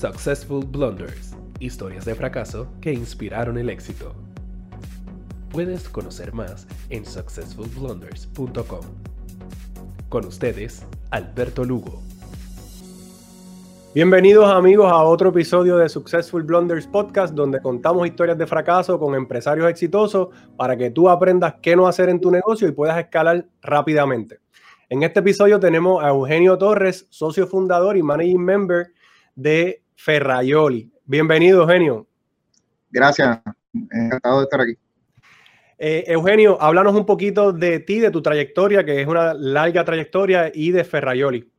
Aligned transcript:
Successful 0.00 0.64
Blunders, 0.64 1.36
historias 1.58 2.06
de 2.06 2.14
fracaso 2.14 2.68
que 2.80 2.90
inspiraron 2.90 3.58
el 3.58 3.68
éxito. 3.68 4.14
Puedes 5.50 5.90
conocer 5.90 6.32
más 6.32 6.66
en 6.88 7.04
successfulblunders.com. 7.04 8.80
Con 10.08 10.24
ustedes, 10.24 10.86
Alberto 11.10 11.64
Lugo. 11.64 12.00
Bienvenidos 13.94 14.50
amigos 14.50 14.90
a 14.90 15.02
otro 15.02 15.28
episodio 15.28 15.76
de 15.76 15.90
Successful 15.90 16.44
Blunders 16.44 16.86
Podcast 16.86 17.34
donde 17.34 17.60
contamos 17.60 18.06
historias 18.06 18.38
de 18.38 18.46
fracaso 18.46 18.98
con 18.98 19.14
empresarios 19.14 19.68
exitosos 19.68 20.28
para 20.56 20.78
que 20.78 20.90
tú 20.90 21.10
aprendas 21.10 21.56
qué 21.60 21.76
no 21.76 21.86
hacer 21.86 22.08
en 22.08 22.22
tu 22.22 22.30
negocio 22.30 22.66
y 22.66 22.72
puedas 22.72 22.98
escalar 22.98 23.44
rápidamente. 23.60 24.40
En 24.88 25.02
este 25.02 25.20
episodio 25.20 25.60
tenemos 25.60 26.02
a 26.02 26.08
Eugenio 26.08 26.56
Torres, 26.56 27.06
socio 27.10 27.46
fundador 27.46 27.98
y 27.98 28.02
managing 28.02 28.42
member 28.42 28.94
de 29.34 29.82
Ferrayoli. 30.02 30.90
Bienvenido 31.04 31.60
Eugenio. 31.60 32.06
Gracias, 32.90 33.38
encantado 33.92 34.38
de 34.38 34.44
estar 34.44 34.60
aquí. 34.62 34.72
Eh, 35.78 36.04
Eugenio, 36.06 36.60
háblanos 36.60 36.94
un 36.94 37.04
poquito 37.04 37.52
de 37.52 37.80
ti, 37.80 38.00
de 38.00 38.10
tu 38.10 38.22
trayectoria, 38.22 38.82
que 38.82 39.02
es 39.02 39.06
una 39.06 39.34
larga 39.34 39.84
trayectoria, 39.84 40.50
y 40.54 40.70
de 40.70 40.84
Ferrayoli. 40.84 41.52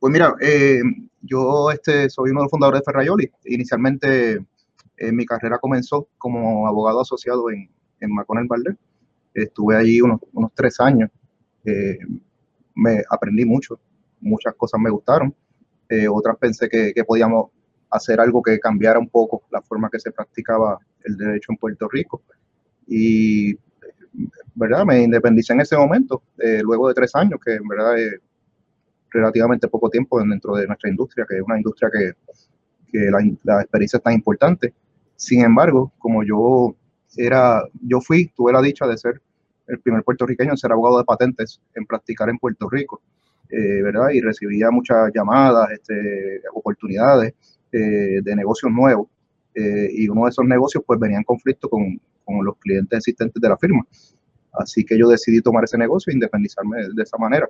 Pues 0.00 0.12
mira, 0.12 0.34
eh, 0.40 0.80
yo 1.22 1.70
este, 1.70 2.10
soy 2.10 2.30
uno 2.30 2.40
de 2.40 2.44
los 2.46 2.50
fundadores 2.50 2.80
de 2.80 2.84
Ferrayoli. 2.84 3.30
Inicialmente 3.44 4.44
eh, 4.96 5.12
mi 5.12 5.24
carrera 5.24 5.58
comenzó 5.58 6.08
como 6.18 6.66
abogado 6.66 7.00
asociado 7.00 7.48
en, 7.50 7.70
en 8.00 8.12
Maconel 8.12 8.48
Valdez. 8.48 8.74
Estuve 9.34 9.76
allí 9.76 10.00
unos, 10.00 10.18
unos 10.32 10.50
tres 10.52 10.80
años. 10.80 11.10
Eh, 11.64 11.98
me 12.74 13.04
aprendí 13.08 13.44
mucho, 13.44 13.78
muchas 14.20 14.52
cosas 14.56 14.80
me 14.80 14.90
gustaron. 14.90 15.32
Eh, 15.90 16.08
otras 16.08 16.36
pensé 16.38 16.68
que, 16.68 16.92
que, 16.94 17.04
podíamos 17.04 17.50
hacer 17.90 18.20
algo 18.20 18.42
que 18.42 18.58
cambiara 18.58 18.98
un 18.98 19.08
poco 19.08 19.42
la 19.50 19.60
forma 19.60 19.90
que 19.90 20.00
se 20.00 20.12
practicaba 20.12 20.78
el 21.04 21.16
derecho 21.16 21.52
en 21.52 21.58
Puerto 21.58 21.88
Rico. 21.88 22.22
Y, 22.86 23.58
¿verdad? 24.54 24.84
Me 24.84 25.02
independicé 25.02 25.52
en 25.52 25.60
ese 25.60 25.76
momento, 25.76 26.22
luego 26.62 26.88
de 26.88 26.94
tres 26.94 27.14
años, 27.14 27.40
que 27.44 27.54
en 27.54 27.68
verdad 27.68 27.96
relativamente 29.10 29.68
poco 29.68 29.90
tiempo 29.90 30.20
dentro 30.20 30.54
de 30.56 30.66
nuestra 30.66 30.90
industria, 30.90 31.26
que 31.28 31.36
es 31.36 31.42
una 31.42 31.56
industria 31.56 31.90
que, 31.92 32.12
que 32.90 33.10
la, 33.10 33.18
la, 33.44 33.60
experiencia 33.62 33.96
es 33.98 34.02
tan 34.02 34.14
importante. 34.14 34.72
Sin 35.16 35.42
embargo, 35.42 35.92
como 35.98 36.22
yo 36.22 36.74
era, 37.16 37.62
yo 37.82 38.00
fui, 38.00 38.28
tuve 38.36 38.52
la 38.52 38.62
dicha 38.62 38.86
de 38.86 38.96
ser 38.96 39.20
el 39.66 39.78
primer 39.80 40.02
puertorriqueño 40.02 40.50
en 40.50 40.56
ser 40.56 40.72
abogado 40.72 40.98
de 40.98 41.04
patentes 41.04 41.60
en 41.74 41.86
practicar 41.86 42.28
en 42.28 42.38
Puerto 42.38 42.68
Rico, 42.68 43.00
eh, 43.50 43.82
¿verdad? 43.82 44.10
Y 44.12 44.20
recibía 44.20 44.70
muchas 44.70 45.10
llamadas, 45.14 45.70
este, 45.72 46.42
oportunidades 46.54 47.34
eh, 47.72 48.20
de 48.22 48.36
negocios 48.36 48.70
nuevos. 48.72 49.08
Eh, 49.54 49.88
y 49.92 50.08
uno 50.08 50.24
de 50.24 50.30
esos 50.30 50.44
negocios 50.44 50.84
pues 50.86 50.98
venía 51.00 51.18
en 51.18 51.24
conflicto 51.24 51.68
con, 51.68 52.00
con 52.24 52.44
los 52.44 52.56
clientes 52.58 52.98
existentes 52.98 53.40
de 53.40 53.48
la 53.48 53.56
firma. 53.56 53.84
Así 54.52 54.84
que 54.84 54.98
yo 54.98 55.08
decidí 55.08 55.40
tomar 55.40 55.64
ese 55.64 55.78
negocio 55.78 56.10
e 56.10 56.14
independizarme 56.14 56.78
de 56.94 57.02
esa 57.02 57.16
manera 57.18 57.48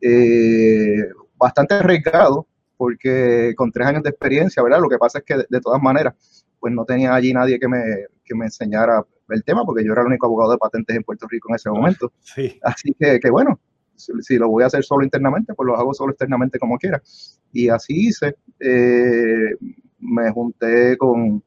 eh, 0.00 1.08
bastante 1.36 1.74
arriesgado, 1.74 2.46
porque 2.76 3.54
con 3.56 3.70
tres 3.70 3.86
años 3.86 4.02
de 4.02 4.10
experiencia, 4.10 4.62
¿verdad? 4.62 4.80
Lo 4.80 4.88
que 4.88 4.98
pasa 4.98 5.18
es 5.18 5.24
que 5.24 5.36
de, 5.48 5.60
todas 5.60 5.82
maneras, 5.82 6.14
pues 6.58 6.72
no 6.72 6.84
tenía 6.84 7.14
allí 7.14 7.32
nadie 7.32 7.58
que 7.58 7.68
me, 7.68 7.82
que 8.24 8.34
me 8.34 8.46
enseñara 8.46 9.04
el 9.28 9.44
tema, 9.44 9.64
porque 9.64 9.84
yo 9.84 9.92
era 9.92 10.02
el 10.02 10.08
único 10.08 10.26
abogado 10.26 10.52
de 10.52 10.58
patentes 10.58 10.96
en 10.96 11.02
Puerto 11.02 11.26
Rico 11.28 11.48
en 11.50 11.56
ese 11.56 11.70
momento. 11.70 12.12
Sí. 12.20 12.58
Así 12.62 12.94
que, 12.98 13.20
que 13.20 13.30
bueno, 13.30 13.60
si, 14.20 14.36
lo 14.36 14.48
voy 14.48 14.64
a 14.64 14.66
hacer 14.66 14.84
solo 14.84 15.04
internamente, 15.04 15.54
pues 15.54 15.66
lo 15.66 15.76
hago 15.76 15.94
solo 15.94 16.12
externamente 16.12 16.58
como 16.58 16.78
quiera. 16.78 17.02
Y 17.52 17.68
así 17.68 18.08
hice. 18.08 18.36
Eh, 18.58 19.54
me 19.98 20.30
junté 20.30 20.96
con 20.96 21.42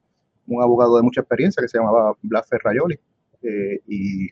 un 0.48 0.62
abogado 0.62 0.98
de 0.98 1.04
mucha 1.04 1.22
experiencia 1.22 1.62
que 1.62 1.68
se 1.68 1.78
llamaba 1.78 2.14
Blas 2.22 2.48
Ferrayoli. 2.48 3.00
Eh, 3.42 3.82
y 3.88 4.28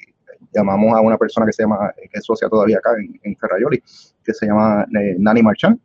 llamamos 0.54 0.98
a 0.98 1.02
una 1.02 1.18
persona 1.18 1.46
que 1.46 1.54
se 1.54 1.64
llama, 1.64 1.94
que 1.96 2.20
es 2.20 2.26
socia 2.26 2.50
todavía 2.50 2.78
acá 2.78 2.92
en, 2.98 3.20
en 3.24 3.36
Ferrayoli, 3.36 3.82
que 4.24 4.34
se 4.34 4.46
llama 4.46 4.86
eh, 5.00 5.16
Nani 5.18 5.44
Marchand, 5.44 5.80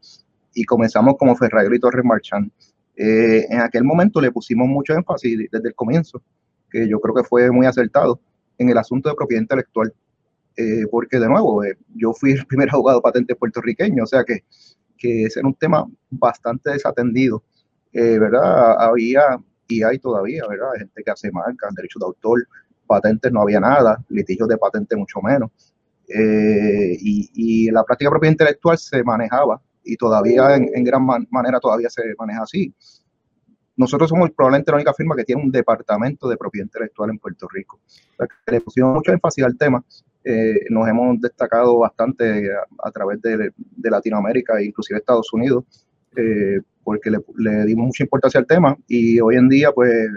y 0.54 0.64
comenzamos 0.64 1.16
como 1.18 1.36
Ferrayoli 1.36 1.78
Torres 1.78 2.04
Marchand. 2.04 2.50
Eh, 2.96 3.46
en 3.50 3.60
aquel 3.60 3.84
momento 3.84 4.20
le 4.20 4.32
pusimos 4.32 4.66
mucho 4.66 4.94
énfasis 4.94 5.48
desde 5.50 5.68
el 5.68 5.74
comienzo, 5.74 6.22
que 6.70 6.88
yo 6.88 6.98
creo 7.00 7.14
que 7.14 7.24
fue 7.24 7.50
muy 7.50 7.66
acertado, 7.66 8.20
en 8.58 8.70
el 8.70 8.78
asunto 8.78 9.08
de 9.08 9.14
propiedad 9.14 9.42
intelectual. 9.42 9.92
Eh, 10.56 10.86
porque 10.90 11.18
de 11.18 11.28
nuevo, 11.28 11.62
eh, 11.64 11.76
yo 11.94 12.14
fui 12.14 12.32
el 12.32 12.46
primer 12.46 12.70
abogado 12.72 13.02
patente 13.02 13.34
puertorriqueño, 13.34 14.04
o 14.04 14.06
sea 14.06 14.24
que, 14.24 14.44
que 14.96 15.24
ese 15.24 15.40
era 15.40 15.48
un 15.48 15.54
tema 15.54 15.86
bastante 16.08 16.70
desatendido, 16.70 17.42
eh, 17.92 18.18
¿verdad? 18.18 18.80
Había 18.80 19.38
y 19.68 19.82
hay 19.82 19.98
todavía, 19.98 20.46
¿verdad? 20.48 20.68
Gente 20.78 21.02
que 21.04 21.10
hace 21.10 21.30
marcas, 21.30 21.74
derechos 21.74 22.00
de 22.00 22.06
autor, 22.06 22.48
patentes 22.86 23.32
no 23.32 23.42
había 23.42 23.60
nada, 23.60 24.02
litigios 24.08 24.48
de 24.48 24.56
patente 24.56 24.96
mucho 24.96 25.20
menos. 25.20 25.50
Y, 26.08 27.30
y, 27.34 27.70
la 27.72 27.82
práctica 27.82 28.08
propiedad 28.10 28.30
intelectual 28.30 28.78
se 28.78 29.02
manejaba 29.02 29.60
y 29.82 29.96
todavía 29.96 30.54
en, 30.54 30.84
gran 30.84 31.04
man 31.04 31.26
manera 31.30 31.58
todavía 31.58 31.90
se 31.90 32.02
maneja 32.16 32.42
así. 32.42 32.72
Nosotros 33.76 34.08
somos 34.08 34.30
probablemente 34.30 34.70
la 34.70 34.76
única 34.76 34.94
firma 34.94 35.16
que 35.16 35.24
tiene 35.24 35.42
un 35.42 35.50
departamento 35.50 36.28
de 36.28 36.36
propiedad 36.36 36.66
intelectual 36.66 37.10
en 37.10 37.18
Puerto 37.18 37.48
Rico. 37.52 37.80
Le 38.46 38.60
pusimos 38.60 38.94
mucho 38.94 39.12
énfasis 39.12 39.44
al 39.44 39.58
tema. 39.58 39.84
Eh, 40.28 40.66
nos 40.70 40.88
hemos 40.88 41.20
destacado 41.20 41.78
bastante 41.78 42.50
a, 42.82 42.90
través 42.90 43.22
de, 43.22 43.52
Latinoamérica 43.78 44.58
e 44.58 44.64
inclusive 44.64 44.98
Estados 44.98 45.32
Unidos, 45.32 45.64
eh, 46.16 46.60
porque 46.82 47.12
le, 47.12 47.18
le 47.36 47.64
dimos 47.64 47.86
mucha 47.86 48.02
importancia 48.02 48.40
al 48.40 48.46
tema 48.46 48.76
y 48.88 49.20
hoy 49.20 49.36
en 49.36 49.48
día, 49.48 49.70
pues, 49.70 50.08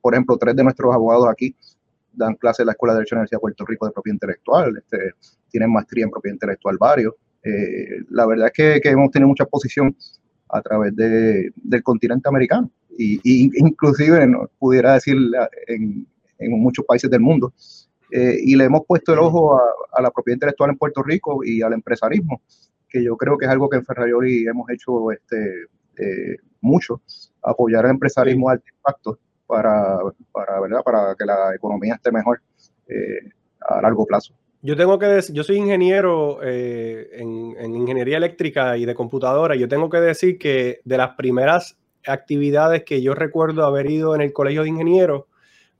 por 0.00 0.14
ejemplo, 0.14 0.36
tres 0.38 0.54
de 0.54 0.62
nuestros 0.62 0.94
abogados 0.94 1.28
aquí 1.28 1.56
dan 2.12 2.34
clases 2.36 2.60
en 2.60 2.66
la 2.66 2.72
Escuela 2.72 2.94
de 2.94 2.98
Derecho 2.98 3.14
de 3.14 3.16
la 3.16 3.20
Universidad 3.20 3.38
de 3.38 3.40
Puerto 3.40 3.64
Rico 3.66 3.86
de 3.86 3.92
propiedad 3.92 4.14
intelectual, 4.14 4.76
este, 4.76 5.10
tienen 5.50 5.72
maestría 5.72 6.04
en 6.04 6.10
propiedad 6.10 6.34
intelectual 6.34 6.76
varios. 6.78 7.14
Eh, 7.42 8.02
la 8.10 8.26
verdad 8.26 8.50
es 8.54 8.80
que, 8.80 8.88
hemos 8.88 9.10
tenido 9.10 9.28
mucha 9.28 9.44
exposición 9.44 9.96
a 10.48 10.62
través 10.62 10.94
de, 10.94 11.52
del 11.56 11.82
continente 11.82 12.28
americano 12.28 12.70
y, 12.96 13.16
y 13.24 13.50
inclusive 13.56 14.32
pudiera 14.58 14.94
decir 14.94 15.16
en, 15.66 16.06
muchos 16.38 16.84
países 16.84 17.10
del 17.10 17.20
mundo. 17.20 17.52
Eh, 18.10 18.38
y 18.40 18.56
le 18.56 18.64
hemos 18.64 18.82
puesto 18.86 19.12
el 19.12 19.18
ojo 19.18 19.56
a, 19.56 19.62
a, 19.92 20.02
la 20.02 20.10
propiedad 20.10 20.36
intelectual 20.36 20.70
en 20.70 20.78
Puerto 20.78 21.02
Rico 21.02 21.44
y 21.44 21.62
al 21.62 21.72
empresarismo, 21.72 22.40
que 22.88 23.02
yo 23.02 23.16
creo 23.16 23.36
que 23.36 23.46
es 23.46 23.50
algo 23.50 23.68
que 23.68 23.78
en 23.78 23.84
Ferrayoli 23.84 24.46
hemos 24.46 24.70
hecho 24.70 25.10
este, 25.10 25.66
eh, 25.98 26.36
mucho, 26.60 27.00
apoyar 27.42 27.84
al 27.84 27.92
empresarismo 27.92 28.48
alto 28.48 28.64
impacto 28.76 29.18
para, 29.46 29.98
para, 30.32 30.60
¿verdad? 30.60 30.82
para 30.84 31.14
que 31.14 31.24
la 31.24 31.54
economía 31.54 31.94
esté 31.94 32.10
mejor 32.12 32.40
eh, 32.88 33.30
a 33.60 33.80
largo 33.80 34.04
plazo. 34.06 34.34
Yo 34.62 34.76
tengo 34.76 34.98
que 34.98 35.06
decir, 35.06 35.34
yo 35.34 35.44
soy 35.44 35.56
ingeniero 35.56 36.40
eh, 36.42 37.08
en, 37.12 37.54
en, 37.58 37.74
ingeniería 37.74 38.16
eléctrica 38.16 38.76
y 38.76 38.84
de 38.84 38.94
computadora. 38.94 39.54
Yo 39.54 39.68
tengo 39.68 39.88
que 39.88 39.98
decir 39.98 40.38
que 40.38 40.80
de 40.84 40.96
las 40.96 41.14
primeras 41.14 41.76
actividades 42.04 42.84
que 42.84 43.02
yo 43.02 43.14
recuerdo 43.14 43.64
haber 43.64 43.90
ido 43.90 44.14
en 44.14 44.22
el 44.22 44.32
colegio 44.32 44.62
de 44.62 44.70
ingenieros 44.70 45.24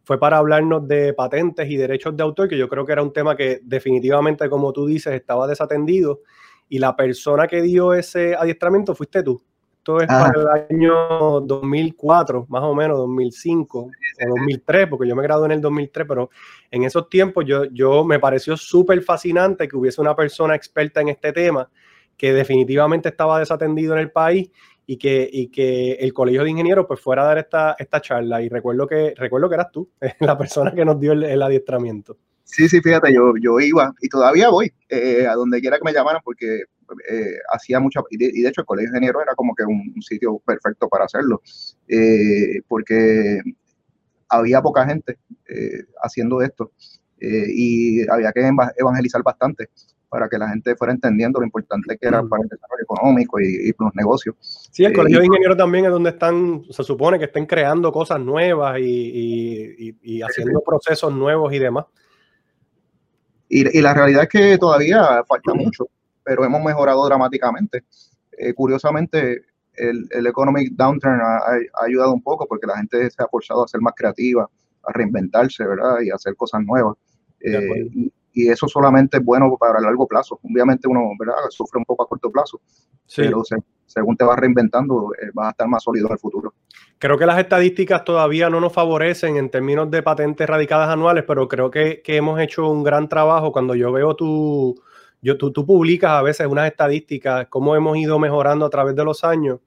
fue 0.07 0.21
para 0.21 0.39
hablarnos 0.39 0.87
de 0.87 1.13
patentes 1.15 1.69
y 1.69 1.77
derechos 1.77 2.17
de 2.17 2.23
autor, 2.23 2.49
que 2.49 2.57
yo 2.57 2.69
creo 2.69 2.87
que 2.87 2.93
era 2.93 3.03
un 3.03 3.13
tema 3.13 3.35
que 3.35 3.59
definitivamente, 3.65 4.49
como 4.49 4.73
tú 4.73 4.87
dices, 4.87 5.13
estaba 5.13 5.49
desatendido. 5.49 6.21
Y 6.69 6.79
la 6.79 6.95
persona 6.95 7.49
que 7.49 7.61
dio 7.61 7.93
ese 7.93 8.37
adiestramiento 8.37 8.95
fuiste 8.95 9.25
tú. 9.25 9.43
Esto 9.79 10.01
es 10.01 10.07
ah. 10.09 10.31
para 10.33 10.59
el 10.69 10.77
año 10.77 11.41
2004, 11.41 12.47
más 12.49 12.63
o 12.63 12.73
menos, 12.73 12.99
2005 12.99 13.79
o 13.81 13.91
2003, 14.29 14.87
porque 14.87 15.09
yo 15.09 15.17
me 15.17 15.25
gradué 15.25 15.47
en 15.47 15.53
el 15.53 15.61
2003, 15.61 16.07
pero 16.07 16.31
en 16.71 16.85
esos 16.85 17.09
tiempos 17.09 17.45
yo, 17.45 17.65
yo 17.65 18.05
me 18.05 18.21
pareció 18.21 18.57
súper 18.57 19.03
fascinante 19.03 19.67
que 19.67 19.77
hubiese 19.77 20.01
una 20.01 20.15
persona 20.15 20.55
experta 20.55 21.01
en 21.01 21.09
este 21.09 21.33
tema 21.33 21.69
que 22.17 22.33
definitivamente 22.33 23.09
estaba 23.09 23.41
desatendido 23.41 23.95
en 23.95 23.99
el 23.99 24.13
país 24.13 24.51
y 24.87 24.99
que, 24.99 25.29
y 25.31 25.49
que 25.49 25.93
el 25.95 26.13
colegio 26.13 26.45
de 26.45 26.51
ingenieros 26.51 26.87
pues 26.87 27.01
fuera 27.01 27.23
a 27.23 27.27
dar 27.27 27.39
esta, 27.39 27.77
esta 27.79 28.01
charla. 28.01 28.41
Y 28.41 28.49
recuerdo 28.49 28.87
que, 28.87 29.15
recuerdo 29.17 29.49
que 29.49 29.57
eras 29.57 29.73
tú, 29.73 29.91
la 30.21 30.39
persona 30.39 30.73
que 30.73 30.85
nos 30.85 31.01
dio 31.01 31.13
el, 31.13 31.43
adiestramiento. 31.43 32.17
Sí, 32.45 32.69
sí, 32.69 32.81
fíjate, 32.81 33.13
yo, 33.13 33.35
yo 33.41 33.59
iba 33.59 33.93
y 34.01 34.09
todavía 34.09 34.49
voy 34.49 34.73
eh, 34.89 35.27
a 35.27 35.35
donde 35.35 35.61
quiera 35.61 35.79
que 35.79 35.85
me 35.85 35.93
llamaran 35.93 36.23
porque 36.25 36.63
eh, 37.11 37.39
hacía 37.53 37.81
mucha, 37.81 38.01
y 38.09 38.17
de, 38.17 38.49
hecho 38.49 38.61
el 38.61 38.67
colegio 38.67 38.93
de 38.93 38.99
ingenieros 38.99 39.23
era 39.25 39.35
como 39.35 39.53
que 39.53 39.65
un, 39.65 40.01
sitio 40.01 40.39
perfecto 40.47 40.89
para 40.89 41.07
hacerlo, 41.07 41.43
eh, 41.89 42.61
porque 42.69 43.41
había 44.29 44.63
poca 44.63 44.87
gente 44.87 45.19
haciendo 46.03 46.43
esto 46.43 46.73
y 47.19 48.09
había 48.09 48.31
que 48.33 48.49
evangelizar 48.77 49.23
bastante 49.25 49.71
para 50.17 50.31
que 50.31 50.39
la 50.39 50.49
gente 50.49 50.75
fuera 50.77 50.95
entendiendo 50.95 51.41
lo 51.41 51.45
importante 51.45 51.99
que 51.99 52.09
era 52.09 52.23
para 52.23 52.43
el 52.43 52.49
desarrollo 52.49 52.83
económico 52.83 53.39
y, 53.39 53.69
y 53.69 53.75
los 53.79 53.95
negocios. 53.95 54.35
Sí, 54.73 54.83
el 54.83 54.95
colegio 54.95 55.19
de 55.19 55.27
ingenieros 55.27 55.59
también 55.59 55.85
es 55.85 55.91
donde 55.91 56.09
están, 56.09 56.65
se 56.71 56.83
supone 56.83 57.19
que 57.19 57.27
estén 57.27 57.45
creando 57.45 57.93
cosas 57.93 58.19
nuevas 58.19 58.79
y, 58.81 59.95
y 60.03 60.23
haciendo 60.23 60.63
procesos 60.63 61.13
nuevos 61.13 61.53
y 61.53 61.59
demás. 61.59 61.85
Y, 63.51 63.79
y, 63.79 63.83
la 63.83 63.93
realidad 63.93 64.23
es 64.23 64.29
que 64.31 64.57
todavía 64.57 65.23
falta 65.29 65.53
mucho, 65.53 65.87
pero 66.25 66.47
hemos 66.47 66.65
mejorado 66.65 67.05
dramáticamente. 67.05 67.85
Eh, 68.39 68.55
curiosamente, 68.55 69.43
el, 69.75 70.09
el 70.13 70.27
economic 70.27 70.73
downturn 70.73 71.21
ha, 71.21 71.41
ayudado 71.85 72.15
un 72.15 72.23
poco 72.23 72.47
porque 72.47 72.67
la 72.67 72.79
gente 72.79 73.11
se 73.11 73.23
ha 73.23 73.29
forzado 73.29 73.65
a 73.65 73.69
ser 73.69 73.83
más 73.83 73.93
creativa, 73.95 74.49
a 74.83 74.93
reinventarse, 74.95 75.63
¿verdad? 75.67 76.01
Y 76.01 76.09
a 76.09 76.15
hacer 76.15 76.35
cosas 76.37 76.63
nuevas. 76.65 76.97
Eh, 77.41 77.91
y, 77.93 78.13
eso 78.37 78.69
solamente 78.69 79.17
es 79.17 79.25
bueno 79.25 79.57
para 79.59 79.79
el 79.79 79.85
largo 79.85 80.07
plazo. 80.07 80.39
Obviamente 80.43 80.89
uno, 80.89 81.11
¿verdad? 81.19 81.35
Sufre 81.51 81.79
un 81.79 81.85
poco 81.85 82.05
a 82.05 82.09
corto 82.09 82.31
plazo, 82.31 82.61
pero 83.17 83.43
según 83.87 84.17
te 84.17 84.25
vas 84.25 84.39
reinventando, 84.39 85.13
eh, 85.21 85.31
vas 85.33 85.49
a 85.49 85.51
estar 85.51 85.69
más 85.69 85.83
sólido 85.83 86.07
en 86.09 86.13
el 86.13 86.19
futuro. 86.19 86.55
Creo 86.99 87.19
que 87.19 87.27
las 87.27 87.39
estadísticas 87.39 88.05
todavía 88.05 88.51
no 88.51 88.61
nos 88.61 88.73
favorecen 88.73 89.37
en 89.37 89.51
términos 89.51 89.91
de 89.91 90.03
patentes 90.03 90.47
radicadas 90.49 90.91
anuales, 90.91 91.25
pero 91.27 91.49
creo 91.49 91.71
que, 91.71 92.03
que 92.03 92.17
hemos 92.17 92.41
hecho 92.41 92.69
un 92.69 92.83
gran 92.83 93.09
trabajo. 93.09 93.53
Cuando 93.53 93.75
yo 93.75 93.93
veo 93.93 94.15
tu, 94.17 94.75
yo, 95.23 95.37
tú, 95.37 95.53
tú 95.53 95.65
publicas 95.65 96.13
a 96.13 96.23
veces 96.23 96.47
unas 96.47 96.69
estadísticas, 96.69 97.47
cómo 97.49 97.75
hemos 97.75 97.97
ido 97.97 98.19
mejorando 98.19 98.67
a 98.67 98.71
través 98.71 98.95
de 98.95 99.05
los 99.05 99.25
años 99.25 99.61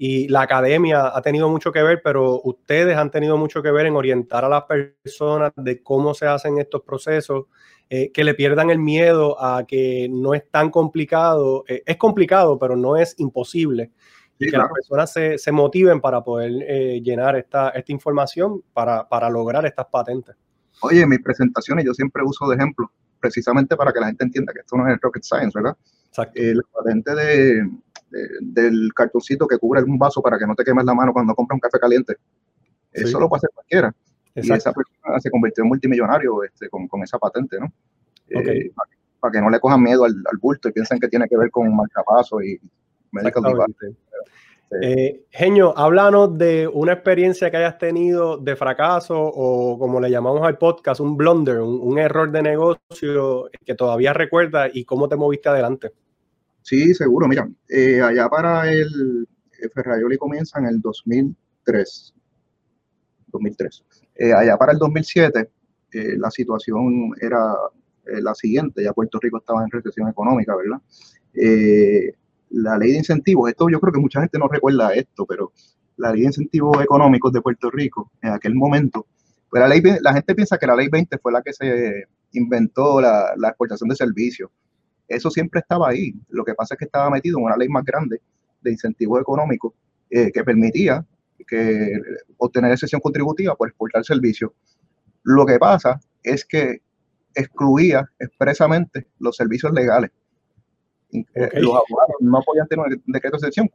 y 0.00 0.28
la 0.28 0.42
academia 0.42 1.10
ha 1.12 1.20
tenido 1.22 1.48
mucho 1.48 1.72
que 1.72 1.82
ver, 1.82 2.00
pero 2.04 2.40
ustedes 2.44 2.96
han 2.96 3.10
tenido 3.10 3.36
mucho 3.36 3.60
que 3.60 3.72
ver 3.72 3.86
en 3.86 3.96
orientar 3.96 4.44
a 4.44 4.48
las 4.48 4.62
personas 4.62 5.52
de 5.56 5.82
cómo 5.82 6.14
se 6.14 6.24
hacen 6.24 6.58
estos 6.58 6.82
procesos, 6.82 7.46
eh, 7.90 8.12
que 8.12 8.22
le 8.22 8.34
pierdan 8.34 8.70
el 8.70 8.78
miedo 8.78 9.42
a 9.42 9.66
que 9.66 10.08
no 10.08 10.34
es 10.34 10.48
tan 10.52 10.70
complicado, 10.70 11.64
eh, 11.66 11.82
es 11.84 11.96
complicado, 11.96 12.56
pero 12.60 12.76
no 12.76 12.96
es 12.96 13.16
imposible. 13.18 13.90
y 14.38 14.48
que 14.48 14.56
las 14.56 14.70
personas 14.72 15.12
se, 15.12 15.36
se, 15.36 15.50
motiven 15.50 16.00
para 16.00 16.22
poder 16.22 16.52
eh, 16.68 17.00
llenar 17.02 17.34
esta, 17.34 17.70
esta 17.70 17.90
información 17.90 18.62
para, 18.72 19.08
para 19.08 19.28
lograr 19.28 19.66
estas 19.66 19.86
patentes. 19.86 20.36
Oye, 20.80 21.00
en 21.00 21.08
mis 21.08 21.20
presentaciones 21.20 21.84
yo 21.84 21.92
siempre 21.92 22.22
uso 22.24 22.48
de 22.48 22.54
ejemplo 22.54 22.88
precisamente 23.18 23.76
para 23.76 23.92
que 23.92 23.98
la 23.98 24.06
gente 24.06 24.22
entienda 24.22 24.52
que 24.52 24.60
esto 24.60 24.76
no 24.76 24.86
es 24.86 24.96
rocket 25.00 25.24
science, 25.24 25.58
¿verdad? 25.58 25.76
Exacto. 26.06 26.40
la 26.40 26.62
patente 26.72 27.14
de, 27.16 27.68
del 28.40 28.92
cartoncito 28.94 29.46
que 29.46 29.58
cubre 29.58 29.82
un 29.82 29.98
vaso 29.98 30.22
para 30.22 30.38
que 30.38 30.46
no 30.46 30.54
te 30.54 30.64
quemes 30.64 30.84
la 30.84 30.94
mano 30.94 31.12
cuando 31.12 31.34
compras 31.34 31.56
un 31.56 31.60
café 31.60 31.78
caliente. 31.78 32.16
Eso 32.92 33.20
lo 33.20 33.28
puede 33.28 33.38
hacer 33.38 33.50
cualquiera. 33.54 33.94
Y 34.34 34.52
esa 34.52 34.72
persona 34.72 35.20
se 35.20 35.30
convirtió 35.30 35.64
en 35.64 35.68
multimillonario 35.68 36.44
este, 36.44 36.68
con, 36.68 36.86
con 36.86 37.02
esa 37.02 37.18
patente, 37.18 37.58
¿no? 37.58 37.72
Eh, 38.28 38.70
para, 39.20 39.32
que 39.32 39.40
no 39.40 39.50
le 39.50 39.58
cojan 39.58 39.82
miedo 39.82 40.04
al, 40.04 40.14
al, 40.30 40.38
bulto 40.38 40.68
y 40.68 40.72
piensen 40.72 41.00
que 41.00 41.08
tiene 41.08 41.26
que 41.28 41.36
ver 41.36 41.50
con 41.50 41.74
marcapaso 41.74 42.40
y 42.40 42.60
medical 43.10 43.42
device. 43.42 43.96
Eh, 44.82 45.24
Genio, 45.30 45.76
háblanos 45.76 46.36
de 46.36 46.68
una 46.68 46.92
experiencia 46.92 47.50
que 47.50 47.56
hayas 47.56 47.78
tenido 47.78 48.36
de 48.36 48.54
fracaso 48.54 49.18
o 49.18 49.78
como 49.78 49.98
le 49.98 50.10
llamamos 50.10 50.42
al 50.46 50.58
podcast, 50.58 51.00
un 51.00 51.16
blunder, 51.16 51.60
un, 51.60 51.98
error 51.98 52.30
de 52.30 52.42
negocio 52.42 53.48
que 53.64 53.74
todavía 53.74 54.12
recuerdas 54.12 54.70
y 54.74 54.84
cómo 54.84 55.08
te 55.08 55.16
moviste 55.16 55.48
adelante. 55.48 55.92
Sí, 56.68 56.92
seguro. 56.92 57.26
Mira, 57.26 57.48
eh, 57.66 58.02
allá 58.02 58.28
para 58.28 58.70
el, 58.70 59.26
Ferraioli 59.74 60.18
comienza 60.18 60.58
en 60.58 60.66
el 60.66 60.82
2003. 60.82 62.14
2003. 63.28 63.84
Eh, 64.16 64.34
allá 64.34 64.58
para 64.58 64.72
el 64.72 64.78
2007 64.78 65.50
la 66.18 66.30
situación 66.30 67.12
era 67.18 67.54
la 68.04 68.34
siguiente, 68.34 68.84
ya 68.84 68.92
Puerto 68.92 69.18
Rico 69.18 69.38
estaba 69.38 69.64
en 69.64 69.70
recesión 69.70 70.06
económica, 70.06 70.54
¿verdad? 70.54 70.82
la 72.50 72.76
ley 72.76 72.92
de 72.92 72.98
incentivos, 72.98 73.48
esto 73.48 73.70
yo 73.70 73.80
creo 73.80 73.92
que 73.94 74.00
mucha 74.00 74.20
gente 74.20 74.38
no 74.38 74.48
recuerda 74.48 74.92
esto, 74.92 75.24
pero 75.24 75.52
la 75.96 76.12
ley 76.12 76.20
de 76.20 76.26
incentivos 76.26 76.82
económicos 76.82 77.32
de 77.32 77.40
Puerto 77.40 77.70
Rico 77.70 78.12
en 78.20 78.32
aquel 78.32 78.54
momento, 78.54 79.06
pues 79.48 79.60
la, 79.60 79.68
ley, 79.68 79.80
la 80.02 80.12
gente 80.12 80.34
piensa 80.34 80.58
que 80.58 80.66
la 80.66 80.76
ley 80.76 80.88
20 80.88 81.16
fue 81.18 81.32
la 81.32 81.40
que 81.40 81.54
se 81.54 82.04
inventó 82.32 83.00
la, 83.00 83.32
exportación 83.48 83.88
de 83.88 83.96
servicios. 83.96 84.50
Eso 85.08 85.30
siempre 85.30 85.60
estaba 85.60 85.88
ahí. 85.88 86.14
Lo 86.28 86.44
que 86.44 86.54
pasa 86.54 86.74
es 86.74 86.78
que 86.78 86.84
estaba 86.84 87.10
metido 87.10 87.38
en 87.38 87.44
una 87.44 87.56
ley 87.56 87.68
más 87.68 87.84
grande 87.84 88.20
de 88.60 88.70
incentivos 88.70 89.20
económicos 89.20 89.72
eh, 90.10 90.30
que 90.32 90.44
permitía 90.44 91.04
que 91.46 91.92
obtener 92.36 92.72
excepción 92.72 93.00
contributiva 93.00 93.54
por 93.54 93.68
exportar 93.68 94.04
servicios. 94.04 94.52
Lo 95.22 95.46
que 95.46 95.58
pasa 95.58 96.00
es 96.22 96.44
que 96.44 96.82
excluía 97.34 98.10
expresamente 98.18 99.06
los 99.18 99.36
servicios 99.36 99.72
legales. 99.72 100.10
Eh, 101.10 101.24
los 101.54 101.70
abogados 101.70 102.16
no 102.20 102.42
podían 102.42 102.68
tener 102.68 102.84
un 102.86 103.12
decreto 103.12 103.38
de 103.38 103.48
excepción. 103.48 103.70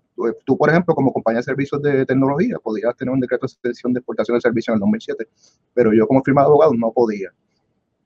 Tú, 0.45 0.55
por 0.55 0.69
ejemplo, 0.69 0.93
como 0.93 1.11
compañía 1.11 1.39
de 1.39 1.43
servicios 1.43 1.81
de 1.81 2.05
tecnología, 2.05 2.57
podías 2.59 2.95
tener 2.95 3.11
un 3.11 3.19
decreto 3.19 3.47
de 3.47 3.69
excepción 3.69 3.93
de 3.93 3.99
exportación 3.99 4.37
de 4.37 4.41
servicios 4.41 4.73
en 4.73 4.75
el 4.75 4.81
2007, 4.81 5.27
pero 5.73 5.93
yo 5.93 6.05
como 6.07 6.21
firma 6.23 6.41
de 6.41 6.47
abogados 6.47 6.75
no 6.77 6.91
podía. 6.91 7.31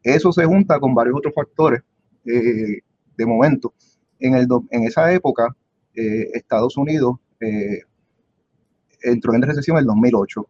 Eso 0.01 0.31
se 0.31 0.45
junta 0.45 0.80
con 0.80 0.95
varios 0.95 1.18
otros 1.18 1.33
factores 1.33 1.81
eh, 2.25 2.80
de 3.17 3.25
momento. 3.25 3.73
En, 4.19 4.35
el, 4.35 4.47
en 4.71 4.83
esa 4.83 5.11
época, 5.11 5.55
eh, 5.93 6.29
Estados 6.33 6.77
Unidos 6.77 7.17
entró 9.01 9.35
en 9.35 9.41
recesión 9.43 9.77
en 9.77 9.81
el 9.81 9.87
2008, 9.87 10.49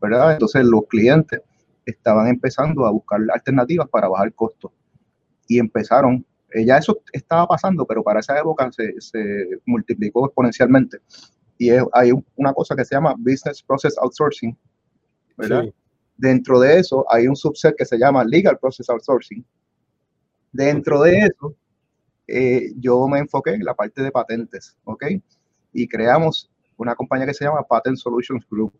¿verdad? 0.00 0.32
Entonces 0.32 0.64
los 0.64 0.82
clientes 0.88 1.40
estaban 1.86 2.28
empezando 2.28 2.84
a 2.84 2.90
buscar 2.90 3.20
alternativas 3.32 3.88
para 3.88 4.08
bajar 4.08 4.32
costos 4.34 4.72
y 5.48 5.58
empezaron 5.58 6.24
eh, 6.54 6.64
ya 6.64 6.78
eso 6.78 7.02
estaba 7.12 7.48
pasando, 7.48 7.84
pero 7.84 8.02
para 8.04 8.20
esa 8.20 8.38
época 8.38 8.70
se, 8.70 8.94
multiplicó 9.66 10.26
exponencialmente. 10.26 10.98
Y 11.58 11.70
hay 11.70 12.12
una 12.36 12.52
cosa 12.52 12.76
que 12.76 12.84
se 12.84 12.94
llama 12.94 13.14
Business 13.18 13.62
Process 13.62 13.98
Outsourcing, 13.98 14.56
¿verdad? 15.36 15.64
Dentro 16.16 16.60
de 16.60 16.78
eso 16.78 17.04
hay 17.10 17.26
un 17.26 17.34
subset 17.34 17.74
que 17.76 17.84
se 17.84 17.98
llama 17.98 18.24
Legal 18.24 18.56
Process 18.58 18.88
Outsourcing. 18.88 19.44
Dentro 20.54 21.02
de 21.02 21.18
eso, 21.18 21.56
eh, 22.28 22.72
yo 22.76 23.08
me 23.08 23.18
enfoqué 23.18 23.54
en 23.54 23.64
la 23.64 23.74
parte 23.74 24.04
de 24.04 24.12
patentes, 24.12 24.76
¿ok? 24.84 25.04
Y 25.72 25.88
creamos 25.88 26.48
una 26.76 26.94
compañía 26.94 27.26
que 27.26 27.34
se 27.34 27.44
llama 27.44 27.64
Patent 27.64 27.96
Solutions 27.96 28.46
Group. 28.48 28.72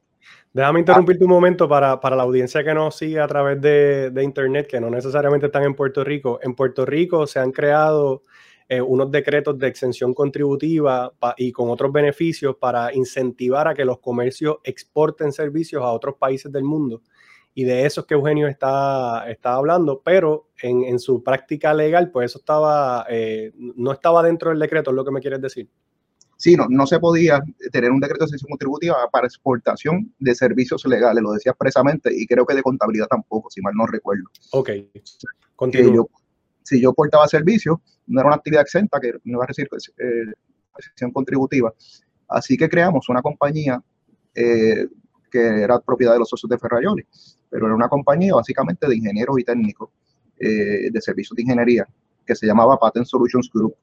Déjame 0.53 0.79
interrumpirte 0.79 1.25
un 1.25 1.31
momento 1.31 1.69
para, 1.69 1.99
la 2.01 2.23
audiencia 2.23 2.63
que 2.63 2.73
nos 2.73 2.97
sigue 2.97 3.19
a 3.19 3.27
través 3.27 3.61
de, 3.61 4.23
Internet, 4.23 4.69
que 4.69 4.81
no 4.81 4.89
necesariamente 4.89 5.47
están 5.47 5.65
en 5.65 5.75
Puerto 5.75 6.05
Rico. 6.05 6.39
En 6.43 6.55
Puerto 6.55 6.87
Rico 6.87 7.27
se 7.27 7.41
han 7.41 7.51
creado 7.51 8.23
eh, 8.69 8.81
unos 8.81 9.11
decretos 9.11 9.59
de 9.59 9.67
exención 9.67 10.15
contributiva 10.15 11.13
y 11.37 11.51
con 11.51 11.71
otros 11.71 11.93
beneficios 11.93 12.55
para 12.55 12.95
incentivar 12.95 13.67
a 13.67 13.75
que 13.75 13.85
los 13.85 13.99
comercios 13.99 14.59
exporten 14.63 15.33
servicios 15.33 15.83
a 15.83 15.91
otros 15.91 16.15
países 16.21 16.53
del 16.53 16.63
mundo. 16.63 17.03
Y 17.55 17.65
de 17.65 17.87
eso 17.87 18.01
es 18.01 18.07
que 18.07 18.15
Eugenio 18.15 18.49
está, 18.49 19.31
está 19.31 19.55
hablando, 19.55 20.03
pero 20.05 20.49
en, 20.61 20.99
su 20.99 21.23
práctica 21.23 21.73
legal, 21.73 22.11
pues 22.11 22.33
eso 22.33 22.39
estaba, 22.41 23.07
eh, 23.09 23.53
no 23.57 23.93
estaba 23.93 24.25
dentro 24.25 24.51
del 24.51 24.59
decreto, 24.59 24.91
es 24.91 24.97
lo 24.97 25.05
que 25.05 25.13
me 25.13 25.21
quieres 25.21 25.41
decir. 25.41 25.69
Sí, 26.37 26.57
no, 26.57 26.67
no 26.69 26.85
se 26.87 26.99
podía 26.99 27.41
tener 27.71 27.93
un 27.93 28.01
decreto 28.01 28.25
de 28.25 28.27
exención 28.27 28.51
contributiva 28.51 28.97
para 29.11 29.27
exportación 29.27 30.13
de 30.19 30.35
servicios 30.35 30.85
legales, 30.85 31.23
lo 31.23 31.33
decía 31.33 31.53
expresamente, 31.53 32.11
y 32.13 32.27
creo 32.27 32.45
que 32.45 32.55
de 32.55 32.63
contabilidad 32.63 33.07
tampoco, 33.07 33.49
si 33.51 33.61
mal 33.61 33.75
no 33.75 33.87
recuerdo. 33.87 34.25
Ok, 34.51 34.71
continúo. 35.55 36.11
si 36.65 36.81
yo 36.81 36.93
portaba 36.93 37.29
servicios, 37.29 37.79
no 38.09 38.21
era 38.21 38.27
una 38.27 38.37
actividad 38.37 38.63
exenta 38.63 38.99
que 38.99 39.13
no 39.25 39.37
iba 39.39 39.45
a 39.45 39.47
recibir 39.47 39.69
eh, 39.99 40.33
exención 40.77 41.13
contributiva. 41.13 41.73
Así 42.29 42.57
que 42.57 42.69
creamos 42.69 43.09
una 43.09 43.23
compañía 43.23 43.81
eh, 44.35 44.89
que 45.35 45.63
era 45.65 45.81
propiedad 45.81 46.13
de 46.13 46.21
los 46.21 46.29
socios 46.29 46.49
de 46.49 46.59
Ferrayoli, 46.59 47.05
pero 47.51 47.67
era 47.67 47.75
una 47.75 47.89
compañía 47.89 48.37
básicamente 48.37 48.87
de 48.87 48.95
ingenieros 48.95 49.37
y 49.41 49.43
técnicos 49.43 49.91
eh, 50.39 50.91
de 50.93 51.01
servicios 51.01 51.35
de 51.35 51.43
ingeniería 51.43 51.89
que 52.25 52.37
se 52.37 52.47
llamaba 52.47 52.79
Patent 52.79 53.05
Solutions 53.05 53.51
Group. 53.53 53.75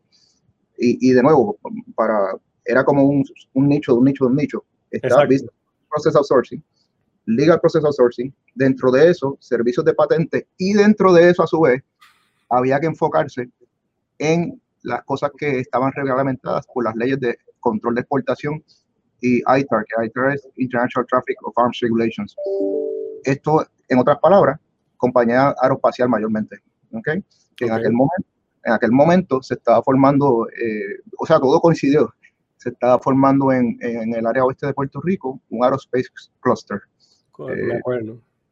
Y, 0.77 1.09
y 1.09 1.11
de 1.11 1.21
nuevo, 1.21 1.57
para 1.93 2.37
era 2.63 2.85
como 2.85 3.03
un, 3.03 3.25
un, 3.53 3.67
nicho 3.67 3.91
de 3.91 3.97
un 3.97 4.05
nicho 4.05 4.23
de 4.23 4.29
un 4.29 4.37
nicho. 4.37 4.63
Está 4.89 5.25
Business 5.25 5.51
Process 5.89 6.15
Outsourcing, 6.15 6.63
Legal 7.25 7.59
Process 7.59 7.83
Outsourcing, 7.83 8.33
dentro 8.55 8.89
de 8.91 9.09
eso, 9.09 9.37
servicios 9.41 9.85
de 9.85 9.93
patente, 9.93 10.47
y 10.57 10.71
dentro 10.73 11.11
de 11.11 11.31
eso, 11.31 11.43
a 11.43 11.47
su 11.47 11.59
vez, 11.59 11.83
había 12.49 12.79
que 12.79 12.87
enfocarse 12.87 13.49
en 14.19 14.61
las 14.83 15.03
cosas 15.03 15.31
que 15.37 15.59
estaban 15.59 15.91
reglamentadas 15.91 16.65
por 16.73 16.85
las 16.85 16.95
leyes 16.95 17.19
de 17.19 17.37
control 17.59 17.95
de 17.95 18.01
exportación 18.01 18.63
y 19.21 19.37
ITAR, 19.39 19.85
que 19.85 20.05
ITAR 20.05 20.33
es 20.33 20.47
International 20.57 21.05
Traffic 21.07 21.37
of 21.47 21.53
Arms 21.57 21.79
Regulations. 21.81 22.35
Esto, 23.23 23.65
en 23.87 23.99
otras 23.99 24.19
palabras, 24.19 24.59
compañía 24.97 25.55
aeroespacial 25.61 26.09
mayormente, 26.09 26.57
¿ok? 26.91 27.09
Que 27.55 27.65
en 27.65 27.71
aquel 27.71 27.93
momento 27.93 28.27
en 28.63 28.73
aquel 28.73 28.91
momento 28.91 29.41
se 29.41 29.55
estaba 29.55 29.81
formando, 29.81 30.47
eh, 30.49 31.01
o 31.17 31.25
sea, 31.25 31.39
todo 31.39 31.59
coincidió 31.59 32.13
se 32.61 32.69
estaba 32.69 32.99
formando 32.99 33.51
en, 33.51 33.75
en, 33.81 34.13
el 34.13 34.25
área 34.27 34.45
oeste 34.45 34.67
de 34.67 34.73
Puerto 34.73 35.01
Rico 35.01 35.41
un 35.49 35.63
aerospace 35.63 36.09
cluster. 36.39 36.79
Eh, 37.49 37.81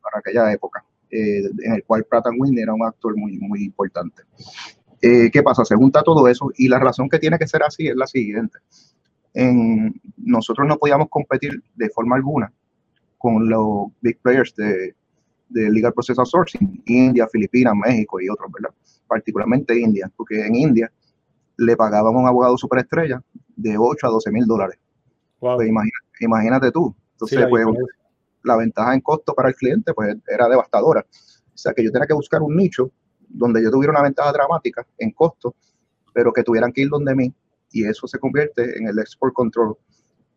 para 0.01 0.17
aquella 0.17 0.51
época, 0.51 0.83
eh, 1.11 1.43
en 1.59 1.73
el 1.75 1.83
cual 1.83 2.03
Pratt 2.05 2.25
Whitney 2.35 2.63
era 2.63 2.73
un 2.73 2.83
actor 2.83 3.15
muy, 3.15 3.37
muy 3.37 3.63
importante. 3.65 4.23
Eh, 4.99 5.29
¿Qué 5.29 5.43
pasa? 5.43 5.63
Se 5.63 5.75
junta 5.75 6.01
todo 6.01 6.27
eso 6.27 6.49
y 6.57 6.67
la 6.67 6.79
razón 6.79 7.07
que 7.07 7.19
tiene 7.19 7.37
que 7.37 7.45
ser 7.45 7.61
así 7.61 7.87
es 7.87 7.95
la 7.95 8.07
siguiente. 8.07 8.57
En, 9.33 9.99
nosotros 10.17 10.67
no 10.67 10.77
podíamos 10.77 11.09
competir 11.09 11.61
de 11.75 11.89
forma 11.89 12.15
alguna 12.15 12.51
con 13.17 13.49
los 13.49 13.87
big 14.01 14.19
players 14.21 14.55
de, 14.55 14.95
de 15.49 15.69
Legal 15.69 15.93
Process 15.93 16.19
Outsourcing, 16.19 16.83
India, 16.85 17.27
Filipinas, 17.27 17.73
México 17.75 18.19
y 18.21 18.29
otros, 18.29 18.51
¿verdad? 18.51 18.73
Particularmente 19.07 19.77
India, 19.77 20.11
porque 20.15 20.45
en 20.45 20.55
India 20.55 20.91
le 21.57 21.75
pagaban 21.75 22.15
a 22.15 22.19
un 22.19 22.27
abogado 22.27 22.57
superestrella 22.57 23.21
de 23.55 23.77
8 23.77 24.07
a 24.07 24.09
12 24.09 24.31
mil 24.31 24.45
dólares 24.45 24.79
Pues 25.39 25.69
imagínate, 26.21 26.71
tú. 26.71 26.95
Entonces, 27.13 27.45
pues, 27.49 27.65
la 28.43 28.55
ventaja 28.55 28.93
en 28.93 29.01
costo 29.01 29.33
para 29.33 29.49
el 29.49 29.55
cliente 29.55 29.93
pues 29.93 30.15
era 30.27 30.47
devastadora. 30.47 31.05
O 31.53 31.57
sea, 31.57 31.73
que 31.73 31.83
yo 31.83 31.91
tenía 31.91 32.07
que 32.07 32.13
buscar 32.13 32.41
un 32.41 32.55
nicho 32.55 32.91
donde 33.27 33.61
yo 33.61 33.69
tuviera 33.69 33.91
una 33.91 34.01
ventaja 34.01 34.31
dramática 34.31 34.85
en 34.97 35.11
costo, 35.11 35.55
pero 36.13 36.31
que 36.31 36.43
tuvieran 36.43 36.71
que 36.71 36.81
ir 36.81 36.89
donde 36.89 37.15
mí 37.15 37.33
y 37.71 37.85
eso 37.85 38.07
se 38.07 38.19
convierte 38.19 38.77
en 38.77 38.87
el 38.87 38.99
export 38.99 39.33
control. 39.33 39.77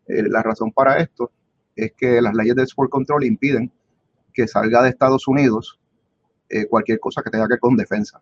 Eh, 0.07 0.23
la 0.23 0.41
razón 0.41 0.71
para 0.71 0.97
esto 0.97 1.31
es 1.75 1.93
que 1.93 2.21
las 2.21 2.33
leyes 2.35 2.55
de 2.55 2.63
export 2.63 2.89
control 2.89 3.23
impiden 3.23 3.71
que 4.33 4.47
salga 4.47 4.83
de 4.83 4.89
Estados 4.89 5.27
Unidos 5.27 5.79
eh, 6.49 6.67
cualquier 6.67 6.99
cosa 6.99 7.21
que 7.23 7.29
tenga 7.29 7.47
que 7.47 7.53
ver 7.53 7.59
con 7.59 7.75
defensa. 7.75 8.21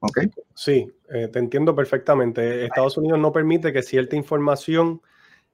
¿Ok? 0.00 0.18
Sí, 0.54 0.92
eh, 1.08 1.28
te 1.28 1.38
entiendo 1.38 1.74
perfectamente. 1.74 2.64
Estados 2.64 2.98
Unidos 2.98 3.18
no 3.18 3.32
permite 3.32 3.72
que 3.72 3.82
cierta 3.82 4.14
información 4.14 5.00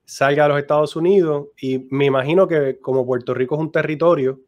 salga 0.04 0.44
a 0.44 0.48
los 0.48 0.58
Estados 0.58 0.96
Unidos 0.96 1.48
y 1.60 1.86
me 1.90 2.06
imagino 2.06 2.48
que 2.48 2.78
como 2.80 3.06
Puerto 3.06 3.34
Rico 3.34 3.54
es 3.54 3.60
un 3.60 3.72
territorio 3.72 4.40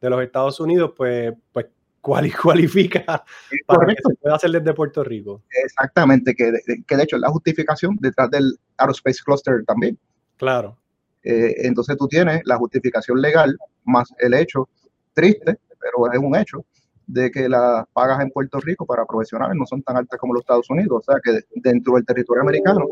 de 0.00 0.08
los 0.08 0.22
Estados 0.22 0.60
Unidos, 0.60 0.92
pues, 0.96 1.34
pues 1.52 1.66
cualifica 2.42 3.24
para 3.66 3.86
que 3.86 4.02
se 4.02 4.14
pueda 4.14 4.36
hacer 4.36 4.50
desde 4.50 4.74
Puerto 4.74 5.04
Rico. 5.04 5.42
Exactamente, 5.64 6.34
que 6.34 6.52
de, 6.52 6.84
que 6.86 6.96
de 6.96 7.02
hecho 7.02 7.16
es 7.16 7.22
la 7.22 7.30
justificación 7.30 7.96
detrás 8.00 8.30
del 8.30 8.58
Aerospace 8.78 9.20
Cluster 9.24 9.64
también. 9.66 9.98
Claro. 10.36 10.76
Eh, 11.22 11.54
entonces 11.66 11.96
tú 11.98 12.08
tienes 12.08 12.40
la 12.44 12.56
justificación 12.56 13.20
legal 13.20 13.56
más 13.84 14.12
el 14.18 14.34
hecho 14.34 14.68
triste, 15.12 15.58
pero 15.78 16.10
es 16.12 16.18
un 16.18 16.34
hecho, 16.36 16.64
de 17.12 17.30
que 17.30 17.48
las 17.48 17.86
pagas 17.92 18.20
en 18.20 18.30
Puerto 18.30 18.60
Rico 18.60 18.86
para 18.86 19.04
profesionales 19.04 19.56
no 19.56 19.66
son 19.66 19.82
tan 19.82 19.96
altas 19.96 20.18
como 20.18 20.32
los 20.32 20.42
Estados 20.42 20.70
Unidos. 20.70 21.02
O 21.06 21.12
sea 21.12 21.20
que 21.22 21.40
dentro 21.56 21.94
del 21.94 22.06
territorio 22.06 22.42
americano 22.42 22.86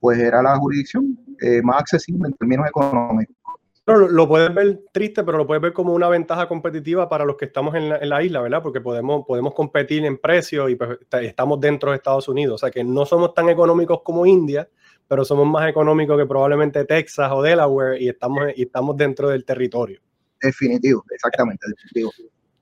pues 0.00 0.18
era 0.18 0.42
la 0.42 0.56
jurisdicción 0.56 1.16
eh, 1.40 1.62
más 1.62 1.80
accesible 1.80 2.28
en 2.28 2.34
términos 2.34 2.66
económicos. 2.66 3.36
Lo 3.86 4.28
puedes 4.28 4.54
ver 4.54 4.80
triste, 4.92 5.24
pero 5.24 5.38
lo 5.38 5.46
puedes 5.46 5.60
ver 5.60 5.72
como 5.72 5.92
una 5.92 6.08
ventaja 6.08 6.46
competitiva 6.48 7.08
para 7.08 7.24
los 7.24 7.36
que 7.36 7.46
estamos 7.46 7.74
en 7.74 7.88
la, 7.88 8.22
isla, 8.22 8.40
¿verdad? 8.40 8.62
Porque 8.62 8.80
podemos, 8.80 9.24
podemos 9.26 9.54
competir 9.54 10.04
en 10.04 10.18
precios 10.18 10.70
y 10.70 10.76
pues, 10.76 10.98
estamos 11.22 11.60
dentro 11.60 11.90
de 11.90 11.96
Estados 11.96 12.28
Unidos. 12.28 12.54
O 12.54 12.58
sea 12.58 12.70
que 12.70 12.84
no 12.84 13.04
somos 13.04 13.34
tan 13.34 13.48
económicos 13.48 14.00
como 14.04 14.24
India, 14.24 14.68
pero 15.08 15.24
somos 15.24 15.46
más 15.46 15.68
económicos 15.68 16.16
que 16.16 16.26
probablemente 16.26 16.84
Texas 16.84 17.30
o 17.32 17.42
Delaware 17.42 18.00
y 18.00 18.08
estamos, 18.08 18.44
estamos 18.56 18.96
dentro 18.96 19.28
del 19.28 19.44
territorio. 19.44 20.00
Definitivo, 20.40 21.04
exactamente, 21.10 21.66
definitivo. 21.68 22.10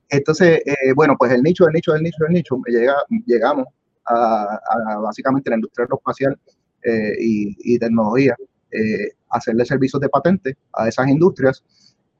Entonces, 0.09 0.61
eh, 0.65 0.93
bueno, 0.95 1.15
pues 1.17 1.31
el 1.31 1.41
nicho, 1.41 1.65
el 1.67 1.73
nicho, 1.73 1.95
el 1.95 2.03
nicho, 2.03 2.25
el 2.27 2.33
nicho, 2.33 2.59
llega, 2.67 2.95
llegamos 3.25 3.67
a, 4.05 4.55
a 4.55 4.97
básicamente 4.99 5.49
la 5.49 5.55
industria 5.55 5.85
aeroespacial 5.85 6.37
eh, 6.83 7.15
y, 7.19 7.79
tecnología, 7.79 8.35
eh, 8.71 9.11
hacerle 9.31 9.65
servicios 9.65 10.01
de 10.01 10.09
patente 10.09 10.57
a 10.73 10.87
esas 10.87 11.07
industrias 11.07 11.63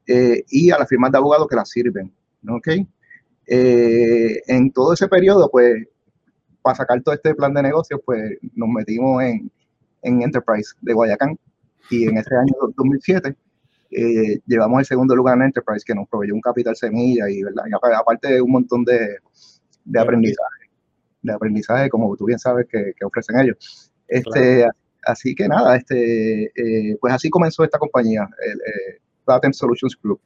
eh, 0.06 0.44
y 0.48 0.70
a 0.70 0.78
las 0.78 0.88
firmas 0.88 1.12
de 1.12 1.18
abogados 1.18 1.46
que 1.48 1.56
las 1.56 1.68
sirven. 1.68 2.12
¿okay? 2.48 2.86
en 3.44 4.72
todo 4.72 4.94
ese 4.94 5.08
periodo, 5.08 5.50
pues, 5.50 5.86
para 6.62 6.76
sacar 6.76 7.02
todo 7.02 7.14
este 7.14 7.34
plan 7.34 7.52
de 7.52 7.62
negocios, 7.62 8.00
pues 8.04 8.38
nos 8.54 8.68
metimos 8.68 9.22
en, 9.22 9.50
en 10.02 10.22
Enterprise 10.22 10.72
de 10.80 10.92
Guayacán 10.94 11.38
y 11.90 12.04
en 12.04 12.16
ese 12.16 12.34
año 12.34 12.54
2007 12.76 13.36
llevamos 14.46 14.80
el 14.80 14.86
segundo 14.86 15.14
lugar 15.14 15.36
en 15.36 15.44
Enterprise 15.44 15.84
que 15.84 15.94
nos 15.94 16.08
proveyó 16.08 16.34
un 16.34 16.40
capital 16.40 16.76
semilla 16.76 17.28
y, 17.28 17.42
¿verdad? 17.42 17.64
aparte 17.98 18.34
de 18.34 18.40
un 18.40 18.52
montón 18.52 18.84
de, 18.84 19.18
de 19.84 20.00
aprendizaje, 20.00 20.70
de 21.22 21.32
aprendizaje 21.32 21.90
como 21.90 22.16
tú 22.16 22.26
bien 22.26 22.38
sabes 22.38 22.66
que, 22.68 22.92
que 22.96 23.04
ofrecen 23.04 23.38
ellos. 23.40 23.92
Este, 24.08 24.66
Así 25.04 25.34
que 25.34 25.48
nada, 25.48 25.76
este, 25.76 26.44
eh, 26.44 26.96
pues 27.00 27.12
así 27.12 27.28
comenzó 27.28 27.64
esta 27.64 27.78
compañía, 27.78 28.28
el 28.46 28.58
eh, 28.58 29.00
Patent 29.24 29.54
Solutions 29.54 29.98
Group. 30.00 30.20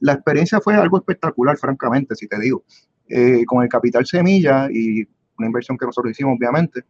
La 0.00 0.12
experiencia 0.12 0.60
fue 0.60 0.74
algo 0.74 0.98
espectacular, 0.98 1.56
francamente, 1.56 2.14
si 2.14 2.28
te 2.28 2.38
digo. 2.38 2.62
Eh, 3.08 3.44
con 3.46 3.62
el 3.62 3.68
capital 3.68 4.04
semilla 4.04 4.68
y 4.70 5.02
una 5.38 5.46
inversión 5.46 5.78
que 5.78 5.86
nosotros 5.86 6.10
hicimos, 6.10 6.36
obviamente, 6.36 6.82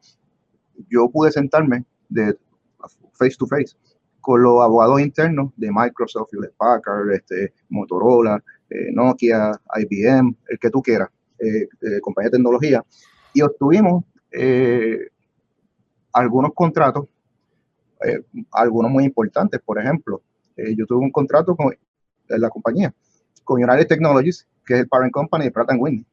yo 0.89 1.09
pude 1.11 1.31
sentarme 1.31 1.85
de 2.09 2.37
face 3.13 3.37
to 3.39 3.47
face 3.47 3.77
con 4.21 4.43
los 4.43 4.61
abogados 4.61 5.01
internos 5.01 5.53
de 5.57 5.71
Microsoft, 5.71 6.31
Hewlett 6.33 6.55
Packard, 6.57 7.13
este, 7.13 7.53
Motorola, 7.69 8.43
Nokia, 8.93 9.53
IBM, 9.77 10.35
el 10.49 10.59
que 10.59 10.71
tú 10.71 10.83
quieras, 10.83 11.09
compañía 12.03 12.31
de 12.31 12.39
tecnología, 12.39 12.85
y 13.33 13.43
obtuvimos 13.43 14.05
algunos 16.17 16.53
contratos, 16.55 17.07
eh, 18.03 18.23
algunos 18.53 18.91
muy 18.91 19.05
importantes, 19.05 19.61
por 19.63 19.79
ejemplo, 19.79 20.23
eh, 20.57 20.75
yo 20.75 20.87
tuve 20.87 21.05
un 21.05 21.11
contrato 21.11 21.55
con 21.55 21.77
la 22.29 22.49
compañía, 22.49 22.93
con 23.45 23.63
United 23.63 23.87
Technologies, 23.87 24.49
que 24.65 24.75
es 24.75 24.81
el 24.81 24.89
parent 24.89 25.13
company 25.13 25.45
de 25.45 25.51
Pratt 25.51 25.73
Whitney, 25.77 26.07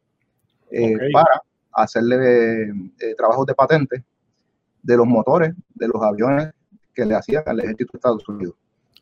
eh, 0.72 0.98
para 1.13 1.41
hacerle 1.72 2.91
trabajos 3.17 3.45
de 3.45 3.55
patente 3.55 4.03
de 4.81 4.98
los 4.98 5.07
motores 5.07 5.53
de 5.74 5.88
los 5.88 6.01
aviones 6.03 6.51
que 6.93 7.05
le 7.05 7.15
hacían 7.15 7.43
al 7.45 7.62
ejército 7.62 7.93
de 7.93 7.98
Estados 7.98 8.27
Unidos. 8.27 8.55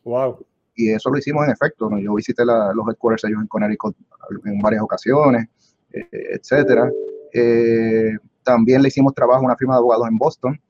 Wow. 0.03 0.46
Y 0.75 0.91
eso 0.91 1.10
lo 1.10 1.17
hicimos 1.17 1.46
en 1.46 1.51
efecto. 1.51 1.89
¿no? 1.89 1.98
Yo 1.98 2.13
visité 2.13 2.46
los 2.46 2.88
headquarters 2.88 3.24
ellos 3.25 3.41
en 3.41 3.48
Connecticut 3.48 3.96
en 4.46 4.60
varias 4.60 4.84
ocasiones, 4.84 5.48
etcétera. 5.91 6.89
también 8.43 8.81
le 8.84 8.88
hicimos 8.88 9.13
trabajo 9.13 9.41
a 9.41 9.46
una 9.46 9.58
firma 9.58 9.74
de 9.74 9.79
abogados 9.79 10.08
en 10.08 10.17
Boston, 10.17 10.62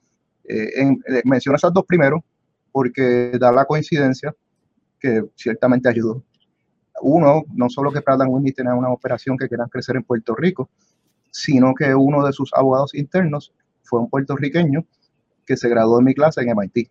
eh, 0.44 0.82
eh, 1.08 1.22
menciono 1.26 1.56
esas 1.56 1.74
dos 1.74 1.86
primero 1.86 2.24
porque 2.72 3.32
da 3.40 3.52
la 3.52 3.66
coincidencia 3.66 4.34
que 5.00 5.24
ciertamente 5.36 5.90
ayudó. 5.90 6.24
Uno, 7.02 7.44
no 7.54 7.70
solo 7.70 7.92
que 7.92 8.02
Pratt 8.02 8.22
Whitney 8.28 8.54
tenía 8.54 8.76
una 8.76 8.90
operación 8.90 9.38
que 9.38 9.50
querían 9.50 9.70
crecer 9.70 9.96
en 9.96 10.04
Puerto 10.04 10.36
Rico, 10.36 10.70
sino 11.32 11.74
que 11.74 11.96
uno 11.96 12.26
de 12.26 12.34
sus 12.34 12.54
abogados 12.54 12.94
internos 12.94 13.54
fue 13.84 14.00
un 14.00 14.10
puertorriqueño 14.10 14.86
que 15.46 15.58
se 15.58 15.70
graduó 15.70 16.00
en 16.00 16.06
mi 16.06 16.14
clase 16.14 16.42
en 16.42 16.56
MIT. 16.56 16.90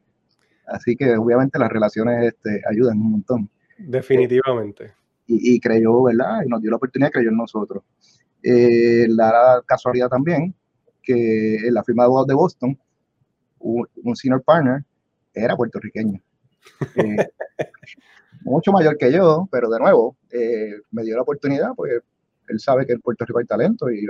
Así 0.67 0.97
que 0.97 1.17
obviamente 1.17 1.59
las 1.59 1.71
relaciones 1.71 2.27
este, 2.27 2.63
ayudan 2.69 2.99
un 2.99 3.13
montón. 3.13 3.51
Definitivamente. 3.79 4.93
y, 5.27 5.61
creyó, 5.61 6.03
¿verdad? 6.03 6.41
Y 6.45 6.49
nos 6.49 6.61
dio 6.61 6.71
la 6.71 6.77
oportunidad, 6.77 7.11
creyó 7.11 7.31
en 7.31 7.37
nosotros. 7.37 7.85
Eh, 8.43 9.07
la 9.09 9.63
casualidad 9.67 10.09
también 10.09 10.55
que 11.03 11.57
en 11.57 11.75
la 11.75 11.85
firma 11.85 12.03
de 12.03 12.07
abogados 12.07 12.29
de 12.29 12.35
Boston 12.35 12.79
un, 13.61 14.17
senior 14.17 14.43
partner 14.43 14.85
era 15.33 15.57
puertorriqueño. 15.57 16.21
Eh, 16.97 17.17
mucho 18.43 18.73
mayor 18.73 18.97
que 18.97 19.13
yo, 19.13 19.49
pero 19.51 19.69
de 19.71 19.79
nuevo, 19.79 20.17
eh, 20.31 20.81
me 20.91 21.03
dio 21.03 21.17
la 21.17 21.23
oportunidad, 21.23 21.75
pues 21.75 22.03
él 22.49 22.59
sabe 22.59 22.87
que 22.87 22.95
en 22.95 23.01
Puerto 23.01 23.25
Rico 23.25 23.39
hay 23.39 23.47
talento 23.47 23.91
y, 23.91 24.09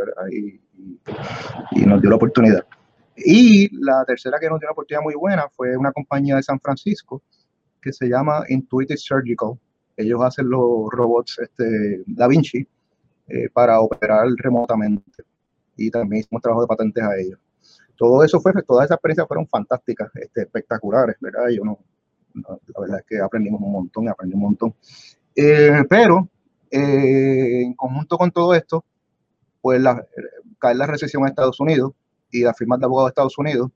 y, 1.72 1.86
nos 1.86 2.00
dio 2.00 2.10
la 2.10 2.16
oportunidad. 2.16 2.64
Y 3.16 3.68
la 3.84 4.04
tercera 4.06 4.38
que 4.40 4.48
nos 4.48 4.58
dio 4.58 4.66
una 4.68 4.72
oportunidad 4.72 5.02
muy 5.02 5.14
buena 5.14 5.48
fue 5.50 5.76
una 5.76 5.92
compañía 5.92 6.36
de 6.36 6.42
San 6.42 6.58
Francisco 6.58 7.22
que 7.82 7.92
se 7.92 8.06
llama 8.08 8.44
Intuitive 8.48 8.96
Surgical. 8.96 9.58
Ellos 9.96 10.22
hacen 10.22 10.48
los 10.48 10.88
robots 10.90 11.38
este, 11.38 12.02
Da 12.06 12.28
Vinci 12.28 12.66
eh, 13.28 13.48
para 13.52 13.80
operar 13.80 14.26
remotamente. 14.36 15.24
Y 15.76 15.90
también 15.90 16.20
hicimos 16.20 16.40
trabajo 16.40 16.62
de 16.62 16.68
patentes 16.68 17.02
a 17.02 17.18
ellos 17.18 17.38
todo 18.00 18.24
eso 18.24 18.40
fue, 18.40 18.54
todas 18.66 18.86
esas 18.86 18.94
experiencias 18.94 19.28
fueron 19.28 19.46
fantásticas, 19.46 20.10
este, 20.14 20.40
espectaculares, 20.40 21.16
¿verdad? 21.20 21.50
Yo 21.50 21.62
no, 21.62 21.78
la 22.32 22.80
verdad 22.80 23.00
es 23.00 23.04
que 23.06 23.20
aprendimos 23.20 23.60
un 23.60 23.72
montón, 23.72 24.08
aprendí 24.08 24.34
un 24.34 24.40
montón. 24.40 24.74
Eh, 25.36 25.84
pero 25.86 26.26
eh, 26.70 27.60
en 27.62 27.74
conjunto 27.74 28.16
con 28.16 28.30
todo 28.30 28.54
esto, 28.54 28.86
pues 29.60 29.82
la, 29.82 30.02
cae 30.58 30.74
la 30.76 30.86
recesión 30.86 31.24
en 31.24 31.28
Estados 31.28 31.60
Unidos 31.60 31.92
y 32.30 32.40
las 32.40 32.56
firmas 32.56 32.80
de 32.80 32.86
abogados 32.86 33.08
de 33.08 33.10
Estados 33.10 33.36
Unidos. 33.36 33.70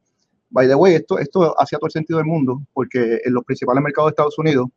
By 0.48 0.68
the 0.68 0.74
way, 0.74 0.94
esto, 0.94 1.18
esto 1.18 1.60
hacía 1.60 1.78
todo 1.78 1.88
el 1.88 1.92
sentido 1.92 2.16
del 2.16 2.26
mundo, 2.26 2.62
porque 2.72 3.20
en 3.22 3.34
los 3.34 3.44
principales 3.44 3.84
mercados 3.84 4.08
de 4.08 4.12
Estados 4.12 4.38
Unidos, 4.38 4.68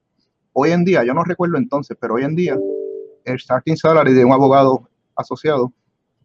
hoy 0.51 0.71
en 0.71 0.83
día, 0.83 1.05
yo 1.05 1.13
no 1.13 1.23
recuerdo 1.23 1.55
entonces, 1.55 1.95
pero 1.97 2.15
hoy 2.15 2.25
en 2.25 2.35
día, 2.35 2.59
el 3.23 3.39
starting 3.39 3.77
salary 3.77 4.13
de 4.13 4.25
un 4.25 4.33
abogado 4.33 4.89
asociado 5.15 5.71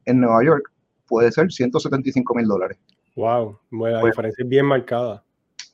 en 0.07 0.19
Nueva 0.19 0.45
York 0.45 0.73
puede 1.07 1.31
ser 1.31 1.53
175 1.53 2.35
mil 2.35 2.49
dólares. 2.49 2.79
Wow, 3.15 3.59
la 3.71 4.01
pues 4.01 4.05
diferencia 4.05 4.43
es 4.43 4.49
bien 4.49 4.67
marcada. 4.67 5.23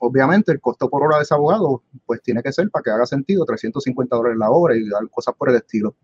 Obviamente, 0.00 0.52
el 0.52 0.60
costo 0.60 0.88
por 0.88 1.02
hora 1.02 1.16
de 1.16 1.22
ese 1.22 1.34
abogado, 1.34 1.82
pues 2.06 2.22
tiene 2.22 2.42
que 2.42 2.52
ser 2.52 2.70
para 2.70 2.82
que 2.82 2.90
haga 2.90 3.06
sentido 3.06 3.44
350 3.44 4.16
dólares 4.16 4.38
la 4.38 4.50
hora 4.50 4.76
y 4.76 4.88
cosas 5.10 5.34
por 5.36 5.50
el 5.50 5.56
estilo. 5.56 5.96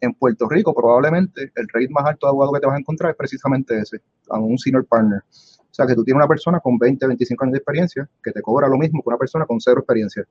En 0.00 0.14
Puerto 0.14 0.48
Rico, 0.48 0.74
probablemente 0.74 1.52
el 1.54 1.68
rate 1.72 1.88
más 1.90 2.06
alto 2.06 2.26
de 2.26 2.30
abogado 2.30 2.52
que 2.52 2.60
te 2.60 2.66
vas 2.66 2.76
a 2.76 2.80
encontrar 2.80 3.10
es 3.12 3.16
precisamente 3.16 3.78
ese, 3.78 4.00
a 4.28 4.38
un 4.38 4.58
senior 4.58 4.84
partner. 4.86 5.20
O 5.20 5.74
sea, 5.74 5.86
que 5.86 5.94
tú 5.94 6.04
tienes 6.04 6.18
una 6.18 6.28
persona 6.28 6.60
con 6.60 6.76
20, 6.76 7.06
25 7.06 7.44
años 7.44 7.52
de 7.52 7.58
experiencia 7.58 8.10
que 8.22 8.32
te 8.32 8.42
cobra 8.42 8.68
lo 8.68 8.76
mismo 8.76 9.02
que 9.02 9.08
una 9.08 9.16
persona 9.16 9.46
con 9.46 9.60
cero 9.60 9.80
experiencia. 9.80 10.26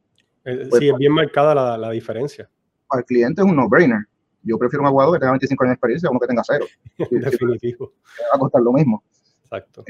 Eh, 0.45 0.67
pues 0.69 0.79
sí, 0.79 0.89
es 0.89 0.97
bien 0.97 1.13
marcada 1.13 1.55
la, 1.55 1.77
la 1.77 1.89
diferencia. 1.91 2.49
Para 2.87 2.99
el 2.99 3.05
cliente 3.05 3.41
es 3.41 3.47
un 3.47 3.55
no-brainer. 3.55 4.05
Yo 4.43 4.57
prefiero 4.57 4.81
un 4.81 4.87
abogado 4.87 5.13
que 5.13 5.19
tenga 5.19 5.31
25 5.31 5.63
años 5.63 5.71
de 5.71 5.75
experiencia 5.75 6.07
a 6.07 6.11
uno 6.11 6.19
que 6.19 6.27
tenga 6.27 6.43
cero. 6.45 6.65
Definitivo. 7.09 7.93
va 8.31 8.35
a 8.35 8.39
costar 8.39 8.61
lo 8.61 8.73
mismo. 8.73 9.03
Exacto 9.43 9.83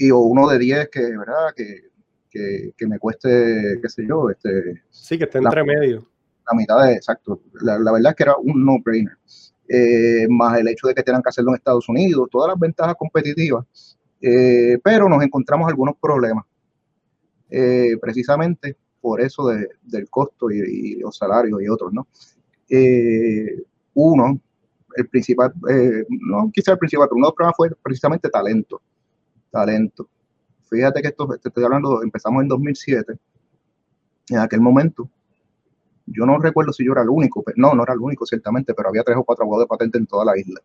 y 0.00 0.10
o 0.10 0.18
uno 0.18 0.48
de 0.48 0.58
10 0.58 0.88
que, 0.88 1.00
¿verdad? 1.16 1.54
Que 1.54 1.90
que, 2.30 2.72
que, 2.76 2.86
me 2.86 2.98
cueste, 2.98 3.78
qué 3.82 3.88
sé 3.88 4.06
yo, 4.06 4.30
este... 4.30 4.82
Sí, 4.90 5.18
que 5.18 5.24
esté 5.24 5.38
entre 5.38 5.64
medio. 5.64 6.06
La 6.50 6.56
mitad 6.56 6.86
de, 6.86 6.94
exacto. 6.94 7.42
La, 7.60 7.78
la 7.78 7.92
verdad 7.92 8.10
es 8.10 8.16
que 8.16 8.22
era 8.22 8.36
un 8.36 8.64
no-brainer. 8.64 9.18
Eh, 9.68 10.26
más 10.28 10.58
el 10.58 10.68
hecho 10.68 10.88
de 10.88 10.94
que 10.94 11.02
tengan 11.02 11.22
que 11.22 11.28
hacerlo 11.28 11.50
en 11.50 11.56
Estados 11.56 11.88
Unidos, 11.88 12.28
todas 12.30 12.48
las 12.48 12.58
ventajas 12.58 12.96
competitivas, 12.96 13.64
eh, 14.20 14.78
pero 14.82 15.08
nos 15.08 15.22
encontramos 15.22 15.68
algunos 15.68 15.94
problemas, 16.00 16.44
eh, 17.48 17.96
precisamente 18.00 18.76
por 19.00 19.20
eso 19.20 19.48
de, 19.48 19.68
del 19.82 20.10
costo 20.10 20.50
y, 20.50 20.58
y, 20.58 20.94
los 20.96 21.16
salarios 21.16 21.62
y 21.62 21.68
otros, 21.68 21.92
¿no? 21.92 22.06
uno, 23.94 24.40
el 24.96 25.08
principal, 25.08 25.52
no 26.08 26.50
quizá 26.52 26.72
el 26.72 26.78
principal, 26.78 27.08
pero 27.08 27.16
uno 27.16 27.26
de 27.26 27.30
los 27.30 27.34
problemas 27.34 27.56
fue 27.56 27.70
precisamente 27.82 28.28
talento, 28.28 28.80
talento. 29.50 30.08
Fíjate 30.68 31.02
que 31.02 31.08
esto, 31.08 31.26
te 31.26 31.48
estoy 31.48 31.64
hablando, 31.64 32.02
empezamos 32.02 32.42
en 32.42 32.48
2007, 32.48 33.14
en 34.30 34.38
aquel 34.38 34.60
momento 34.60 35.08
yo 36.12 36.26
no 36.26 36.38
recuerdo 36.38 36.72
si 36.72 36.84
yo 36.84 36.92
era 36.92 37.02
el 37.02 37.08
único, 37.08 37.42
pero, 37.42 37.54
no, 37.58 37.74
no 37.74 37.82
era 37.84 37.94
el 37.94 38.00
único, 38.00 38.26
ciertamente, 38.26 38.74
pero 38.74 38.88
había 38.88 39.02
tres 39.02 39.16
o 39.16 39.24
cuatro 39.24 39.44
abogados 39.44 39.64
de 39.64 39.68
patente 39.68 39.98
en 39.98 40.06
toda 40.06 40.24
la 40.24 40.38
isla. 40.38 40.60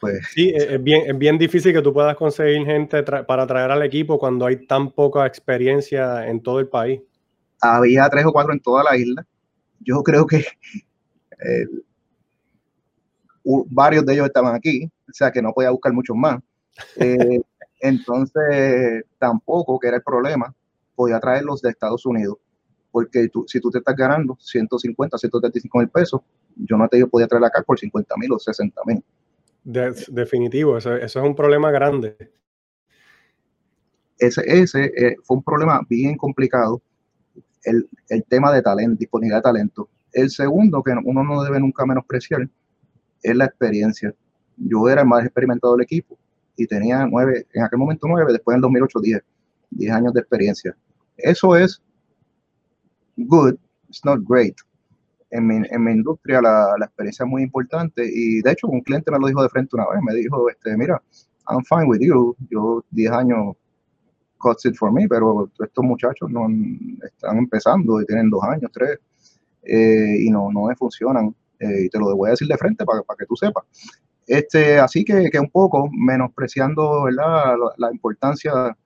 Pues, 0.00 0.26
sí, 0.34 0.52
es 0.54 0.82
bien, 0.82 1.08
es 1.08 1.16
bien 1.16 1.38
difícil 1.38 1.72
que 1.72 1.80
tú 1.80 1.92
puedas 1.92 2.16
conseguir 2.16 2.66
gente 2.66 3.04
para 3.04 3.46
traer 3.46 3.70
al 3.70 3.82
equipo 3.82 4.18
cuando 4.18 4.46
hay 4.46 4.66
tan 4.66 4.90
poca 4.90 5.26
experiencia 5.26 6.26
en 6.26 6.42
todo 6.42 6.58
el 6.58 6.66
país. 6.66 7.00
Había 7.60 8.08
tres 8.08 8.26
o 8.26 8.32
cuatro 8.32 8.52
en 8.52 8.58
toda 8.58 8.82
la 8.82 8.96
isla. 8.96 9.24
Yo 9.78 10.02
creo 10.02 10.26
que 10.26 10.38
eh, 10.38 11.66
varios 13.44 14.04
de 14.04 14.14
ellos 14.14 14.26
estaban 14.26 14.56
aquí, 14.56 14.90
o 15.08 15.12
sea 15.12 15.30
que 15.30 15.40
no 15.40 15.52
podía 15.52 15.70
buscar 15.70 15.92
muchos 15.92 16.16
más. 16.16 16.40
Eh, 16.96 17.40
entonces, 17.82 19.04
tampoco, 19.18 19.78
que 19.78 19.88
era 19.88 19.96
el 19.98 20.02
problema, 20.02 20.54
podía 20.94 21.18
traerlos 21.20 21.60
de 21.60 21.70
Estados 21.70 22.06
Unidos 22.06 22.38
porque 22.92 23.28
tú, 23.28 23.44
si 23.48 23.58
tú 23.58 23.70
te 23.70 23.78
estás 23.78 23.96
ganando 23.96 24.36
150, 24.38 25.18
135 25.18 25.78
mil 25.78 25.88
pesos, 25.88 26.20
yo 26.54 26.76
no 26.76 26.86
te 26.86 27.04
podía 27.06 27.26
traer 27.26 27.44
acá 27.44 27.62
por 27.62 27.78
50 27.78 28.14
mil 28.18 28.32
o 28.32 28.38
60 28.38 28.80
mil. 28.86 29.02
definitivo, 29.64 30.76
eso, 30.76 30.94
es 30.94 31.16
un 31.16 31.34
problema 31.34 31.70
grande. 31.72 32.16
Ese, 34.18 34.42
ese 34.46 34.92
eh, 34.96 35.16
fue 35.24 35.38
un 35.38 35.42
problema 35.42 35.80
bien 35.88 36.16
complicado, 36.16 36.82
el, 37.64 37.88
el, 38.08 38.22
tema 38.24 38.52
de 38.52 38.62
talento, 38.62 38.98
disponibilidad 38.98 39.38
de 39.38 39.42
talento. 39.42 39.88
El 40.12 40.30
segundo, 40.30 40.82
que 40.82 40.92
uno 41.02 41.24
no 41.24 41.42
debe 41.42 41.58
nunca 41.58 41.86
menospreciar, 41.86 42.46
es 43.22 43.36
la 43.36 43.46
experiencia. 43.46 44.14
Yo 44.56 44.88
era 44.88 45.00
el 45.00 45.08
más 45.08 45.24
experimentado 45.24 45.74
del 45.74 45.84
equipo 45.84 46.18
y 46.56 46.66
tenía 46.66 47.06
nueve, 47.06 47.46
en 47.52 47.62
aquel 47.64 47.78
momento 47.78 48.06
nueve, 48.08 48.32
después 48.32 48.54
en 48.54 48.60
2008 48.60 49.00
diez, 49.00 49.22
diez 49.70 49.92
años 49.92 50.12
de 50.12 50.20
experiencia. 50.20 50.76
Eso 51.16 51.56
es 51.56 51.82
good, 53.16 53.54
it's 53.88 54.04
not 54.04 54.20
great. 54.26 54.54
En 55.30 55.46
mi, 55.46 55.62
en 55.68 55.84
mi 55.84 55.92
industria 55.92 56.42
la, 56.42 56.74
la, 56.78 56.84
experiencia 56.84 57.24
es 57.24 57.30
muy 57.30 57.42
importante 57.42 58.04
y 58.04 58.42
de 58.42 58.50
hecho 58.52 58.68
un 58.68 58.82
cliente 58.82 59.10
me 59.10 59.18
lo 59.18 59.26
dijo 59.28 59.42
de 59.42 59.48
frente 59.48 59.76
una 59.76 59.88
vez, 59.88 60.00
me 60.02 60.14
dijo, 60.14 60.50
este, 60.50 60.76
mira, 60.76 61.02
I'm 61.48 61.64
fine 61.64 61.86
with 61.86 62.00
you, 62.00 62.36
yo 62.50 62.84
10 62.90 63.10
años 63.12 63.56
cuts 64.42 64.66
it 64.66 64.74
for 64.76 64.92
me, 64.92 65.08
pero 65.08 65.50
estos 65.58 65.84
muchachos 65.84 66.30
no 66.30 66.46
están 67.02 67.38
empezando 67.38 68.00
y 68.00 68.06
tienen 68.06 68.28
dos 68.28 68.42
años, 68.42 68.70
tres, 68.72 68.98
eh, 69.62 70.16
y 70.20 70.30
no, 70.30 70.50
no 70.52 70.64
me 70.66 70.74
funcionan. 70.74 71.34
Eh, 71.58 71.84
y 71.84 71.88
te 71.88 71.98
lo 71.98 72.16
voy 72.16 72.28
a 72.28 72.30
decir 72.32 72.48
de 72.48 72.56
frente 72.58 72.84
para, 72.84 73.02
para 73.02 73.16
que 73.16 73.26
tú 73.26 73.36
sepas. 73.36 73.64
Este, 74.26 74.78
así 74.78 75.04
que, 75.04 75.30
que 75.30 75.40
un 75.40 75.50
poco 75.50 75.88
menospreciando 75.92 77.04
¿verdad? 77.04 77.54
La, 77.58 77.88
la, 77.88 77.92
importancia 77.92 78.76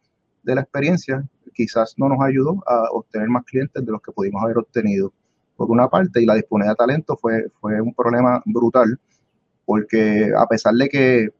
de 0.43 0.55
la 0.55 0.63
experiencia, 0.63 1.25
quizás 1.53 1.95
no 1.97 2.09
nos 2.09 2.21
ayudó 2.21 2.63
a 2.67 2.91
obtener 2.93 3.29
más 3.29 3.45
clientes 3.45 3.85
de 3.85 3.93
los 3.93 4.01
que 4.01 4.13
pudimos 4.13 4.43
haber 4.43 4.59
obtenido. 4.59 5.13
Por 5.57 5.71
una 5.71 5.89
parte, 5.89 6.23
y 6.23 6.27
la 6.27 6.35
disponibilidad 6.35 6.73
de 6.73 6.77
talento 6.77 7.17
fue, 7.17 7.49
fue 7.61 7.81
un 7.81 7.95
problema 7.95 8.43
brutal, 8.45 8.99
porque 9.65 10.31
a 10.37 10.47
pesar 10.47 10.75
de 10.75 10.89
que 10.89 11.31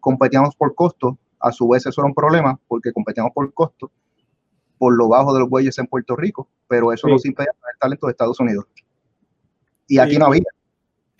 competíamos 0.00 0.56
por 0.56 0.74
costo, 0.74 1.18
a 1.38 1.52
su 1.52 1.68
vez 1.68 1.86
eso 1.86 2.00
era 2.00 2.08
un 2.08 2.14
problema, 2.14 2.58
porque 2.68 2.92
competíamos 2.92 3.32
por 3.32 3.52
costo, 3.54 3.90
por 4.76 4.96
lo 4.96 5.08
bajo 5.08 5.32
de 5.32 5.40
los 5.40 5.48
bueyes 5.48 5.78
en 5.78 5.86
Puerto 5.86 6.16
Rico, 6.16 6.48
pero 6.68 6.92
eso 6.92 7.06
sí. 7.06 7.12
nos 7.12 7.24
impedía 7.24 7.52
tener 7.52 7.76
talento 7.78 8.06
de 8.06 8.10
Estados 8.10 8.40
Unidos. 8.40 8.64
Y 9.86 9.98
aquí 9.98 10.18
no 10.18 10.26
había. 10.26 10.42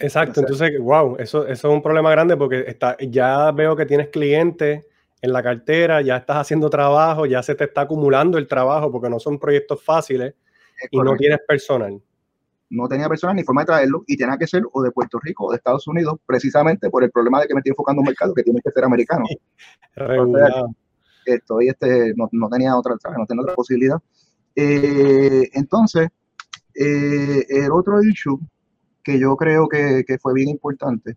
Exacto, 0.00 0.40
entonces, 0.40 0.78
wow, 0.80 1.16
eso, 1.18 1.46
eso 1.46 1.68
es 1.68 1.74
un 1.74 1.82
problema 1.82 2.10
grande 2.10 2.36
porque 2.36 2.64
está, 2.66 2.96
ya 2.98 3.50
veo 3.52 3.76
que 3.76 3.84
tienes 3.84 4.08
clientes 4.08 4.86
en 5.20 5.32
la 5.32 5.42
cartera, 5.42 6.00
ya 6.00 6.16
estás 6.16 6.38
haciendo 6.38 6.70
trabajo, 6.70 7.26
ya 7.26 7.42
se 7.42 7.54
te 7.54 7.64
está 7.64 7.82
acumulando 7.82 8.38
el 8.38 8.48
trabajo 8.48 8.90
porque 8.90 9.10
no 9.10 9.20
son 9.20 9.38
proyectos 9.38 9.82
fáciles 9.82 10.34
y 10.90 10.98
no 10.98 11.14
tienes 11.16 11.40
personal. 11.46 12.00
No 12.70 12.88
tenía 12.88 13.08
personal 13.08 13.36
ni 13.36 13.42
forma 13.42 13.62
de 13.62 13.66
traerlo 13.66 14.04
y 14.06 14.16
tenía 14.16 14.38
que 14.38 14.46
ser 14.46 14.62
o 14.72 14.82
de 14.82 14.90
Puerto 14.90 15.18
Rico 15.22 15.46
o 15.46 15.50
de 15.50 15.58
Estados 15.58 15.86
Unidos, 15.86 16.18
precisamente 16.24 16.88
por 16.88 17.04
el 17.04 17.10
problema 17.10 17.40
de 17.40 17.48
que 17.48 17.54
me 17.54 17.60
estoy 17.60 17.70
enfocando 17.70 18.00
en 18.00 18.06
un 18.06 18.10
mercado 18.10 18.32
que 18.32 18.42
tiene 18.42 18.60
que 18.64 18.70
ser 18.70 18.84
americano. 18.84 19.24
Entonces, 19.96 20.54
estoy, 21.26 21.68
este, 21.68 22.14
no, 22.16 22.28
no, 22.32 22.48
tenía 22.48 22.76
otra, 22.76 22.94
no 23.18 23.26
tenía 23.26 23.42
otra 23.42 23.54
posibilidad. 23.54 23.98
Eh, 24.56 25.48
entonces, 25.52 26.08
eh, 26.74 27.46
el 27.48 27.70
otro 27.72 28.02
issue 28.02 28.40
que 29.02 29.18
yo 29.18 29.36
creo 29.36 29.68
que, 29.68 30.04
que 30.06 30.18
fue 30.18 30.34
bien 30.34 30.48
importante, 30.48 31.16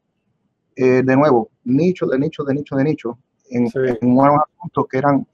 eh, 0.76 1.04
de 1.04 1.16
nuevo, 1.16 1.52
nicho 1.64 2.06
de 2.08 2.18
nicho 2.18 2.44
de 2.44 2.54
nicho 2.54 2.76
de 2.76 2.84
nicho, 2.84 3.20
en, 3.50 3.68
sí. 3.68 3.80
en 4.02 4.18
unos 4.18 4.40
asuntos 4.58 4.86
que 4.90 4.98
eran 4.98 5.28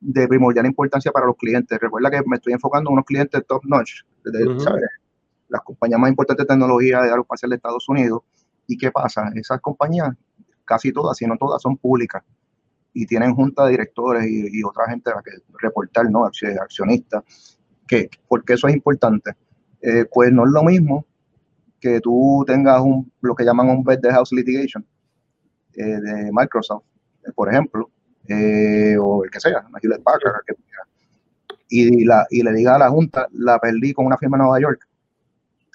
de 0.00 0.26
primordial 0.26 0.66
importancia 0.66 1.12
para 1.12 1.26
los 1.26 1.36
clientes. 1.36 1.78
Recuerda 1.78 2.10
que 2.10 2.22
me 2.26 2.36
estoy 2.36 2.52
enfocando 2.54 2.90
en 2.90 2.94
unos 2.94 3.04
clientes 3.04 3.44
top 3.46 3.62
notch, 3.64 4.02
de, 4.24 4.48
uh 4.48 4.52
-huh. 4.52 4.60
¿sabes? 4.60 4.84
las 5.48 5.62
compañías 5.62 6.00
más 6.00 6.10
importantes 6.10 6.46
de 6.46 6.54
tecnología 6.54 7.02
de 7.02 7.10
aeroespacial 7.10 7.50
de 7.50 7.56
Estados 7.56 7.88
Unidos. 7.88 8.22
¿Y 8.66 8.78
qué 8.78 8.90
pasa? 8.92 9.30
Esas 9.34 9.60
compañías, 9.60 10.10
casi 10.64 10.92
todas, 10.92 11.16
si 11.16 11.26
no 11.26 11.36
todas, 11.36 11.60
son 11.60 11.76
públicas 11.76 12.22
y 12.92 13.04
tienen 13.06 13.34
junta 13.34 13.64
de 13.64 13.72
directores 13.72 14.26
y, 14.26 14.58
y 14.58 14.64
otra 14.64 14.88
gente 14.88 15.10
a 15.10 15.16
la 15.16 15.22
que 15.22 15.30
reportar, 15.58 16.10
¿no? 16.10 16.24
Accionistas. 16.24 17.24
que 17.86 18.08
porque 18.28 18.54
eso 18.54 18.68
es 18.68 18.74
importante? 18.74 19.32
Eh, 19.82 20.04
pues 20.12 20.32
no 20.32 20.44
es 20.44 20.52
lo 20.52 20.62
mismo 20.62 21.04
que 21.80 22.00
tú 22.00 22.44
tengas 22.46 22.80
un, 22.80 23.10
lo 23.20 23.34
que 23.34 23.44
llaman 23.44 23.68
un 23.68 23.82
bed 23.82 23.98
de 24.00 24.10
house 24.10 24.32
litigation 24.32 24.84
eh, 25.74 25.82
de 25.82 26.30
Microsoft, 26.32 26.84
por 27.34 27.48
ejemplo, 27.48 27.90
eh, 28.28 28.96
o 29.00 29.24
el 29.24 29.30
que 29.30 29.40
sea, 29.40 29.64
Hewlett 29.82 30.02
Packard, 30.02 30.44
que 30.46 30.54
y, 31.72 32.04
la, 32.04 32.26
y 32.30 32.42
le 32.42 32.52
diga 32.52 32.74
a 32.74 32.78
la 32.78 32.90
Junta, 32.90 33.28
la 33.32 33.58
perdí 33.58 33.92
con 33.92 34.04
una 34.04 34.18
firma 34.18 34.36
en 34.36 34.42
Nueva 34.42 34.60
York, 34.60 34.86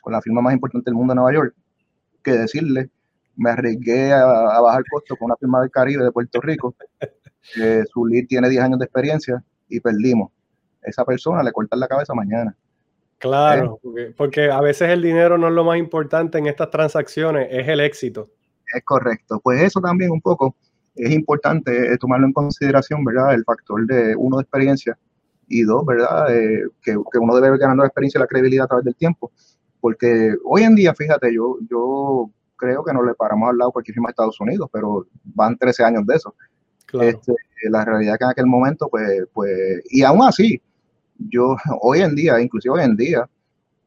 con 0.02 0.14
la 0.14 0.22
firma 0.22 0.42
más 0.42 0.54
importante 0.54 0.86
del 0.86 0.96
mundo 0.96 1.14
de 1.14 1.16
Nueva 1.16 1.34
York, 1.34 1.56
que 2.22 2.32
decirle, 2.34 2.90
me 3.38 3.50
arriesgué 3.50 4.12
a, 4.12 4.24
a 4.24 4.62
bajar 4.62 4.84
costo 4.90 5.16
con 5.16 5.28
una 5.28 5.38
firma 5.38 5.62
del 5.62 5.72
Caribe 5.72 6.04
de 6.04 6.12
Puerto 6.12 6.42
Rico, 6.42 6.76
que 7.54 7.84
su 7.92 8.06
lead 8.06 8.28
tiene 8.28 8.50
10 8.50 8.64
años 8.64 8.80
de 8.80 8.86
experiencia 8.86 9.44
y 9.70 9.80
perdimos. 9.80 10.32
Esa 10.82 11.06
persona 11.06 11.42
le 11.44 11.52
cortan 11.52 11.80
la 11.80 11.88
cabeza 11.88 12.14
mañana. 12.14 12.56
Claro, 13.18 13.76
¿Eh? 13.76 13.80
porque, 13.82 14.14
porque 14.18 14.52
a 14.52 14.62
veces 14.62 14.90
el 14.90 15.02
dinero 15.02 15.38
no 15.38 15.48
es 15.48 15.54
lo 15.54 15.64
más 15.64 15.78
importante 15.78 16.38
en 16.38 16.48
estas 16.48 16.70
transacciones, 16.70 17.48
es 17.52 17.68
el 17.68 17.80
éxito. 17.80 18.30
Es 18.74 18.84
correcto. 18.84 19.40
Pues 19.44 19.62
eso 19.62 19.80
también 19.80 20.12
un 20.12 20.22
poco 20.22 20.56
es 20.96 21.12
importante 21.12 21.94
eh, 21.94 21.98
tomarlo 21.98 22.28
en 22.28 22.34
consideración, 22.34 23.04
¿verdad? 23.04 23.34
El 23.34 23.44
factor 23.44 23.86
de 23.86 24.16
uno 24.16 24.38
de 24.38 24.44
experiencia 24.44 24.98
y 25.48 25.64
dos, 25.64 25.86
¿verdad? 25.86 26.34
Eh, 26.36 26.64
que, 26.82 26.94
que, 27.12 27.20
uno 27.20 27.36
debe 27.36 27.56
ir 27.56 27.60
ganando 27.60 27.84
la 27.84 27.88
experiencia 27.88 28.18
y 28.18 28.22
la 28.22 28.28
credibilidad 28.28 28.66
a 28.66 28.68
través 28.68 28.86
del 28.86 28.96
tiempo. 28.96 29.32
Porque 29.80 30.36
hoy 30.44 30.64
en 30.64 30.76
día, 30.76 30.94
fíjate, 30.94 31.34
yo, 31.34 31.58
yo 31.70 32.32
creo 32.56 32.84
que 32.84 32.94
no 32.94 33.04
le 33.04 33.14
paramos 33.14 33.50
al 33.50 33.58
lado 33.58 33.72
cualquier 33.72 33.94
firma 33.94 34.08
de 34.08 34.12
Estados 34.12 34.40
Unidos, 34.40 34.70
pero 34.72 35.06
van 35.24 35.58
13 35.58 35.84
años 35.84 36.06
de 36.06 36.16
eso. 36.16 36.34
Claro. 36.86 37.10
Este, 37.10 37.34
la 37.70 37.86
realidad 37.86 38.18
que 38.18 38.26
en 38.26 38.32
aquel 38.32 38.46
momento, 38.48 38.88
pues, 38.90 39.28
pues, 39.34 39.82
y 39.90 40.04
aún 40.04 40.24
así, 40.24 40.62
yo 41.18 41.56
hoy 41.82 42.02
en 42.02 42.16
día, 42.16 42.40
inclusive 42.40 42.74
hoy 42.74 42.84
en 42.84 42.96
día, 42.96 43.30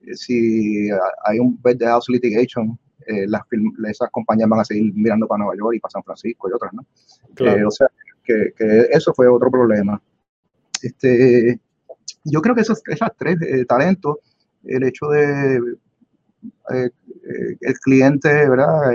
eh, 0.03 0.15
si 0.15 0.89
hay 1.25 1.39
un 1.39 1.61
bed 1.63 1.77
de 1.77 1.87
house 1.87 2.09
litigation 2.09 2.79
eh, 3.09 3.27
las, 3.27 3.43
esas 3.89 4.11
compañías 4.11 4.51
van 4.51 4.61
a 4.61 4.65
seguir 4.65 4.93
mirando 4.95 5.27
para 5.27 5.39
Nueva 5.39 5.57
York 5.57 5.77
y 5.77 5.81
para 5.81 5.93
San 5.93 6.03
Francisco 6.03 6.47
y 6.49 6.53
otras, 6.53 6.75
¿no? 6.75 6.85
Claro. 7.35 7.59
Eh, 7.59 7.65
o 7.65 7.71
sea, 7.71 7.89
que, 8.23 8.53
que, 8.55 8.81
eso 8.91 9.15
fue 9.15 9.27
otro 9.27 9.51
problema. 9.51 10.01
Este, 10.83 11.59
yo 12.25 12.43
creo 12.43 12.55
que 12.55 12.61
esos, 12.61 12.83
esas 12.87 13.11
tres 13.17 13.41
eh, 13.41 13.65
talentos, 13.65 14.19
el 14.65 14.83
hecho 14.83 15.07
de 15.07 15.77
el 16.69 17.79
cliente, 17.83 18.29
¿verdad? 18.49 18.93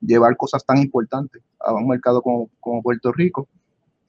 llevar 0.00 0.36
cosas 0.36 0.64
tan 0.64 0.78
importantes 0.78 1.42
a 1.58 1.74
un 1.74 1.88
mercado 1.88 2.22
como, 2.22 2.48
como 2.60 2.82
Puerto 2.82 3.12
Rico 3.12 3.48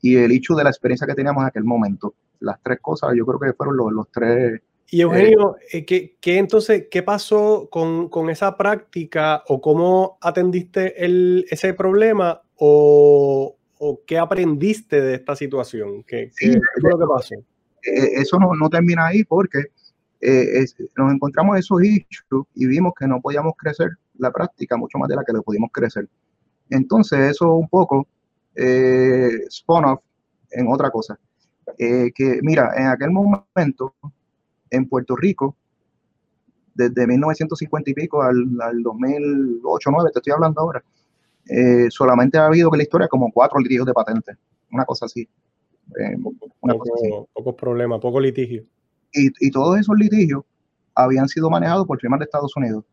y 0.01 0.15
el 0.15 0.31
hecho 0.31 0.55
de 0.55 0.63
la 0.63 0.69
experiencia 0.69 1.07
que 1.07 1.15
teníamos 1.15 1.41
en 1.41 1.47
aquel 1.47 1.63
momento. 1.63 2.13
Las 2.41 2.61
tres 2.61 2.79
cosas, 2.81 3.11
yo 3.15 3.25
creo 3.25 3.39
que 3.39 3.53
fueron 3.53 3.77
los, 3.77 3.91
los 3.91 4.11
tres 4.11 4.61
y 4.93 4.99
Eugenio, 4.99 5.55
eh, 5.71 5.85
¿qué, 5.85 6.17
¿qué, 6.19 6.37
entonces, 6.37 6.87
qué 6.91 7.01
pasó 7.01 7.69
con, 7.71 8.09
con, 8.09 8.29
esa 8.29 8.57
práctica 8.57 9.41
o 9.47 9.61
cómo 9.61 10.17
atendiste 10.19 11.05
el, 11.05 11.45
ese 11.49 11.73
problema 11.73 12.41
o, 12.57 13.55
o, 13.77 14.01
qué 14.05 14.19
aprendiste 14.19 14.99
de 14.99 15.15
esta 15.15 15.33
situación? 15.37 16.03
¿Qué, 16.03 16.29
sí, 16.33 16.51
qué 16.51 16.81
fue 16.81 16.91
lo 16.91 16.99
que 16.99 17.05
pasó? 17.07 17.35
eso 17.83 18.37
no, 18.37 18.53
no, 18.53 18.69
termina 18.69 19.07
ahí 19.07 19.23
porque 19.23 19.63
nos 20.97 21.13
encontramos 21.13 21.57
esos 21.57 21.81
issues 21.81 22.45
y 22.53 22.67
vimos 22.67 22.91
que 22.93 23.07
no 23.07 23.21
podíamos 23.21 23.53
crecer 23.57 23.91
la 24.17 24.29
práctica 24.29 24.75
mucho 24.75 24.97
más 24.97 25.07
de 25.07 25.15
la 25.15 25.23
que 25.23 25.31
le 25.31 25.41
pudimos 25.41 25.71
crecer. 25.71 26.05
Entonces, 26.69 27.31
eso 27.31 27.53
un 27.53 27.69
poco 27.69 28.05
spawn 29.49 29.85
off 29.85 30.01
en 30.51 30.67
otra 30.67 30.91
cosa. 30.91 31.17
Que 31.77 32.39
mira, 32.41 32.71
en 32.75 32.87
aquel 32.87 33.11
momento 33.11 33.95
en 34.69 34.87
Puerto 34.87 35.15
Rico, 35.15 35.55
desde 36.73 37.05
1950 37.05 37.89
y 37.89 37.93
pico 37.93 38.21
al, 38.21 38.45
al 38.61 38.81
2008, 38.81 39.89
9, 39.91 40.09
te 40.13 40.19
estoy 40.19 40.33
hablando 40.33 40.61
ahora, 40.61 40.83
eh, 41.47 41.87
solamente 41.89 42.37
ha 42.37 42.45
habido 42.45 42.71
que 42.71 42.77
la 42.77 42.83
historia 42.83 43.07
como 43.07 43.31
cuatro 43.31 43.59
litigios 43.59 43.85
de 43.85 43.93
patentes, 43.93 44.37
una 44.71 44.85
cosa 44.85 45.05
así. 45.05 45.27
Eh, 45.99 46.17
pocos 47.33 47.55
problemas, 47.55 47.99
poco 47.99 48.19
litigio. 48.19 48.63
Y, 49.13 49.29
y, 49.45 49.51
todos 49.51 49.77
esos 49.77 49.97
litigios 49.97 50.43
habían 50.95 51.27
sido 51.27 51.49
manejados 51.49 51.85
por 51.85 51.99
firmas 51.99 52.19
de 52.19 52.25
Estados 52.25 52.55
Unidos, 52.55 52.85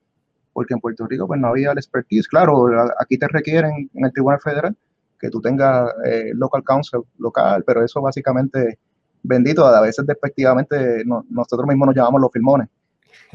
porque 0.53 0.75
en 0.75 0.81
Puerto 0.81 1.07
Rico 1.07 1.29
pues 1.29 1.39
no 1.39 1.49
había 1.49 1.71
el 1.71 1.79
expertise. 1.79 2.27
Claro, 2.27 2.67
aquí 3.01 3.17
te 3.17 3.29
requieren 3.29 3.89
en 3.95 4.05
el 4.05 4.13
Tribunal 4.13 4.41
Federal 4.41 4.77
que 5.19 5.31
tú 5.31 5.41
tengas 5.41 5.93
eh, 6.05 6.31
local 6.35 6.63
counsel 6.65 7.03
local, 7.19 7.65
pero 7.67 7.85
eso 7.85 8.01
básicamente, 8.01 8.79
bendito, 9.23 9.67
a 9.67 9.81
veces 9.81 10.07
despectivamente 10.07 11.05
nosotros 11.05 11.67
mismos 11.67 11.87
nos 11.87 11.97
llamamos 11.97 12.21
los 12.21 12.33
filmones. 12.33 12.69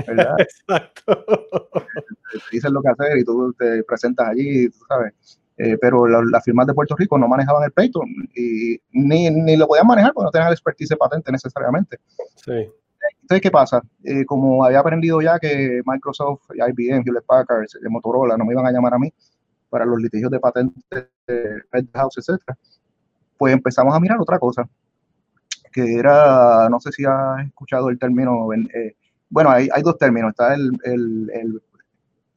¿verdad? 0.08 0.36
Exacto. 0.40 1.26
Dicen 2.52 2.74
lo 2.74 2.82
que 2.82 2.90
hacer 2.90 3.18
y 3.18 3.24
tú 3.24 3.54
te 3.54 3.84
presentas 3.84 4.28
allí, 4.28 4.70
tú 4.70 4.80
sabes. 4.88 5.14
Eh, 5.58 5.78
pero 5.80 6.08
las 6.08 6.44
firmas 6.44 6.66
de 6.66 6.74
Puerto 6.74 6.96
Rico 6.96 7.18
no 7.18 7.28
manejaban 7.28 7.64
el 7.64 7.72
peito 7.72 8.02
y 8.34 8.76
ni, 8.92 9.30
ni 9.30 9.56
lo 9.56 9.68
podían 9.68 9.86
manejar 9.86 10.12
porque 10.12 10.26
no 10.26 10.32
tenían 10.32 10.48
el 10.48 10.54
expertise 10.54 10.96
patente 10.98 11.32
necesariamente. 11.32 12.00
Sí. 12.36 12.72
Entonces, 13.22 13.42
¿qué 13.42 13.52
pasa? 13.52 13.82
Eh, 14.04 14.26
como 14.26 14.66
había 14.66 14.80
aprendido 14.80 15.22
ya 15.22 15.38
que 15.38 15.82
Microsoft, 15.86 16.42
IBM, 16.56 17.04
Hewlett 17.06 17.26
Packard, 17.26 17.68
Motorola 17.90 18.36
no 18.36 18.46
me 18.46 18.54
iban 18.54 18.66
a 18.66 18.72
llamar 18.72 18.96
a 18.96 19.00
mí 19.00 19.14
para 19.74 19.86
los 19.86 20.00
litigios 20.00 20.30
de 20.30 20.40
patentes, 20.40 20.84
Red 21.26 21.86
House, 21.96 22.20
etcétera, 22.20 22.56
pues 23.40 23.52
empezamos 23.52 23.96
a 23.96 24.00
mirar 24.00 24.20
otra 24.22 24.38
cosa, 24.38 24.70
que 25.72 25.96
era, 25.96 26.70
no 26.70 26.80
sé 26.80 26.92
si 26.92 27.04
has 27.06 27.44
escuchado 27.44 27.90
el 27.90 27.98
término 27.98 28.54
eh, 28.54 28.96
bueno, 29.30 29.50
hay, 29.50 29.68
hay 29.74 29.82
dos 29.82 29.98
términos, 29.98 30.30
está 30.30 30.54
el, 30.54 30.72
el, 30.84 31.60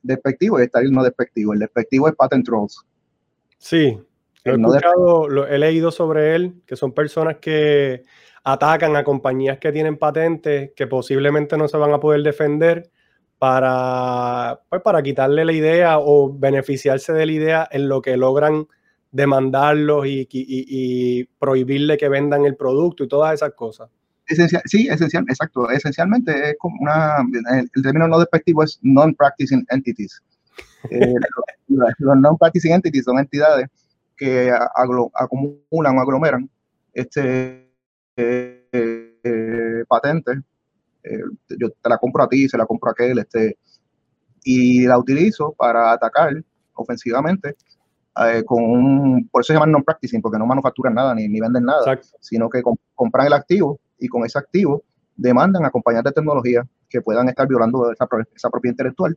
despectivo 0.02 0.58
y 0.58 0.62
está 0.62 0.80
el 0.80 0.92
no 0.92 1.02
despectivo. 1.04 1.52
El 1.52 1.58
despectivo 1.58 2.08
es 2.08 2.14
patent 2.14 2.46
trolls. 2.46 2.86
Sí, 3.58 3.98
he, 4.44 4.50
escuchado, 4.50 5.46
he 5.46 5.58
leído 5.58 5.90
sobre 5.90 6.34
él, 6.34 6.62
que 6.64 6.74
son 6.74 6.92
personas 6.92 7.36
que 7.36 8.02
atacan 8.44 8.96
a 8.96 9.04
compañías 9.04 9.58
que 9.58 9.72
tienen 9.72 9.98
patentes 9.98 10.70
que 10.74 10.86
posiblemente 10.86 11.58
no 11.58 11.68
se 11.68 11.76
van 11.76 11.92
a 11.92 12.00
poder 12.00 12.22
defender 12.22 12.90
para, 13.38 14.60
pues, 14.68 14.82
para 14.82 15.02
quitarle 15.02 15.44
la 15.44 15.52
idea 15.52 15.98
o 15.98 16.32
beneficiarse 16.32 17.12
de 17.12 17.26
la 17.26 17.32
idea 17.32 17.68
en 17.70 17.88
lo 17.88 18.02
que 18.02 18.16
logran 18.16 18.66
demandarlos 19.12 20.06
y, 20.06 20.26
y 20.30 21.24
prohibirle 21.38 21.96
que 21.96 22.08
vendan 22.08 22.44
el 22.44 22.56
producto 22.56 23.04
y 23.04 23.08
todas 23.08 23.34
esas 23.34 23.52
cosas 23.54 23.88
sí, 24.64 24.88
esencial, 24.88 25.24
exacto. 25.28 25.70
Esencialmente 25.70 26.50
es 26.50 26.56
como 26.58 26.76
una, 26.80 27.16
el, 27.74 27.82
término 27.82 28.08
no 28.08 28.18
despectivo 28.18 28.62
es 28.62 28.78
non-practicing 28.82 29.66
entities. 29.70 30.22
Eh, 30.88 31.14
los, 31.66 32.16
non-practicing 32.20 32.70
entities 32.70 33.04
son 33.04 33.18
entidades 33.18 33.66
que 34.16 34.52
acumulan 35.14 35.98
o 35.98 36.00
aglomeran 36.00 36.48
este 36.92 37.68
eh, 38.16 38.68
eh, 39.24 39.84
patentes. 39.88 40.38
Yo 41.58 41.70
te 41.70 41.88
la 41.88 41.98
compro 41.98 42.22
a 42.22 42.28
ti, 42.28 42.48
se 42.48 42.58
la 42.58 42.66
compro 42.66 42.90
a 42.90 42.92
aquel, 42.92 43.18
este, 43.18 43.58
y 44.44 44.86
la 44.86 44.98
utilizo 44.98 45.52
para 45.52 45.92
atacar 45.92 46.32
ofensivamente 46.74 47.56
con 48.46 48.62
un, 48.62 49.28
por 49.28 49.42
eso 49.42 49.48
se 49.48 49.54
llaman 49.54 49.72
non-practicing, 49.72 50.22
porque 50.22 50.38
no 50.38 50.46
manufacturan 50.46 50.94
nada 50.94 51.14
ni, 51.14 51.28
ni 51.28 51.40
venden 51.40 51.64
nada, 51.64 52.00
sino 52.20 52.48
que 52.48 52.62
compran 52.94 53.26
el 53.26 53.32
activo 53.34 53.78
y 53.98 54.08
con 54.08 54.24
ese 54.24 54.38
activo 54.38 54.84
demandan 55.14 55.64
a 55.64 55.70
compañías 55.70 56.04
de 56.04 56.12
tecnología 56.12 56.66
que 56.88 57.00
puedan 57.02 57.28
estar 57.28 57.46
violando 57.46 57.90
esa, 57.92 58.06
esa 58.34 58.50
propiedad 58.50 58.72
intelectual 58.72 59.16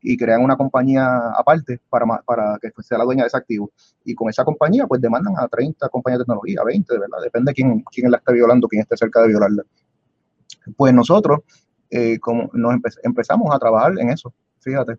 y 0.00 0.16
crean 0.16 0.42
una 0.42 0.56
compañía 0.56 1.30
aparte 1.36 1.80
para, 1.88 2.06
para 2.24 2.58
que 2.60 2.70
sea 2.82 2.98
la 2.98 3.04
dueña 3.04 3.24
de 3.24 3.28
ese 3.28 3.36
activo. 3.36 3.72
Y 4.04 4.14
con 4.14 4.28
esa 4.28 4.44
compañía, 4.44 4.86
pues 4.86 5.00
demandan 5.00 5.34
a 5.36 5.48
30 5.48 5.88
compañías 5.88 6.20
de 6.20 6.24
tecnología, 6.24 6.62
20, 6.64 6.92
de 6.92 7.00
verdad, 7.00 7.18
depende 7.22 7.50
de 7.50 7.54
quién, 7.54 7.84
quién 7.90 8.10
la 8.10 8.18
esté 8.18 8.32
violando, 8.32 8.68
quién 8.68 8.82
esté 8.82 8.96
cerca 8.96 9.22
de 9.22 9.28
violarla. 9.28 9.64
Pues 10.76 10.92
nosotros 10.94 11.40
eh, 11.90 12.18
como 12.18 12.50
nos 12.52 12.74
empezamos 13.02 13.54
a 13.54 13.58
trabajar 13.58 13.98
en 13.98 14.10
eso, 14.10 14.32
fíjate, 14.60 14.98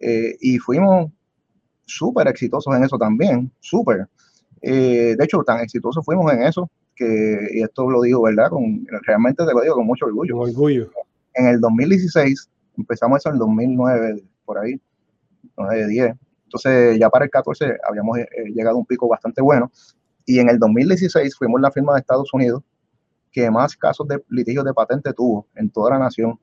eh, 0.00 0.36
y 0.40 0.58
fuimos 0.58 1.10
súper 1.86 2.28
exitosos 2.28 2.74
en 2.76 2.84
eso 2.84 2.98
también, 2.98 3.50
súper. 3.60 4.06
Eh, 4.60 5.14
de 5.16 5.24
hecho, 5.24 5.42
tan 5.44 5.60
exitosos 5.60 6.04
fuimos 6.04 6.30
en 6.32 6.42
eso 6.42 6.70
que, 6.94 7.48
y 7.52 7.62
esto 7.62 7.88
lo 7.90 8.02
digo, 8.02 8.22
¿verdad? 8.22 8.50
Con, 8.50 8.86
realmente 9.06 9.44
te 9.46 9.52
lo 9.52 9.60
digo 9.60 9.76
con 9.76 9.86
mucho 9.86 10.06
orgullo. 10.06 10.38
orgullo. 10.38 10.90
En 11.34 11.46
el 11.46 11.60
2016, 11.60 12.50
empezamos 12.76 13.18
eso 13.18 13.28
en 13.28 13.34
el 13.34 13.38
2009, 13.40 14.22
por 14.44 14.58
ahí, 14.58 14.80
9, 15.56 15.86
10. 15.86 16.14
Entonces, 16.44 16.98
ya 16.98 17.10
para 17.10 17.24
el 17.24 17.30
14 17.30 17.76
habíamos 17.88 18.18
eh, 18.18 18.26
llegado 18.54 18.76
a 18.76 18.78
un 18.78 18.86
pico 18.86 19.08
bastante 19.08 19.42
bueno. 19.42 19.70
Y 20.24 20.38
en 20.38 20.48
el 20.48 20.58
2016 20.58 21.36
fuimos 21.36 21.60
la 21.60 21.70
firma 21.70 21.94
de 21.94 22.00
Estados 22.00 22.32
Unidos 22.32 22.62
que 23.36 23.50
más 23.50 23.76
casos 23.76 24.08
de 24.08 24.24
litigios 24.30 24.64
de 24.64 24.72
patente 24.72 25.12
tuvo 25.12 25.46
en 25.54 25.68
toda 25.68 25.90
la 25.90 25.98
nación. 25.98 26.40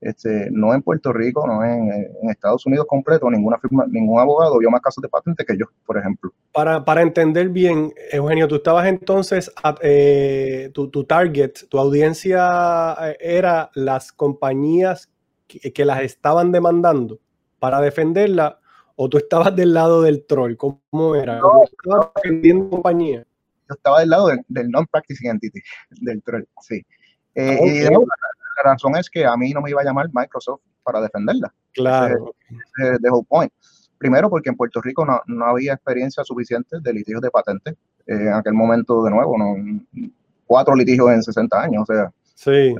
Este, 0.00 0.48
no 0.50 0.74
en 0.74 0.82
Puerto 0.82 1.12
Rico, 1.12 1.46
no 1.46 1.64
en, 1.64 2.08
Estados 2.28 2.66
Unidos 2.66 2.86
completo, 2.88 3.30
ninguna 3.30 3.56
firma, 3.58 3.84
ningún 3.88 4.18
abogado 4.18 4.58
vio 4.58 4.68
más 4.68 4.80
casos 4.80 5.00
de 5.00 5.08
patente 5.08 5.44
que 5.44 5.56
yo, 5.56 5.66
por 5.86 5.96
ejemplo. 5.96 6.32
Para, 6.52 6.84
para 6.84 7.02
entender 7.02 7.50
bien, 7.50 7.92
Eugenio, 8.10 8.48
tú 8.48 8.56
estabas 8.56 8.88
entonces, 8.88 9.52
eh, 9.80 10.70
tu, 10.74 11.04
target, 11.04 11.52
tu 11.68 11.78
audiencia 11.78 12.96
eh, 13.00 13.16
era 13.20 13.70
las 13.74 14.10
compañías 14.10 15.10
que, 15.46 15.84
las 15.84 16.02
estaban 16.02 16.50
demandando 16.50 17.20
para 17.60 17.80
defenderla, 17.80 18.58
o 18.96 19.08
tú 19.08 19.18
estabas 19.18 19.54
del 19.54 19.72
lado 19.72 20.02
del 20.02 20.26
troll, 20.26 20.56
¿cómo 20.56 21.14
era? 21.14 21.38
No, 21.38 22.12
defendiendo 22.16 22.70
compañía? 22.70 23.24
Yo 23.68 23.74
estaba 23.74 24.00
del 24.00 24.10
lado 24.10 24.30
del, 24.48 24.70
non-practicing 24.70 25.30
entity, 25.30 25.60
del 25.90 26.22
troll, 26.22 26.44
sí. 26.60 26.84
Eh, 27.34 27.86
ah, 27.86 27.98
la 28.64 28.72
razón 28.72 28.96
es 28.96 29.08
que 29.08 29.24
a 29.24 29.36
mí 29.36 29.52
no 29.52 29.60
me 29.60 29.70
iba 29.70 29.80
a 29.80 29.84
llamar 29.84 30.08
Microsoft 30.12 30.62
para 30.82 31.00
defenderla. 31.00 31.52
Claro. 31.72 32.34
de 32.78 33.10
whole 33.10 33.26
point. 33.28 33.52
Primero, 33.98 34.30
porque 34.30 34.48
en 34.48 34.56
Puerto 34.56 34.80
Rico 34.80 35.04
no, 35.04 35.20
no 35.26 35.44
había 35.44 35.74
experiencia 35.74 36.24
suficiente 36.24 36.78
de 36.80 36.92
litigios 36.92 37.20
de 37.20 37.30
patentes. 37.30 37.74
Eh, 38.06 38.14
en 38.14 38.32
aquel 38.32 38.54
momento, 38.54 39.02
de 39.04 39.10
nuevo, 39.10 39.36
no, 39.36 39.54
cuatro 40.46 40.74
litigios 40.74 41.10
en 41.10 41.22
60 41.22 41.62
años. 41.62 41.82
O 41.82 41.92
sea, 41.92 42.12
sí. 42.34 42.74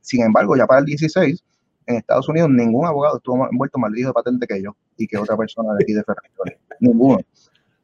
sin 0.00 0.22
embargo, 0.22 0.56
ya 0.56 0.66
para 0.66 0.80
el 0.80 0.86
16, 0.86 1.42
en 1.86 1.96
Estados 1.96 2.28
Unidos, 2.28 2.50
ningún 2.50 2.86
abogado 2.86 3.16
estuvo 3.16 3.48
envuelto 3.50 3.78
en 3.78 3.80
más 3.82 3.90
litigios 3.90 4.10
de 4.10 4.14
patente 4.14 4.46
que 4.46 4.62
yo 4.62 4.76
y 4.96 5.06
que 5.06 5.18
otra 5.18 5.36
persona 5.36 5.74
de 5.74 5.84
aquí 5.84 5.92
de 5.92 6.04
Ferrari. 6.04 6.28
Ninguno. 6.80 7.18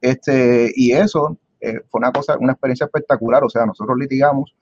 Este, 0.00 0.72
y 0.74 0.92
eso 0.92 1.36
eh, 1.60 1.80
fue 1.90 1.98
una 1.98 2.12
cosa, 2.12 2.36
una 2.38 2.52
experiencia 2.52 2.86
espectacular. 2.86 3.44
O 3.44 3.50
sea, 3.50 3.66
nosotros 3.66 3.96
litigamos 3.98 4.54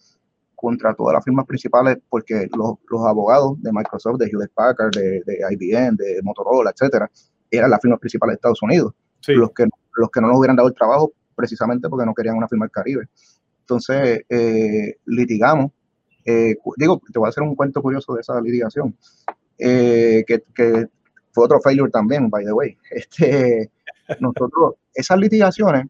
contra 0.54 0.92
todas 0.94 1.14
las 1.14 1.24
firmas 1.24 1.46
principales 1.46 1.98
porque 2.08 2.48
los, 2.56 2.74
los 2.90 3.06
abogados 3.06 3.60
de 3.62 3.70
Microsoft, 3.72 4.18
de 4.18 4.26
Hewlett 4.26 4.52
Packard, 4.52 4.90
de, 4.90 5.22
de, 5.24 5.38
IBM, 5.50 5.96
de 5.96 6.20
Motorola, 6.22 6.70
etcétera, 6.70 7.08
eran 7.50 7.70
las 7.70 7.80
firmas 7.80 8.00
principales 8.00 8.32
de 8.32 8.36
Estados 8.36 8.62
Unidos. 8.62 8.92
Los, 9.26 9.50
que, 9.52 9.66
los 9.96 10.10
que 10.10 10.20
no 10.20 10.28
nos 10.28 10.38
hubieran 10.38 10.56
dado 10.56 10.68
el 10.68 10.74
trabajo 10.74 11.12
precisamente 11.34 11.88
porque 11.88 12.06
no 12.06 12.14
querían 12.14 12.36
una 12.36 12.48
firma 12.48 12.64
del 12.64 12.72
Caribe. 12.72 13.08
Entonces, 13.60 14.22
eh, 14.28 14.96
litigamos. 15.04 15.72
Eh, 16.24 16.56
digo, 16.76 17.00
te 17.12 17.18
voy 17.18 17.26
a 17.26 17.30
hacer 17.30 17.42
un 17.42 17.54
cuento 17.54 17.82
curioso 17.82 18.14
de 18.14 18.22
esa 18.22 18.40
litigación, 18.40 18.96
eh, 19.58 20.24
que, 20.26 20.42
que, 20.54 20.88
fue 21.32 21.44
otro 21.44 21.60
failure 21.60 21.90
también, 21.90 22.28
by 22.30 22.44
the 22.44 22.52
way. 22.52 22.76
Este, 22.90 23.70
nosotros, 24.20 24.74
esas 24.94 25.18
litigaciones, 25.18 25.86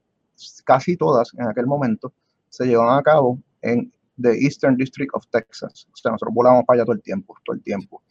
casi 0.64 0.96
todas 0.96 1.32
en 1.34 1.46
aquel 1.48 1.66
momento, 1.66 2.12
se 2.48 2.66
llevaban 2.66 2.98
a 2.98 3.02
cabo 3.02 3.38
en 3.62 3.92
the 4.20 4.32
Eastern 4.32 4.76
District 4.76 5.14
of 5.14 5.26
Texas. 5.30 5.86
O 5.92 5.96
sea, 5.96 6.12
nosotros 6.12 6.34
volamos 6.34 6.64
para 6.64 6.78
allá 6.78 6.84
todo 6.84 6.96
el 6.96 7.02
tiempo, 7.02 7.34
todo 7.44 7.54
el 7.54 7.62
tiempo. 7.62 8.02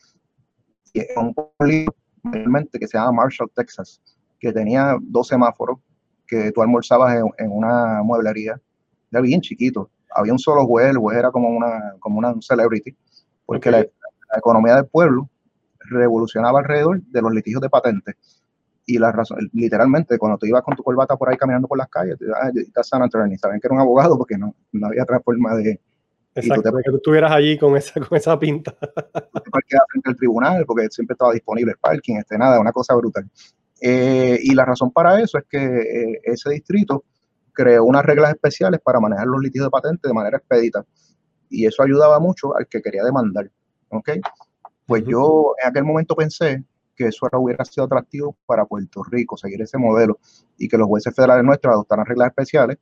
Y 0.94 1.00
es 1.00 1.08
un 1.16 1.34
pueblo 1.34 1.94
realmente 2.24 2.80
que 2.80 2.88
se 2.88 2.98
llama 2.98 3.24
Marshall, 3.24 3.52
Texas, 3.54 4.02
que 4.40 4.52
tenía 4.52 4.98
dos 5.02 5.28
semáforos 5.28 5.80
que 6.28 6.52
tú 6.52 6.62
almorzabas 6.62 7.22
en, 7.38 7.52
una 7.52 8.04
mueblería, 8.04 8.60
era 9.12 9.22
bien 9.22 9.42
chiquito. 9.42 9.90
Había 10.14 10.34
un 10.34 10.40
solo 10.40 10.66
juez, 10.66 10.90
el 10.90 10.98
juez 10.98 11.18
era 11.18 11.32
como 11.32 11.50
una, 11.50 11.96
como 12.00 12.20
una 12.20 12.36
celebrity, 12.42 12.96
porque 13.46 13.72
la, 13.72 13.86
economía 14.36 14.76
del 14.76 14.86
pueblo 14.88 15.30
revolucionaba 15.90 16.60
alrededor 16.60 17.02
de 17.02 17.22
los 17.22 17.32
litigios 17.32 17.62
de 17.62 17.70
patentes. 17.70 18.16
Y 18.90 18.98
la 18.98 19.12
razón, 19.12 19.50
literalmente, 19.52 20.18
cuando 20.18 20.38
tú 20.38 20.46
ibas 20.46 20.64
con 20.64 20.74
tu 20.74 20.82
corbata 20.82 21.18
por 21.18 21.30
ahí 21.30 21.36
caminando 21.36 21.68
por 21.68 21.78
las 21.78 21.90
calles, 21.90 22.18
te 22.18 22.26
ah, 22.34 22.84
San 22.84 23.02
Attorney, 23.02 23.38
saben 23.38 23.60
que 23.60 23.68
era 23.68 23.76
un 23.76 23.82
abogado 23.82 24.18
porque 24.18 24.38
no, 24.38 24.56
no 24.72 24.88
había 24.88 25.04
otra 25.04 25.20
forma 25.20 25.56
de, 25.58 25.82
Exacto, 26.34 26.72
que 26.72 26.92
tú 26.92 26.98
estuvieras 26.98 27.32
allí 27.32 27.58
con 27.58 27.76
esa, 27.76 28.00
con 28.00 28.18
esa 28.18 28.40
pinta. 28.40 28.74
Tú 29.44 29.52
frente 29.92 30.10
al 30.10 30.16
tribunal 30.16 30.66
porque 30.66 30.88
siempre 30.90 31.14
estaba 31.16 31.34
disponible 31.34 31.72
el 31.72 31.78
parking, 31.78 32.16
este, 32.16 32.38
nada, 32.38 32.60
una 32.60 32.72
cosa 32.72 32.96
brutal. 32.96 33.30
Eh, 33.82 34.40
y 34.42 34.54
la 34.54 34.66
razón 34.66 34.92
para 34.92 35.20
eso 35.20 35.38
es 35.38 35.46
que 35.50 35.58
eh, 35.58 36.22
ese 36.24 36.50
distrito 36.52 37.04
creó 37.54 37.84
unas 37.86 38.06
reglas 38.06 38.32
especiales 38.32 38.80
para 38.82 39.00
manejar 39.00 39.28
los 39.28 39.42
litigios 39.42 39.68
de 39.68 39.72
patente 39.72 40.08
de 40.08 40.14
manera 40.14 40.38
expedita. 40.38 40.86
Y 41.50 41.66
eso 41.66 41.82
ayudaba 41.84 42.20
mucho 42.20 42.56
al 42.56 42.68
que 42.68 42.82
quería 42.82 43.04
demandar. 43.04 43.50
¿ok? 43.90 44.12
Pues 44.86 45.04
yo 45.06 45.56
en 45.62 45.70
aquel 45.70 45.84
momento 45.84 46.16
pensé 46.16 46.64
que 46.98 47.06
eso 47.06 47.28
hubiera 47.34 47.64
sido 47.64 47.86
atractivo 47.86 48.36
para 48.46 48.66
Puerto 48.66 49.04
Rico, 49.04 49.38
seguir 49.38 49.62
ese 49.62 49.78
modelo 49.78 50.20
y 50.58 50.68
que 50.68 50.78
los 50.78 50.88
jueces 50.88 51.16
federales 51.16 51.46
nuestros 51.46 51.74
adoptaran 51.74 52.06
reglas 52.06 52.30
especiales 52.30 52.78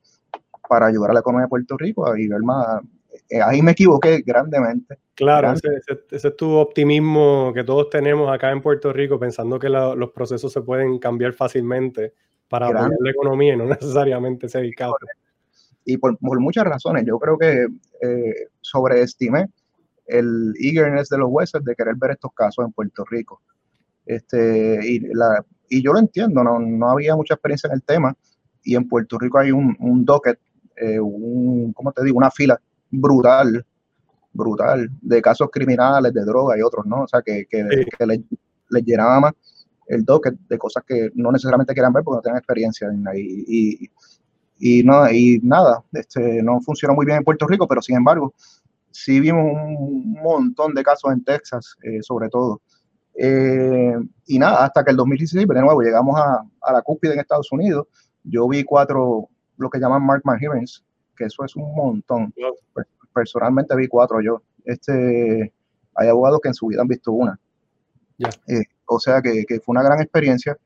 para 0.68 0.86
ayudar 0.86 1.10
a 1.10 1.14
la 1.14 1.20
economía 1.20 1.44
de 1.44 1.50
Puerto 1.50 1.76
Rico 1.76 2.06
a 2.06 2.14
vivir 2.14 2.42
más. 2.42 2.80
Eh, 3.28 3.40
ahí 3.42 3.62
me 3.62 3.72
equivoqué 3.72 4.22
grandemente. 4.24 4.98
Claro, 5.14 5.52
ese, 5.52 5.80
es 6.10 6.36
tu 6.36 6.52
optimismo 6.52 7.52
que 7.54 7.64
todos 7.64 7.88
tenemos 7.90 8.32
acá 8.32 8.50
en 8.50 8.60
Puerto 8.60 8.92
Rico, 8.92 9.18
pensando 9.18 9.58
que 9.58 9.68
los 9.68 10.10
procesos 10.10 10.52
se 10.52 10.60
pueden 10.62 10.98
cambiar 10.98 11.32
fácilmente 11.32 12.14
para 12.48 12.66
apoyar 12.66 12.90
la 13.00 13.10
economía 13.10 13.54
y 13.54 13.56
no 13.56 13.64
necesariamente 13.66 14.46
ese 14.46 14.70
caso. 14.72 14.96
Y 15.84 15.98
por, 15.98 16.18
muchas 16.20 16.64
razones, 16.64 17.04
yo 17.06 17.18
creo 17.18 17.38
que 17.38 17.66
eh, 18.02 18.48
sobreestimé 18.60 19.46
el 20.06 20.52
eagerness 20.60 21.08
de 21.08 21.18
los 21.18 21.30
jueces 21.30 21.64
de 21.64 21.74
querer 21.74 21.94
ver 21.96 22.12
estos 22.12 22.32
casos 22.32 22.64
en 22.64 22.72
Puerto 22.72 23.04
Rico. 23.04 23.40
Este, 24.06 24.78
y, 24.82 25.00
la, 25.00 25.44
y 25.68 25.82
yo 25.82 25.92
lo 25.92 25.98
entiendo, 25.98 26.42
no, 26.42 26.58
no 26.60 26.90
había 26.90 27.16
mucha 27.16 27.34
experiencia 27.34 27.68
en 27.68 27.74
el 27.74 27.82
tema 27.82 28.16
y 28.62 28.74
en 28.76 28.88
Puerto 28.88 29.18
Rico 29.18 29.38
hay 29.38 29.52
un, 29.52 29.76
un 29.78 30.04
docket, 30.04 30.38
eh, 30.76 30.98
un, 31.00 31.72
¿cómo 31.72 31.92
te 31.92 32.04
digo? 32.04 32.18
Una 32.18 32.30
fila 32.30 32.60
brutal, 32.90 33.64
brutal, 34.32 34.88
de 35.00 35.22
casos 35.22 35.48
criminales, 35.50 36.12
de 36.12 36.24
droga 36.24 36.58
y 36.58 36.62
otros, 36.62 36.86
¿no? 36.86 37.02
O 37.02 37.08
sea, 37.08 37.22
que, 37.22 37.46
que, 37.46 37.64
les, 38.06 38.84
llenaba 38.84 39.20
más 39.20 39.32
el 39.86 40.04
docket 40.04 40.34
de 40.48 40.58
cosas 40.58 40.82
que 40.84 41.10
no 41.14 41.30
necesariamente 41.30 41.72
quieran 41.72 41.92
ver 41.92 42.02
porque 42.02 42.16
no 42.16 42.22
tienen 42.22 42.38
experiencia. 42.38 42.88
Y, 43.14 43.44
y, 43.46 43.90
y, 44.58 44.82
no, 44.82 45.08
y 45.10 45.40
nada, 45.42 45.84
este, 45.92 46.42
no 46.42 46.60
funcionó 46.60 46.94
muy 46.94 47.06
bien 47.06 47.18
en 47.18 47.24
Puerto 47.24 47.46
Rico, 47.46 47.68
pero 47.68 47.80
sin 47.82 47.96
embargo, 47.96 48.34
sí 48.90 49.20
vimos 49.20 49.44
un 49.44 50.12
montón 50.22 50.74
de 50.74 50.82
casos 50.82 51.12
en 51.12 51.22
Texas, 51.22 51.76
eh, 51.82 52.02
sobre 52.02 52.28
todo. 52.28 52.60
Eh, 53.18 53.94
y 54.26 54.38
nada, 54.38 54.64
hasta 54.64 54.84
que 54.84 54.90
el 54.90 54.96
2016, 54.96 55.48
de 55.48 55.60
nuevo, 55.60 55.80
llegamos 55.80 56.18
a, 56.18 56.44
a, 56.60 56.72
la 56.72 56.82
cúspide 56.82 57.14
en 57.14 57.20
Estados 57.20 57.50
Unidos. 57.50 57.86
Yo 58.22 58.46
vi 58.48 58.62
cuatro, 58.62 59.28
lo 59.56 59.70
que 59.70 59.78
llaman 59.78 60.04
Mark 60.04 60.22
hearings, 60.38 60.84
que 61.16 61.24
eso 61.24 61.44
es 61.44 61.56
un 61.56 61.74
montón. 61.74 62.32
Personalmente 63.14 63.74
vi 63.74 63.88
cuatro 63.88 64.20
yo. 64.20 64.42
Este, 64.64 65.52
hay 65.94 66.08
abogados 66.08 66.40
que 66.42 66.48
en 66.48 66.54
su 66.54 66.66
vida 66.66 66.82
han 66.82 66.88
visto 66.88 67.12
una. 67.12 67.38
Eh, 68.18 68.64
o 68.86 68.98
sea 68.98 69.22
que, 69.22 69.44
que, 69.46 69.60
fue 69.60 69.72
una 69.72 69.82
gran 69.82 70.00
experiencia, 70.00 70.56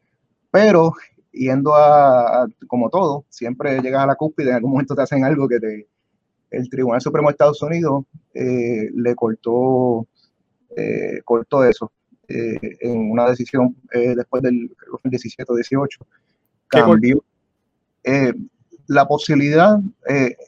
pero 0.50 0.92
yendo 1.32 1.74
a, 1.74 2.48
como 2.66 2.90
todo, 2.90 3.24
siempre 3.28 3.80
llegas 3.80 4.02
a 4.02 4.06
la 4.06 4.16
cúspide, 4.16 4.50
en 4.50 4.56
algún 4.56 4.72
momento 4.72 4.94
te 4.94 5.02
hacen 5.02 5.24
algo 5.24 5.48
que 5.48 5.60
te... 5.60 5.88
El 6.50 6.68
Tribunal 6.68 7.00
Supremo 7.00 7.28
de 7.28 7.32
Estados 7.32 7.62
Unidos 7.62 8.06
eh, 8.34 8.90
le 8.92 9.14
cortó, 9.14 10.08
eh, 10.76 11.20
cortó 11.24 11.62
eso 11.62 11.92
en 12.30 13.10
una 13.10 13.28
decisión 13.28 13.76
después 13.92 14.42
del 14.42 14.70
2017 14.92 15.52
o 15.52 15.56
18. 15.56 16.06
Cambió 16.68 17.24
la 18.86 19.06
posibilidad, 19.06 19.78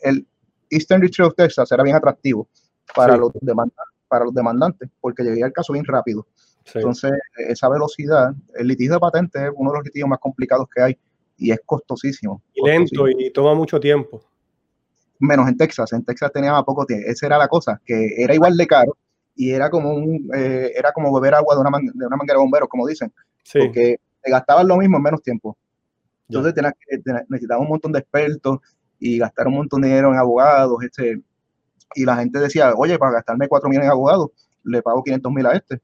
el, 0.02 0.26
Eastern 0.72 1.02
District 1.02 1.28
of 1.28 1.34
Texas 1.36 1.70
era 1.70 1.82
bien 1.82 1.96
atractivo 1.96 2.48
para, 2.94 3.16
los, 3.16 3.30
para 4.08 4.24
los 4.24 4.34
demandantes, 4.34 4.88
porque 5.00 5.22
llegaría 5.22 5.46
el 5.46 5.52
caso 5.52 5.72
bien 5.72 5.84
rápido. 5.84 6.26
Entonces, 6.74 7.12
esa 7.36 7.68
velocidad, 7.68 8.34
el 8.54 8.68
litigio 8.68 8.94
de 8.94 9.00
patente 9.00 9.44
es 9.44 9.50
uno 9.54 9.70
de 9.70 9.78
los 9.78 9.84
litigios 9.84 10.08
más 10.08 10.18
complicados 10.18 10.66
que 10.74 10.82
hay 10.82 10.98
y 11.36 11.50
es 11.50 11.60
costosísimo. 11.66 12.42
Y 12.54 12.66
lento 12.66 13.08
y 13.08 13.30
toma 13.32 13.54
mucho 13.54 13.78
tiempo. 13.78 14.22
Menos 15.18 15.48
en 15.48 15.56
Texas, 15.56 15.92
en 15.92 16.04
Texas 16.04 16.32
tenía 16.32 16.60
poco 16.62 16.86
tiempo. 16.86 17.06
Esa 17.08 17.26
era 17.26 17.38
la 17.38 17.48
cosa, 17.48 17.80
que 17.84 18.14
era 18.16 18.34
igual 18.34 18.56
de 18.56 18.66
caro 18.66 18.96
y 19.34 19.50
era 19.50 19.70
como 19.70 19.94
un, 19.94 20.30
eh, 20.34 20.72
era 20.76 20.92
como 20.92 21.12
beber 21.12 21.34
agua 21.34 21.54
de 21.54 21.60
una, 21.60 21.70
de 21.94 22.06
una 22.06 22.16
manguera 22.16 22.38
de 22.38 22.44
bomberos, 22.44 22.68
como 22.68 22.86
dicen, 22.86 23.12
porque 23.52 23.98
te 24.22 24.30
gastaban 24.30 24.68
lo 24.68 24.76
mismo 24.76 24.98
en 24.98 25.02
menos 25.02 25.22
tiempo. 25.22 25.56
Entonces 26.28 26.54
necesitaba 27.28 27.60
un 27.60 27.68
montón 27.68 27.92
de 27.92 28.00
expertos 28.00 28.60
y 28.98 29.18
gastar 29.18 29.48
un 29.48 29.54
montón 29.54 29.82
de 29.82 29.88
dinero 29.88 30.12
en 30.12 30.18
abogados, 30.18 30.82
este, 30.82 31.20
y 31.94 32.04
la 32.04 32.16
gente 32.16 32.38
decía, 32.38 32.72
oye, 32.74 32.98
para 32.98 33.12
gastarme 33.12 33.48
4 33.48 33.68
mil 33.68 33.80
en 33.80 33.90
abogados, 33.90 34.30
le 34.64 34.82
pago 34.82 35.02
500 35.02 35.32
mil 35.32 35.46
a 35.46 35.52
este, 35.52 35.80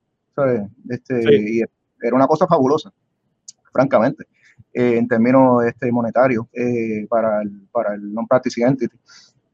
Este, 0.88 1.20
y 1.37 1.61
era 1.61 2.14
una 2.14 2.26
cosa 2.26 2.46
fabulosa, 2.46 2.92
francamente, 3.72 4.24
eh, 4.72 4.98
en 4.98 5.08
términos 5.08 5.64
este, 5.64 5.90
monetarios 5.90 6.46
eh, 6.52 7.06
para 7.08 7.42
el, 7.42 7.66
para 7.72 7.94
el 7.94 8.12
non-practicing 8.12 8.66
entity. 8.66 8.96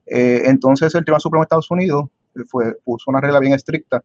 Entonces 0.07 0.95
el 0.95 1.03
Tribunal 1.03 1.23
Supremo 1.23 1.43
de 1.43 1.45
Estados 1.45 1.71
Unidos 1.71 2.11
fue, 2.49 2.77
puso 2.85 3.11
una 3.11 3.21
regla 3.21 3.41
bien 3.41 3.55
estricta 3.55 4.03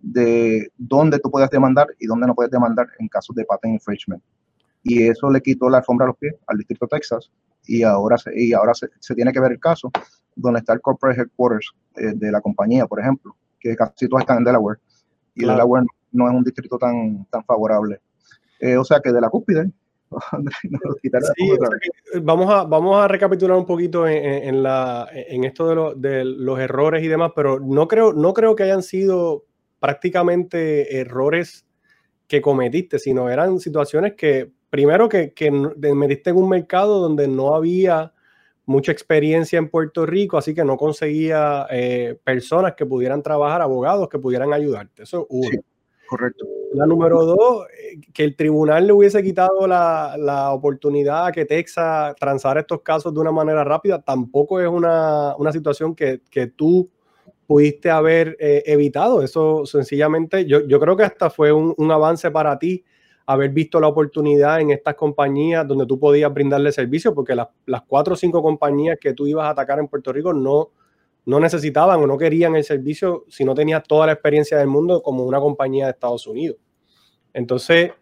de 0.00 0.70
dónde 0.76 1.18
tú 1.18 1.30
puedes 1.30 1.50
demandar 1.50 1.88
y 1.98 2.06
dónde 2.06 2.26
no 2.26 2.34
puedes 2.34 2.50
demandar 2.50 2.86
en 2.98 3.08
casos 3.08 3.34
de 3.34 3.44
patent 3.44 3.74
infringement. 3.74 4.22
Y 4.82 5.08
eso 5.08 5.30
le 5.30 5.40
quitó 5.40 5.68
la 5.68 5.78
alfombra 5.78 6.06
a 6.06 6.08
los 6.08 6.16
pies 6.16 6.34
al 6.46 6.58
Distrito 6.58 6.86
de 6.86 6.98
Texas 6.98 7.30
y 7.66 7.82
ahora, 7.82 8.16
se, 8.16 8.30
y 8.34 8.52
ahora 8.52 8.72
se, 8.74 9.14
tiene 9.14 9.32
que 9.32 9.40
ver 9.40 9.52
el 9.52 9.60
caso 9.60 9.90
donde 10.34 10.60
está 10.60 10.72
el 10.72 10.80
corporate 10.80 11.20
headquarters 11.20 11.72
eh, 11.96 12.12
de 12.14 12.30
la 12.30 12.40
compañía, 12.40 12.86
por 12.86 13.00
ejemplo, 13.00 13.36
que 13.58 13.74
casi 13.74 14.08
todos 14.08 14.22
están 14.22 14.38
en 14.38 14.44
Delaware. 14.44 14.78
Y 15.34 15.40
Delaware 15.44 15.84
no 16.12 16.28
es 16.28 16.34
un 16.34 16.44
distrito 16.44 16.78
tan, 16.78 17.26
tan 17.26 17.44
favorable. 17.44 18.00
Eh, 18.60 18.76
o 18.76 18.84
sea 18.84 19.00
que 19.00 19.12
de 19.12 19.20
la 19.20 19.28
cúspide, 19.28 19.70
vamos, 22.22 22.50
a, 22.50 22.64
vamos 22.64 22.96
a 22.96 23.08
recapitular 23.08 23.56
un 23.56 23.66
poquito 23.66 24.06
en, 24.06 24.62
la, 24.62 25.08
en 25.12 25.44
esto 25.44 25.68
de, 25.68 25.74
lo, 25.74 25.94
de, 25.94 26.24
los 26.24 26.58
errores 26.58 27.02
y 27.02 27.08
demás, 27.08 27.32
pero 27.34 27.60
no 27.60 27.88
creo, 27.88 28.12
no 28.12 28.32
creo 28.32 28.56
que 28.56 28.64
hayan 28.64 28.82
sido 28.82 29.44
prácticamente 29.80 30.98
errores 30.98 31.66
que 32.26 32.40
cometiste, 32.40 32.98
sino 32.98 33.30
eran 33.30 33.60
situaciones 33.60 34.14
que 34.14 34.50
primero 34.70 35.08
que, 35.08 35.32
que 35.32 35.50
metiste 35.50 36.30
en 36.30 36.36
un 36.36 36.48
mercado 36.48 37.00
donde 37.00 37.28
no 37.28 37.54
había 37.54 38.12
mucha 38.66 38.92
experiencia 38.92 39.58
en 39.58 39.70
Puerto 39.70 40.04
Rico, 40.04 40.36
así 40.36 40.54
que 40.54 40.62
no 40.62 40.76
conseguía 40.76 41.66
eh, 41.70 42.18
personas 42.22 42.74
que 42.74 42.84
pudieran 42.84 43.22
trabajar, 43.22 43.62
abogados 43.62 44.10
que 44.10 44.18
pudieran 44.18 44.52
ayudarte. 44.52 45.04
Eso 45.04 45.22
es 45.22 45.26
uno. 45.30 45.62
Correcto. 46.08 46.46
La 46.74 46.86
número 46.86 47.24
dos, 47.24 47.66
que 48.12 48.24
el 48.24 48.36
tribunal 48.36 48.86
le 48.86 48.92
hubiese 48.92 49.22
quitado 49.22 49.66
la, 49.66 50.16
la, 50.18 50.52
oportunidad 50.52 51.26
a 51.26 51.32
que 51.32 51.44
Texas 51.44 52.14
transara 52.18 52.60
estos 52.60 52.82
casos 52.82 53.12
de 53.14 53.20
una 53.20 53.32
manera 53.32 53.64
rápida, 53.64 54.00
tampoco 54.00 54.60
es 54.60 54.68
una, 54.68 55.34
una 55.36 55.52
situación 55.52 55.94
que, 55.94 56.22
que, 56.30 56.48
tú 56.48 56.90
pudiste 57.46 57.90
haber 57.90 58.36
eh, 58.40 58.62
evitado. 58.66 59.22
Eso 59.22 59.64
sencillamente, 59.66 60.44
yo, 60.46 60.66
yo, 60.66 60.80
creo 60.80 60.96
que 60.96 61.04
hasta 61.04 61.30
fue 61.30 61.52
un, 61.52 61.74
un 61.76 61.90
avance 61.90 62.30
para 62.30 62.58
ti 62.58 62.84
haber 63.28 63.50
visto 63.50 63.78
la 63.78 63.88
oportunidad 63.88 64.58
en 64.62 64.70
estas 64.70 64.94
compañías 64.94 65.68
donde 65.68 65.84
tú 65.84 66.00
podías 66.00 66.32
brindarle 66.32 66.72
servicio, 66.72 67.14
porque 67.14 67.34
las, 67.34 67.48
cuatro 67.86 68.14
o 68.14 68.16
cinco 68.16 68.42
compañías 68.42 68.96
que 68.98 69.12
tú 69.12 69.26
ibas 69.26 69.44
a 69.44 69.50
atacar 69.50 69.78
en 69.78 69.86
Puerto 69.86 70.14
Rico 70.14 70.32
no, 70.32 70.70
no 71.28 71.38
necesitaban 71.40 72.00
o 72.00 72.06
no 72.06 72.16
querían 72.16 72.56
el 72.56 72.64
servicio 72.64 73.26
si 73.28 73.44
no 73.44 73.54
tenías 73.54 73.82
toda 73.86 74.06
la 74.06 74.12
experiencia 74.12 74.56
del 74.56 74.66
mundo 74.66 75.02
como 75.02 75.24
una 75.24 75.38
compañía 75.38 75.84
de 75.84 75.90
Estados 75.90 76.26
Unidos. 76.26 76.56
Entonces, 77.34 77.92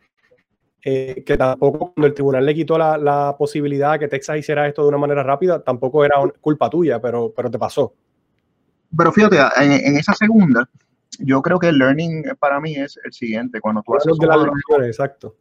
eh, 0.80 1.24
que 1.26 1.36
tampoco 1.36 1.92
cuando 1.92 2.06
el 2.06 2.14
tribunal 2.14 2.46
le 2.46 2.54
quitó 2.54 2.78
la, 2.78 2.96
la, 2.96 3.34
posibilidad 3.36 3.98
que 3.98 4.06
Texas 4.06 4.38
hiciera 4.38 4.68
esto 4.68 4.82
de 4.82 4.88
una 4.90 4.98
manera 4.98 5.24
rápida, 5.24 5.60
tampoco 5.60 6.04
era 6.04 6.14
culpa 6.40 6.70
tuya, 6.70 7.00
pero, 7.00 7.32
pero 7.34 7.50
te 7.50 7.58
pasó. 7.58 7.94
Pero 8.96 9.10
fíjate, 9.10 9.38
en 9.58 9.96
esa 9.96 10.14
segunda, 10.14 10.68
yo 11.18 11.42
creo 11.42 11.58
que 11.58 11.70
el 11.70 11.78
learning 11.78 12.26
para 12.38 12.60
mí 12.60 12.76
es 12.76 12.96
el 13.04 13.12
siguiente. 13.12 13.60
Cuando 13.60 13.82
tú, 13.82 13.96
haces 13.96 14.12
un 14.16 14.24
modelo, 14.28 14.84
exacto. 14.84 15.34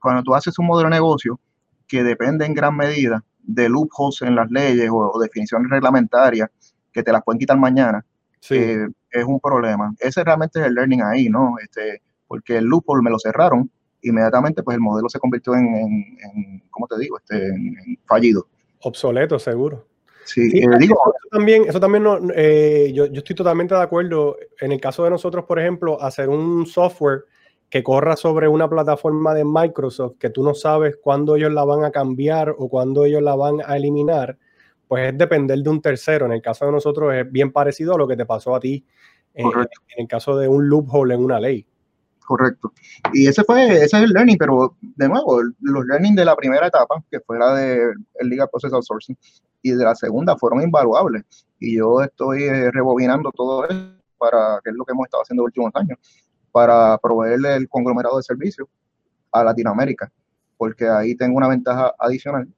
cuando 0.00 0.22
tú 0.22 0.34
haces 0.34 0.58
un 0.58 0.64
modelo 0.64 0.88
de 0.88 0.94
negocio 0.94 1.38
que 1.86 2.02
depende 2.02 2.46
en 2.46 2.54
gran 2.54 2.74
medida 2.74 3.22
de 3.42 3.68
loopholes 3.68 4.22
en 4.22 4.34
las 4.34 4.50
leyes 4.50 4.88
o, 4.90 5.18
definiciones 5.20 5.70
reglamentarias 5.70 6.48
que 6.96 7.02
te 7.02 7.12
las 7.12 7.22
pueden 7.22 7.38
quitar 7.38 7.58
mañana, 7.58 8.04
eh, 8.50 8.86
es 9.10 9.24
un 9.24 9.38
problema. 9.38 9.94
Ese 9.98 10.24
realmente 10.24 10.60
es 10.60 10.66
el 10.66 10.74
learning 10.74 11.02
ahí, 11.02 11.28
¿no? 11.28 11.56
Este, 11.62 12.00
porque 12.26 12.56
el 12.56 12.64
loophole 12.64 13.02
me 13.02 13.10
lo 13.10 13.18
cerraron, 13.18 13.70
inmediatamente 14.02 14.62
pues 14.62 14.76
el 14.76 14.80
modelo 14.80 15.08
se 15.08 15.18
convirtió 15.18 15.54
en, 15.54 15.66
en, 15.66 16.62
¿cómo 16.70 16.86
te 16.86 16.98
digo? 16.98 17.18
Este, 17.18 17.48
en 17.48 17.98
fallido. 18.06 18.46
Obsoleto, 18.82 19.38
seguro. 19.38 19.86
Sí, 20.24 20.40
eh, 20.40 20.66
digo, 20.80 20.96
eso 21.06 21.28
también, 21.30 21.64
eso 21.68 21.78
también 21.78 22.02
no, 22.02 22.18
eh, 22.34 22.90
yo, 22.92 23.06
yo, 23.06 23.18
estoy 23.18 23.36
totalmente 23.36 23.74
de 23.74 23.82
acuerdo. 23.82 24.36
En 24.60 24.72
el 24.72 24.80
caso 24.80 25.04
de 25.04 25.10
nosotros, 25.10 25.44
por 25.44 25.60
ejemplo, 25.60 26.02
hacer 26.02 26.28
un 26.28 26.66
software 26.66 27.24
que 27.68 27.82
corra 27.82 28.16
sobre 28.16 28.48
una 28.48 28.68
plataforma 28.68 29.34
de 29.34 29.44
Microsoft 29.44 30.16
que 30.18 30.30
tú 30.30 30.42
no 30.42 30.54
sabes 30.54 30.96
cuándo 31.00 31.36
ellos 31.36 31.52
la 31.52 31.64
van 31.64 31.84
a 31.84 31.90
cambiar 31.90 32.54
o 32.56 32.68
cuándo 32.68 33.04
ellos 33.04 33.22
la 33.22 33.36
van 33.36 33.60
a 33.64 33.76
eliminar, 33.76 34.38
pues 34.88 35.12
es 35.12 35.18
depender 35.18 35.58
de 35.58 35.70
un 35.70 35.80
tercero. 35.80 36.26
En 36.26 36.32
el 36.32 36.42
caso 36.42 36.66
de 36.66 36.72
nosotros 36.72 37.14
es 37.14 37.30
bien 37.30 37.52
parecido 37.52 37.94
a 37.94 37.98
lo 37.98 38.06
que 38.06 38.16
te 38.16 38.26
pasó 38.26 38.54
a 38.54 38.60
ti 38.60 38.84
en, 39.34 39.46
en 39.46 39.68
el 39.96 40.08
caso 40.08 40.36
de 40.36 40.48
un 40.48 40.68
loophole 40.68 41.14
en 41.14 41.24
una 41.24 41.40
ley. 41.40 41.66
Correcto. 42.26 42.72
Y 43.12 43.28
ese 43.28 43.44
fue, 43.44 43.66
ese 43.66 43.84
es 43.84 43.94
el 43.94 44.10
learning, 44.10 44.36
pero 44.36 44.76
de 44.80 45.08
nuevo, 45.08 45.40
los 45.60 45.86
learning 45.86 46.16
de 46.16 46.24
la 46.24 46.34
primera 46.34 46.66
etapa, 46.66 47.02
que 47.08 47.20
fue 47.20 47.38
la 47.38 47.54
de 47.54 47.92
el 48.16 48.28
Legal 48.28 48.48
Process 48.50 48.72
Outsourcing, 48.72 49.16
y 49.62 49.70
de 49.70 49.84
la 49.84 49.94
segunda 49.94 50.36
fueron 50.36 50.60
invaluables. 50.60 51.22
Y 51.60 51.76
yo 51.76 52.02
estoy 52.02 52.42
eh, 52.42 52.70
rebobinando 52.72 53.30
todo 53.30 53.64
eso 53.68 53.92
para, 54.18 54.60
que 54.64 54.70
es 54.70 54.76
lo 54.76 54.84
que 54.84 54.92
hemos 54.92 55.06
estado 55.06 55.22
haciendo 55.22 55.42
los 55.44 55.50
últimos 55.50 55.70
años, 55.74 55.98
para 56.50 56.98
proveerle 56.98 57.54
el 57.54 57.68
conglomerado 57.68 58.16
de 58.16 58.24
servicios 58.24 58.66
a 59.30 59.44
Latinoamérica, 59.44 60.10
porque 60.56 60.88
ahí 60.88 61.14
tengo 61.14 61.36
una 61.36 61.48
ventaja 61.48 61.94
adicional 61.96 62.48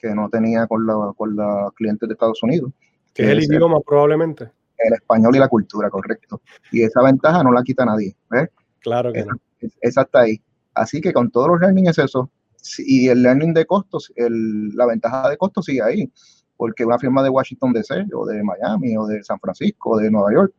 que 0.00 0.14
no 0.14 0.28
tenía 0.28 0.66
con 0.66 0.86
los 0.86 1.14
con 1.16 1.36
la 1.36 1.70
clientes 1.76 2.08
de 2.08 2.14
Estados 2.14 2.42
Unidos. 2.42 2.72
Que 3.14 3.24
es 3.24 3.28
el 3.30 3.44
idioma 3.44 3.80
probablemente. 3.80 4.50
El 4.78 4.94
español 4.94 5.36
y 5.36 5.38
la 5.38 5.48
cultura, 5.48 5.90
correcto. 5.90 6.40
Y 6.72 6.82
esa 6.82 7.02
ventaja 7.02 7.42
no 7.42 7.52
la 7.52 7.62
quita 7.62 7.84
nadie. 7.84 8.16
¿ves? 8.30 8.48
Claro 8.80 9.12
que 9.12 9.24
no. 9.24 9.34
Esa 9.80 10.02
está 10.02 10.20
ahí. 10.20 10.40
Así 10.74 11.00
que 11.00 11.12
con 11.12 11.30
todos 11.30 11.48
los 11.48 11.60
learning 11.60 11.88
es 11.88 11.98
eso. 11.98 12.30
Y 12.78 13.08
el 13.08 13.22
learning 13.22 13.52
de 13.52 13.66
costos, 13.66 14.12
el, 14.16 14.70
la 14.74 14.86
ventaja 14.86 15.28
de 15.28 15.36
costos 15.36 15.66
sigue 15.66 15.82
ahí. 15.82 16.10
Porque 16.56 16.84
una 16.84 16.98
firma 16.98 17.22
de 17.22 17.30
Washington 17.30 17.72
DC 17.72 18.06
o 18.14 18.26
de 18.26 18.42
Miami 18.42 18.96
o 18.96 19.06
de 19.06 19.22
San 19.22 19.38
Francisco 19.38 19.90
o 19.90 19.96
de 19.98 20.10
Nueva 20.10 20.32
York 20.32 20.54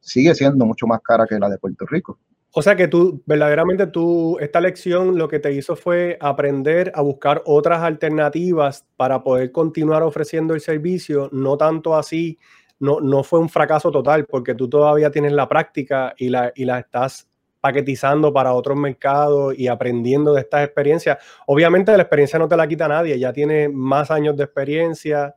sigue 0.00 0.34
siendo 0.34 0.64
mucho 0.64 0.86
más 0.86 1.00
cara 1.02 1.26
que 1.26 1.38
la 1.38 1.48
de 1.48 1.58
Puerto 1.58 1.86
Rico. 1.86 2.18
O 2.52 2.62
sea 2.62 2.76
que 2.76 2.88
tú, 2.88 3.22
verdaderamente 3.26 3.86
tú, 3.86 4.38
esta 4.40 4.60
lección 4.60 5.18
lo 5.18 5.28
que 5.28 5.38
te 5.38 5.52
hizo 5.52 5.76
fue 5.76 6.16
aprender 6.20 6.90
a 6.94 7.02
buscar 7.02 7.42
otras 7.44 7.82
alternativas 7.82 8.86
para 8.96 9.22
poder 9.22 9.52
continuar 9.52 10.02
ofreciendo 10.02 10.54
el 10.54 10.60
servicio, 10.60 11.28
no 11.30 11.58
tanto 11.58 11.94
así, 11.94 12.38
no, 12.80 13.00
no 13.00 13.22
fue 13.22 13.40
un 13.40 13.48
fracaso 13.48 13.90
total, 13.90 14.24
porque 14.24 14.54
tú 14.54 14.68
todavía 14.68 15.10
tienes 15.10 15.32
la 15.32 15.48
práctica 15.48 16.14
y 16.16 16.30
la, 16.30 16.52
y 16.54 16.64
la 16.64 16.78
estás 16.78 17.28
paquetizando 17.60 18.32
para 18.32 18.54
otros 18.54 18.78
mercados 18.78 19.58
y 19.58 19.66
aprendiendo 19.66 20.32
de 20.32 20.40
estas 20.40 20.64
experiencias. 20.64 21.18
Obviamente 21.46 21.94
la 21.96 22.02
experiencia 22.02 22.38
no 22.38 22.48
te 22.48 22.56
la 22.56 22.68
quita 22.68 22.88
nadie, 22.88 23.18
ya 23.18 23.32
tienes 23.32 23.70
más 23.72 24.10
años 24.10 24.36
de 24.36 24.44
experiencia, 24.44 25.34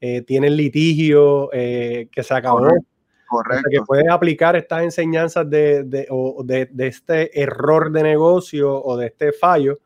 eh, 0.00 0.22
tienes 0.22 0.52
litigio 0.52 1.50
eh, 1.52 2.08
que 2.10 2.22
se 2.22 2.34
acabó. 2.34 2.68
Correcto. 3.42 3.68
que 3.70 3.82
puedes 3.82 4.08
aplicar 4.08 4.56
estas 4.56 4.82
enseñanzas 4.82 5.48
de, 5.48 5.84
de, 5.84 6.06
de, 6.44 6.66
de, 6.70 6.86
este 6.86 7.40
error 7.40 7.90
de 7.90 8.02
negocio 8.02 8.82
o 8.82 8.96
de 8.96 9.06
este 9.06 9.32
fallo 9.32 9.78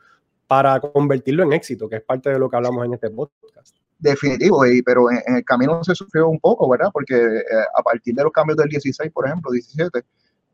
para 0.47 0.81
convertirlo 0.81 1.43
en 1.43 1.53
éxito, 1.53 1.89
que 1.89 1.97
es 1.97 2.03
parte 2.03 2.31
de 2.31 2.39
lo 2.39 2.49
que 2.49 2.57
hablamos 2.57 2.85
en 2.85 2.95
este 2.95 3.11
podcast. 3.11 3.77
Definitivo, 3.99 4.65
y, 4.65 4.83
pero 4.83 5.11
en, 5.11 5.21
en 5.27 5.37
el 5.37 5.45
camino 5.45 5.83
se 5.83 5.95
sufrió 5.95 6.29
un 6.29 6.39
poco, 6.39 6.69
¿verdad? 6.69 6.91
Porque 6.93 7.15
eh, 7.15 7.43
a 7.75 7.83
partir 7.83 8.15
de 8.15 8.23
los 8.23 8.33
cambios 8.33 8.57
del 8.57 8.69
16, 8.69 9.11
por 9.13 9.27
ejemplo, 9.27 9.51
17, 9.51 10.05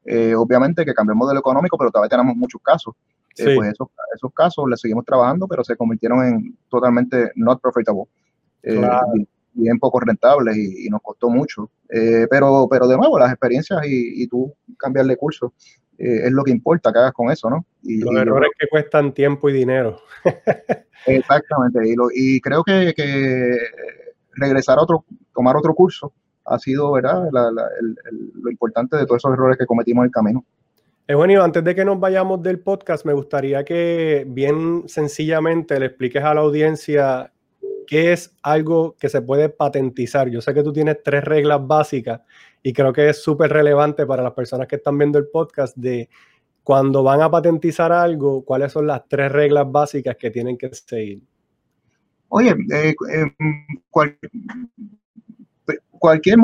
eh, 0.07 0.35
obviamente 0.35 0.85
que 0.85 0.92
cambió 0.92 1.12
el 1.12 1.18
modelo 1.18 1.40
económico, 1.40 1.78
pero 1.78 1.90
todavía 1.90 2.11
tenemos 2.11 2.37
muchos 2.37 2.61
casos. 2.62 2.94
Eh, 3.37 3.44
sí. 3.44 3.57
pues 3.57 3.72
esos, 3.72 3.88
esos, 4.14 4.33
casos 4.33 4.64
les 4.68 4.80
seguimos 4.80 5.04
trabajando, 5.04 5.48
pero 5.48 5.64
se 5.64 5.76
convirtieron 5.76 6.24
en 6.24 6.59
totalmente 6.68 7.33
not 7.35 7.61
profitable. 7.61 8.04
Eh, 8.62 8.76
claro. 8.76 9.07
Bien 9.54 9.78
poco 9.78 10.00
rentables 10.00 10.56
y, 10.56 10.86
y, 10.86 10.88
nos 10.88 11.00
costó 11.00 11.30
mucho. 11.30 11.70
pero, 11.88 12.66
pero 12.70 12.88
de 12.88 12.96
nuevo, 12.96 13.18
las 13.18 13.30
experiencias 13.30 13.80
y, 13.86 14.22
y 14.22 14.26
tú 14.26 14.52
cambiarle 14.76 15.16
curso 15.16 15.52
es 15.96 16.32
lo 16.32 16.42
que 16.42 16.50
importa 16.50 16.92
que 16.92 16.98
hagas 16.98 17.12
con 17.12 17.30
eso, 17.30 17.48
¿no? 17.48 17.64
Y, 17.82 17.98
Los 17.98 18.14
errores 18.16 18.50
que 18.58 18.66
cuestan 18.66 19.14
tiempo 19.14 19.48
y 19.48 19.52
dinero. 19.52 20.00
exactamente. 21.06 21.88
Y, 21.88 21.94
lo, 21.94 22.08
y 22.12 22.40
creo 22.40 22.64
que, 22.64 22.92
que 22.96 23.56
regresar 24.34 24.78
a 24.78 24.82
otro, 24.82 25.04
tomar 25.32 25.56
otro 25.56 25.74
curso, 25.74 26.12
ha 26.44 26.58
sido 26.58 26.92
¿verdad? 26.92 27.28
La, 27.32 27.50
la, 27.50 27.68
el, 27.80 27.96
el, 28.10 28.32
lo 28.42 28.50
importante 28.50 28.96
de 28.96 29.06
todos 29.06 29.20
esos 29.20 29.32
errores 29.32 29.56
que 29.58 29.66
cometimos 29.66 30.02
en 30.02 30.06
el 30.06 30.12
camino. 30.12 30.44
Eugenio, 31.06 31.44
antes 31.44 31.62
de 31.62 31.74
que 31.74 31.84
nos 31.84 32.00
vayamos 32.00 32.42
del 32.42 32.60
podcast, 32.60 33.04
me 33.04 33.12
gustaría 33.12 33.62
que 33.64 34.24
bien 34.26 34.84
sencillamente 34.88 35.78
le 35.78 35.86
expliques 35.86 36.24
a 36.24 36.32
la 36.32 36.40
audiencia 36.40 37.30
qué 37.86 38.12
es 38.12 38.36
algo 38.42 38.96
que 38.98 39.08
se 39.08 39.22
puede 39.22 39.48
patentizar. 39.48 40.28
Yo 40.28 40.40
sé 40.40 40.54
que 40.54 40.62
tú 40.62 40.72
tienes 40.72 41.02
tres 41.02 41.24
reglas 41.24 41.66
básicas 41.66 42.20
y 42.62 42.72
creo 42.72 42.92
que 42.92 43.10
es 43.10 43.22
súper 43.22 43.50
relevante 43.52 44.06
para 44.06 44.22
las 44.22 44.32
personas 44.32 44.66
que 44.66 44.76
están 44.76 44.96
viendo 44.98 45.18
el 45.18 45.28
podcast 45.28 45.76
de 45.76 46.08
cuando 46.62 47.02
van 47.02 47.20
a 47.20 47.30
patentizar 47.30 47.92
algo, 47.92 48.42
cuáles 48.42 48.72
son 48.72 48.86
las 48.86 49.06
tres 49.06 49.30
reglas 49.30 49.70
básicas 49.70 50.16
que 50.16 50.30
tienen 50.30 50.56
que 50.56 50.70
seguir. 50.74 51.22
Oye, 52.28 52.56
eh, 52.72 52.94
eh, 53.12 53.34
cual, 53.90 54.18
cualquier 55.90 56.38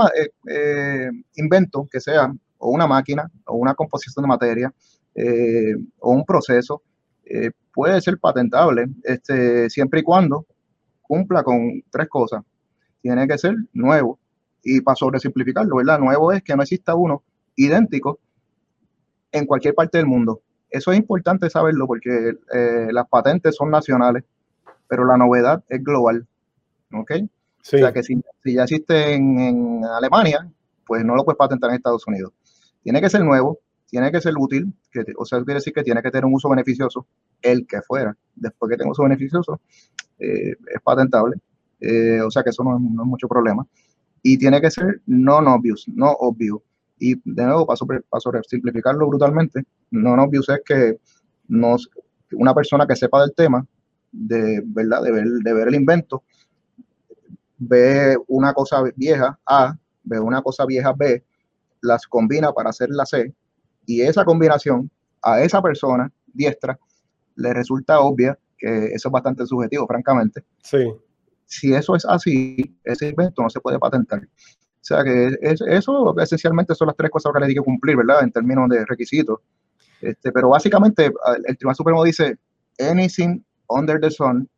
eh, 0.47 1.11
invento 1.37 1.89
que 1.91 2.01
sea, 2.01 2.33
o 2.59 2.71
una 2.71 2.87
máquina, 2.87 3.29
o 3.47 3.57
una 3.57 3.75
composición 3.75 4.23
de 4.23 4.29
materia, 4.29 4.75
o 5.99 6.13
un 6.13 6.25
proceso, 6.25 6.83
puede 7.73 8.01
ser 8.01 8.19
patentable 8.19 8.87
este, 9.03 9.69
siempre 9.71 10.01
y 10.01 10.03
cuando 10.03 10.47
cumpla 11.11 11.43
con 11.43 11.83
tres 11.91 12.09
cosas. 12.09 12.45
Tiene 13.03 13.27
que 13.27 13.37
ser 13.37 13.57
nuevo. 13.73 14.21
Y 14.63 14.81
para 14.81 14.95
sobresimplificarlo, 14.95 15.75
¿verdad? 15.75 15.99
Nuevo 15.99 16.31
es 16.31 16.41
que 16.45 16.55
no 16.55 16.63
exista 16.63 16.95
uno 16.95 17.25
idéntico 17.57 18.21
en 19.33 19.45
cualquier 19.45 19.75
parte 19.75 19.99
del 19.99 20.07
mundo. 20.07 20.41
Eso 20.71 20.93
es 20.93 20.99
importante 20.99 21.51
saberlo 21.51 21.89
porque 21.89 22.35
eh, 22.55 22.89
las 22.93 23.09
patentes 23.09 23.57
son 23.57 23.73
nacionales, 23.73 24.23
pero 24.87 25.05
la 25.05 25.17
novedad 25.17 25.65
es 25.69 25.83
global. 25.83 26.29
¿Ok? 26.93 27.11
Sí. 27.61 27.77
O 27.77 27.79
sea 27.81 27.93
que 27.93 28.05
si, 28.05 28.23
si 28.45 28.55
ya 28.55 28.63
existe 28.63 29.15
en, 29.15 29.41
en, 29.41 29.85
Alemania, 29.85 30.49
pues 30.87 31.05
no 31.05 31.17
lo 31.17 31.25
puedes 31.25 31.39
patentar 31.39 31.71
en 31.71 31.77
Estados 31.77 32.07
Unidos. 32.07 32.33
Tiene 32.85 33.01
que 33.01 33.11
ser 33.11 33.25
nuevo, 33.25 33.59
tiene 33.89 34.13
que 34.13 34.21
ser 34.21 34.35
útil, 34.39 34.73
que, 34.93 35.05
o 35.19 35.25
sea, 35.25 35.39
quiere 35.41 35.55
decir 35.55 35.73
que 35.73 35.83
tiene 35.83 36.03
que 36.03 36.11
tener 36.13 36.25
un 36.25 36.35
uso 36.35 36.49
beneficioso, 36.49 37.09
el 37.43 37.67
que 37.67 37.83
fuera. 37.83 38.17
Después 38.37 38.71
que 38.71 38.77
tenga 38.77 38.93
uso 38.93 39.03
beneficioso, 39.03 39.61
eh, 40.21 40.55
es 40.75 40.83
patentable. 40.83 41.37
Eh, 41.81 42.21
o 42.21 42.31
sea 42.31 42.43
que 42.43 42.51
eso 42.51 42.63
no 42.63 42.77
es, 42.77 42.83
mucho 43.07 43.27
problema. 43.27 43.67
Y 44.23 44.37
tiene 44.37 44.61
que 44.61 44.71
ser 44.71 45.01
non-obvious, 45.07 45.87
no 45.89 46.11
obvio. 46.11 46.63
Y 46.99 47.15
de 47.25 47.45
nuevo, 47.45 47.67
para, 47.67 47.77
sobre, 47.77 48.43
simplificarlo 48.47 49.07
brutalmente, 49.09 49.65
non-obvious 49.91 50.49
es 50.51 50.61
que 50.65 50.99
nos, 51.49 51.91
una 52.33 52.55
persona 52.55 52.87
que 52.87 52.97
sepa 52.97 53.23
del 53.23 53.35
tema, 53.35 53.67
de, 54.13 54.63
¿verdad? 54.65 55.03
ver, 55.03 55.27
de 55.27 55.53
ver 55.55 55.69
el 55.69 55.75
invento, 55.75 56.23
ve 57.57 58.17
una 58.29 58.53
cosa 58.53 58.83
vieja 58.97 59.39
A, 59.47 59.77
ve 60.03 60.21
una 60.21 60.43
cosa 60.43 60.67
vieja 60.67 60.93
B, 60.93 61.25
las 61.81 62.07
combina 62.07 62.53
para 62.53 62.71
hacer 62.71 62.91
la 62.91 63.07
C, 63.07 63.35
y 63.87 64.03
esa 64.03 64.25
combinación 64.25 64.91
a 65.23 65.41
esa 65.43 65.63
persona 65.63 66.13
diestra 66.27 66.79
le 67.37 67.53
resulta 67.55 68.01
obvia, 68.01 68.39
que 68.61 68.87
eso 68.87 69.09
es 69.09 69.13
bastante 69.13 69.47
subjetivo, 69.47 69.87
francamente. 69.87 70.45
Sí. 70.63 70.87
Si 71.47 71.75
eso 71.75 71.97
es 71.97 72.05
así, 72.05 72.77
ese 72.85 73.09
invento 73.09 73.43
no 73.43 73.51
se 73.51 73.61
puede 73.61 73.79
patentar. 73.79 74.21
O 74.21 74.83
sea 74.83 75.03
que 75.03 75.37
es, 75.41 75.61
eso 75.61 76.19
esencialmente 76.19 76.75
son 76.75 76.89
las 76.89 76.97
tres 76.97 77.11
cosas 77.11 77.33
que 77.33 77.41
le 77.41 77.47
hay 77.47 77.55
que 77.55 77.61
cumplir, 77.61 77.97
¿verdad? 77.97 78.23
En 78.23 78.31
términos 78.31 78.69
de 78.69 78.85
requisitos. 78.87 79.41
Este, 80.01 80.33
pero 80.33 80.51
básicamente 80.51 81.13
el 81.47 81.57
Tribunal 81.57 81.77
Supremo 81.77 82.05
dice, 82.05 82.39
anything 82.79 83.43
under 83.69 84.01
the 84.01 84.11
sun 84.11 84.49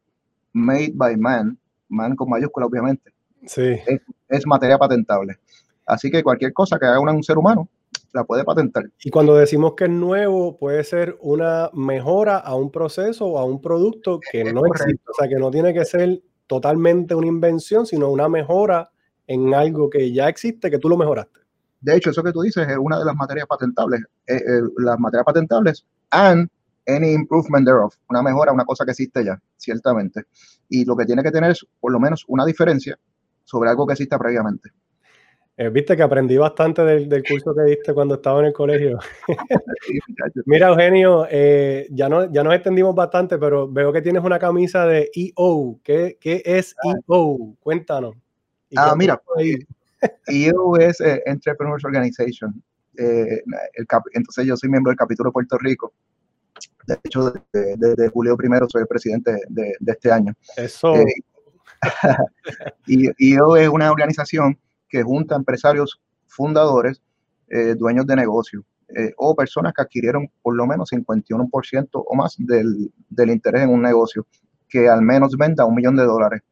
made 0.52 0.92
by 0.94 1.16
man 1.16 1.58
man 1.92 2.16
con 2.16 2.28
mayúscula, 2.28 2.66
obviamente, 2.66 3.12
sí. 3.46 3.76
es, 3.86 4.00
es, 4.28 4.46
materia 4.46 4.78
patentable. 4.78 5.38
Así 5.86 6.10
que 6.10 6.22
cualquier 6.22 6.52
cosa 6.52 6.78
que 6.78 6.86
haga 6.86 7.00
un 7.00 7.22
ser 7.22 7.38
humano 7.38 7.68
la 8.12 8.24
puede 8.24 8.44
patentar. 8.44 8.84
Y 9.02 9.10
cuando 9.10 9.34
decimos 9.34 9.74
que 9.74 9.84
es 9.84 9.90
nuevo, 9.90 10.58
puede 10.58 10.84
ser 10.84 11.16
una 11.20 11.70
mejora 11.72 12.38
a 12.38 12.54
un 12.54 12.70
proceso 12.70 13.26
o 13.26 13.38
a 13.38 13.44
un 13.44 13.60
producto 13.60 14.20
que 14.20 14.42
es 14.42 14.54
no 14.54 14.60
correcto. 14.60 14.84
existe. 14.84 15.10
O 15.10 15.14
sea, 15.14 15.28
que 15.28 15.36
no 15.36 15.50
tiene 15.50 15.72
que 15.72 15.84
ser 15.84 16.22
totalmente 16.46 17.14
una 17.14 17.26
invención, 17.26 17.86
sino 17.86 18.10
una 18.10 18.28
mejora 18.28 18.90
en 19.26 19.54
algo 19.54 19.88
que 19.88 20.12
ya 20.12 20.28
existe, 20.28 20.70
que 20.70 20.78
tú 20.78 20.88
lo 20.88 20.96
mejoraste. 20.96 21.40
De 21.80 21.96
hecho, 21.96 22.10
eso 22.10 22.22
que 22.22 22.32
tú 22.32 22.42
dices 22.42 22.68
es 22.68 22.76
una 22.78 22.98
de 22.98 23.04
las 23.04 23.16
materias 23.16 23.46
patentables. 23.46 24.02
Eh, 24.26 24.36
eh, 24.36 24.60
las 24.78 24.98
materias 24.98 25.24
patentables 25.24 25.84
and 26.10 26.48
any 26.86 27.12
improvement 27.12 27.66
thereof, 27.66 27.94
una 28.08 28.22
mejora, 28.22 28.52
una 28.52 28.64
cosa 28.64 28.84
que 28.84 28.92
existe 28.92 29.24
ya, 29.24 29.40
ciertamente. 29.56 30.24
Y 30.68 30.84
lo 30.84 30.96
que 30.96 31.04
tiene 31.04 31.22
que 31.22 31.30
tener 31.30 31.52
es 31.52 31.66
por 31.80 31.92
lo 31.92 31.98
menos 31.98 32.24
una 32.28 32.44
diferencia 32.44 32.98
sobre 33.44 33.70
algo 33.70 33.86
que 33.86 33.94
exista 33.94 34.18
previamente. 34.18 34.70
Eh, 35.56 35.68
Viste 35.68 35.96
que 35.96 36.02
aprendí 36.02 36.36
bastante 36.36 36.82
del, 36.82 37.08
del, 37.08 37.22
curso 37.22 37.54
que 37.54 37.62
diste 37.70 37.92
cuando 37.92 38.14
estaba 38.14 38.40
en 38.40 38.46
el 38.46 38.52
colegio. 38.52 38.98
Mira, 40.46 40.68
Eugenio, 40.68 41.26
eh, 41.30 41.86
ya, 41.90 42.08
no, 42.08 42.32
ya 42.32 42.42
nos 42.42 42.54
extendimos 42.54 42.94
bastante, 42.94 43.38
pero 43.38 43.70
veo 43.70 43.92
que 43.92 44.00
tienes 44.00 44.24
una 44.24 44.38
camisa 44.38 44.86
de 44.86 45.10
EO. 45.14 45.78
¿Qué, 45.82 46.16
qué 46.20 46.42
es 46.44 46.74
ah. 46.84 46.94
EO? 47.08 47.54
Cuéntanos. 47.60 48.14
Ah, 48.76 48.94
mira, 48.96 49.20
EO 50.26 50.76
es 50.80 51.00
eh, 51.02 51.22
Entrepreneurs 51.26 51.84
Organization. 51.84 52.62
Eh, 52.96 53.42
el 53.74 53.86
entonces 54.12 54.46
yo 54.46 54.56
soy 54.56 54.70
miembro 54.70 54.90
del 54.90 54.98
capítulo 54.98 55.28
de 55.28 55.32
Puerto 55.32 55.56
Rico 55.58 55.92
de 56.86 56.98
hecho, 57.04 57.30
desde, 57.30 57.76
desde 57.76 58.08
julio 58.08 58.36
primero 58.36 58.68
soy 58.68 58.82
el 58.82 58.88
presidente 58.88 59.32
de, 59.48 59.74
de, 59.78 59.92
este 59.92 60.10
año. 60.10 60.34
Eso. 60.56 60.94
Y 62.86 63.10
IO 63.32 63.56
es 63.56 63.68
una 63.68 63.90
organización 63.90 64.56
que 64.92 65.02
junta 65.02 65.34
empresarios 65.34 65.98
fundadores, 66.26 67.00
eh, 67.48 67.74
dueños 67.74 68.06
de 68.06 68.14
negocio 68.14 68.62
eh, 68.94 69.14
o 69.16 69.34
personas 69.34 69.72
que 69.72 69.80
adquirieron 69.80 70.30
por 70.42 70.54
lo 70.54 70.66
menos 70.66 70.92
51% 70.92 71.88
o 71.92 72.14
más 72.14 72.36
del, 72.36 72.92
del, 73.08 73.30
interés 73.30 73.62
en 73.62 73.70
un 73.70 73.80
negocio 73.80 74.26
que 74.68 74.90
al 74.90 75.00
menos 75.00 75.34
venda 75.38 75.64
un 75.64 75.74
millón 75.74 75.96
de 75.96 76.04
dólares. 76.04 76.42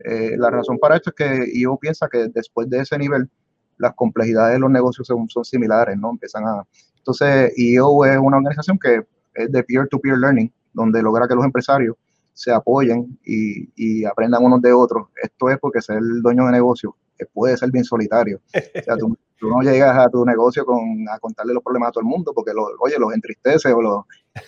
Eh, 0.00 0.34
la 0.36 0.50
razón 0.50 0.78
para 0.78 0.96
esto 0.96 1.10
es 1.10 1.14
que 1.14 1.50
IO 1.54 1.76
piensa 1.76 2.08
que 2.10 2.26
después 2.26 2.68
de 2.68 2.80
ese 2.80 2.98
nivel 2.98 3.30
las 3.78 3.94
complejidades 3.94 4.54
de 4.54 4.60
los 4.60 4.70
negocios 4.70 5.06
son, 5.06 5.28
son 5.28 5.44
similares, 5.44 5.96
¿no? 5.96 6.10
Empiezan 6.10 6.44
a... 6.44 6.64
Entonces, 6.98 7.52
IO 7.56 8.04
es 8.04 8.18
una 8.18 8.38
organización 8.38 8.78
que 8.80 9.06
es 9.34 9.52
de 9.52 9.62
peer-to-peer 9.62 10.18
learning, 10.18 10.52
donde 10.72 11.02
logra 11.02 11.28
que 11.28 11.36
los 11.36 11.44
empresarios 11.44 11.96
se 12.32 12.50
apoyen 12.52 13.16
y, 13.24 13.70
y, 13.76 14.04
aprendan 14.04 14.44
unos 14.44 14.60
de 14.60 14.72
otros. 14.72 15.08
Esto 15.22 15.50
es 15.50 15.58
porque 15.58 15.80
ser 15.80 15.98
el 15.98 16.20
dueño 16.20 16.46
de 16.46 16.52
negocio 16.52 16.96
puede 17.32 17.56
ser 17.56 17.70
bien 17.70 17.84
solitario. 17.84 18.40
O 18.76 18.82
sea, 18.82 18.96
tú, 18.96 19.16
no 19.48 19.60
llegas 19.60 19.96
a 19.98 20.08
tu 20.08 20.24
negocio 20.24 20.64
con, 20.64 21.06
a 21.10 21.18
contarle 21.18 21.52
los 21.52 21.62
problemas 21.62 21.90
a 21.90 21.92
todo 21.92 22.00
el 22.00 22.06
mundo 22.06 22.32
porque, 22.34 22.52
lo, 22.54 22.68
oye, 22.80 22.98
los 22.98 23.12
entristece 23.12 23.70
o, 23.72 23.82
los, 23.82 24.04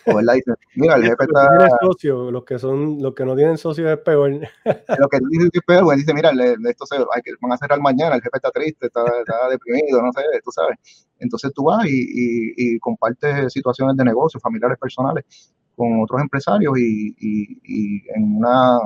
o 0.07 0.14
¿verdad? 0.14 0.35
mira, 0.77 0.95
el 0.95 1.03
jefe 1.09 1.25
está... 1.25 1.69
Socio, 1.83 2.31
los 2.31 2.45
que 2.45 2.59
son, 2.59 3.03
los 3.03 3.14
que 3.14 3.25
no 3.25 3.37
tienen 3.37 3.59
socio 3.59 3.93
es 3.93 3.99
peor. 3.99 4.31
Lo 4.99 5.09
que 5.09 5.19
dice 5.31 5.51
que 5.51 5.59
es 5.59 5.64
peor, 5.66 5.97
dice, 5.97 6.14
mira, 6.14 6.31
esto 6.31 6.87
se, 6.87 6.97
hay 6.97 7.23
que, 7.23 7.33
van 7.41 7.53
a 7.53 7.59
cerrar 7.59 7.81
mañana, 7.81 8.16
el 8.16 8.23
jefe 8.23 8.37
está 8.37 8.51
triste, 8.51 8.87
está, 8.87 9.03
está 9.19 9.49
deprimido, 9.51 10.01
no 10.01 10.12
sé, 10.12 10.23
tú 10.45 10.51
sabes. 10.51 10.79
Entonces 11.19 11.53
tú 11.55 11.64
vas 11.64 11.85
y, 11.85 11.91
y, 11.91 12.53
y 12.57 12.79
compartes 12.79 13.53
situaciones 13.53 13.97
de 13.97 14.05
negocio, 14.05 14.41
familiares, 14.41 14.79
personales, 14.79 15.25
con 15.77 16.01
otros 16.03 16.21
empresarios 16.21 16.79
y, 16.79 17.14
y 17.19 18.09
en 18.14 18.37
una 18.39 18.79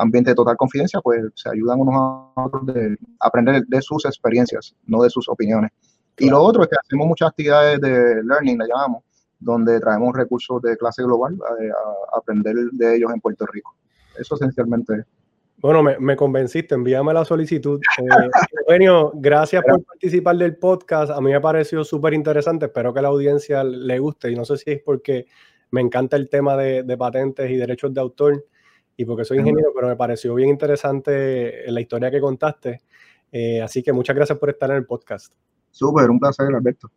ambiente 0.00 0.30
de 0.30 0.34
total 0.34 0.56
confidencia, 0.56 1.00
pues 1.00 1.22
se 1.34 1.50
ayudan 1.50 1.80
unos 1.80 1.94
a 1.94 2.44
otros 2.44 2.66
de 2.66 2.96
aprender 3.20 3.64
de 3.66 3.82
sus 3.82 4.04
experiencias, 4.06 4.74
no 4.86 5.02
de 5.02 5.10
sus 5.10 5.28
opiniones. 5.28 5.70
Y 6.18 6.28
lo 6.28 6.42
otro 6.42 6.62
es 6.62 6.68
que 6.68 6.76
hacemos 6.78 7.06
muchas 7.06 7.28
actividades 7.28 7.80
de 7.80 8.22
learning, 8.22 8.58
le 8.58 8.66
llamamos, 8.66 9.04
donde 9.38 9.80
traemos 9.80 10.14
recursos 10.14 10.60
de 10.62 10.76
clase 10.76 11.02
global 11.02 11.36
a, 11.42 12.18
aprender 12.18 12.54
de 12.72 12.96
ellos 12.96 13.10
en 13.12 13.20
Puerto 13.20 13.46
Rico. 13.46 13.74
Eso 14.18 14.34
esencialmente 14.34 15.04
Bueno, 15.58 15.82
me, 15.82 15.98
me, 15.98 16.16
convenciste, 16.16 16.74
envíame 16.74 17.14
la 17.14 17.24
solicitud. 17.24 17.80
Eh, 18.00 18.30
Eugenio, 18.66 19.12
gracias 19.14 19.62
por 19.64 19.82
participar 19.82 20.36
del 20.36 20.56
podcast. 20.56 21.10
A 21.10 21.20
mí 21.20 21.30
me 21.30 21.40
pareció 21.40 21.84
súper 21.84 22.14
interesante, 22.14 22.66
espero 22.66 22.92
que 22.92 22.98
a 22.98 23.02
la 23.02 23.08
audiencia 23.08 23.64
le 23.64 23.98
guste 23.98 24.30
y 24.30 24.34
no 24.34 24.44
sé 24.44 24.58
si 24.58 24.72
es 24.72 24.82
porque 24.82 25.26
me 25.70 25.80
encanta 25.80 26.16
el 26.16 26.28
tema 26.28 26.56
de, 26.56 26.82
de 26.82 26.96
patentes 26.96 27.50
y 27.50 27.56
derechos 27.56 27.94
de 27.94 28.00
autor 28.00 28.44
y 29.00 29.04
porque 29.06 29.24
soy 29.24 29.38
ingeniero, 29.38 29.70
pero 29.74 29.88
me 29.88 29.96
pareció 29.96 30.34
bien 30.34 30.50
interesante 30.50 31.64
la 31.68 31.80
historia 31.80 32.10
que 32.10 32.20
contaste. 32.20 32.82
Eh, 33.32 33.62
así 33.62 33.82
que 33.82 33.94
muchas 33.94 34.14
gracias 34.14 34.38
por 34.38 34.50
estar 34.50 34.70
en 34.70 34.76
el 34.76 34.84
podcast. 34.84 35.32
Súper, 35.70 36.10
un 36.10 36.20
placer, 36.20 36.54
Alberto. 36.54 36.90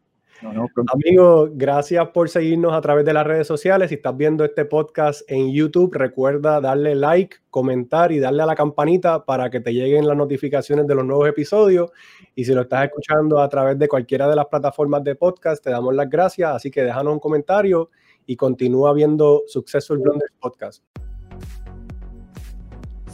Amigo, 0.91 1.47
gracias 1.53 2.05
por 2.09 2.27
seguirnos 2.27 2.73
a 2.73 2.81
través 2.81 3.05
de 3.05 3.13
las 3.13 3.25
redes 3.25 3.47
sociales. 3.47 3.87
Si 3.87 3.95
estás 3.95 4.17
viendo 4.17 4.43
este 4.43 4.65
podcast 4.65 5.21
en 5.31 5.53
YouTube, 5.53 5.93
recuerda 5.93 6.59
darle 6.59 6.93
like, 6.93 7.37
comentar 7.49 8.11
y 8.11 8.19
darle 8.19 8.43
a 8.43 8.47
la 8.47 8.55
campanita 8.55 9.23
para 9.23 9.49
que 9.49 9.61
te 9.61 9.73
lleguen 9.73 10.05
las 10.05 10.17
notificaciones 10.17 10.85
de 10.85 10.95
los 10.95 11.05
nuevos 11.05 11.29
episodios. 11.29 11.89
Y 12.35 12.43
si 12.43 12.53
lo 12.53 12.63
estás 12.63 12.83
escuchando 12.83 13.39
a 13.39 13.47
través 13.47 13.79
de 13.79 13.87
cualquiera 13.87 14.27
de 14.27 14.35
las 14.35 14.47
plataformas 14.47 15.05
de 15.05 15.15
podcast, 15.15 15.63
te 15.63 15.69
damos 15.69 15.95
las 15.95 16.09
gracias. 16.09 16.53
Así 16.53 16.69
que 16.69 16.83
déjanos 16.83 17.13
un 17.13 17.19
comentario 17.21 17.91
y 18.25 18.35
continúa 18.35 18.91
viendo 18.91 19.43
Successful 19.47 19.99
Blunders 19.99 20.33
Podcast. 20.41 20.83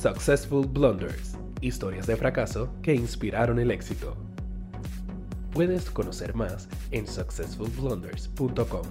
Successful 0.01 0.65
Blunders, 0.65 1.35
historias 1.59 2.07
de 2.07 2.15
fracaso 2.15 2.69
que 2.81 2.95
inspiraron 2.95 3.59
el 3.59 3.69
éxito. 3.69 4.15
Puedes 5.51 5.89
conocer 5.89 6.33
más 6.35 6.69
en 6.91 7.05
successfulblunders.com. 7.05 8.85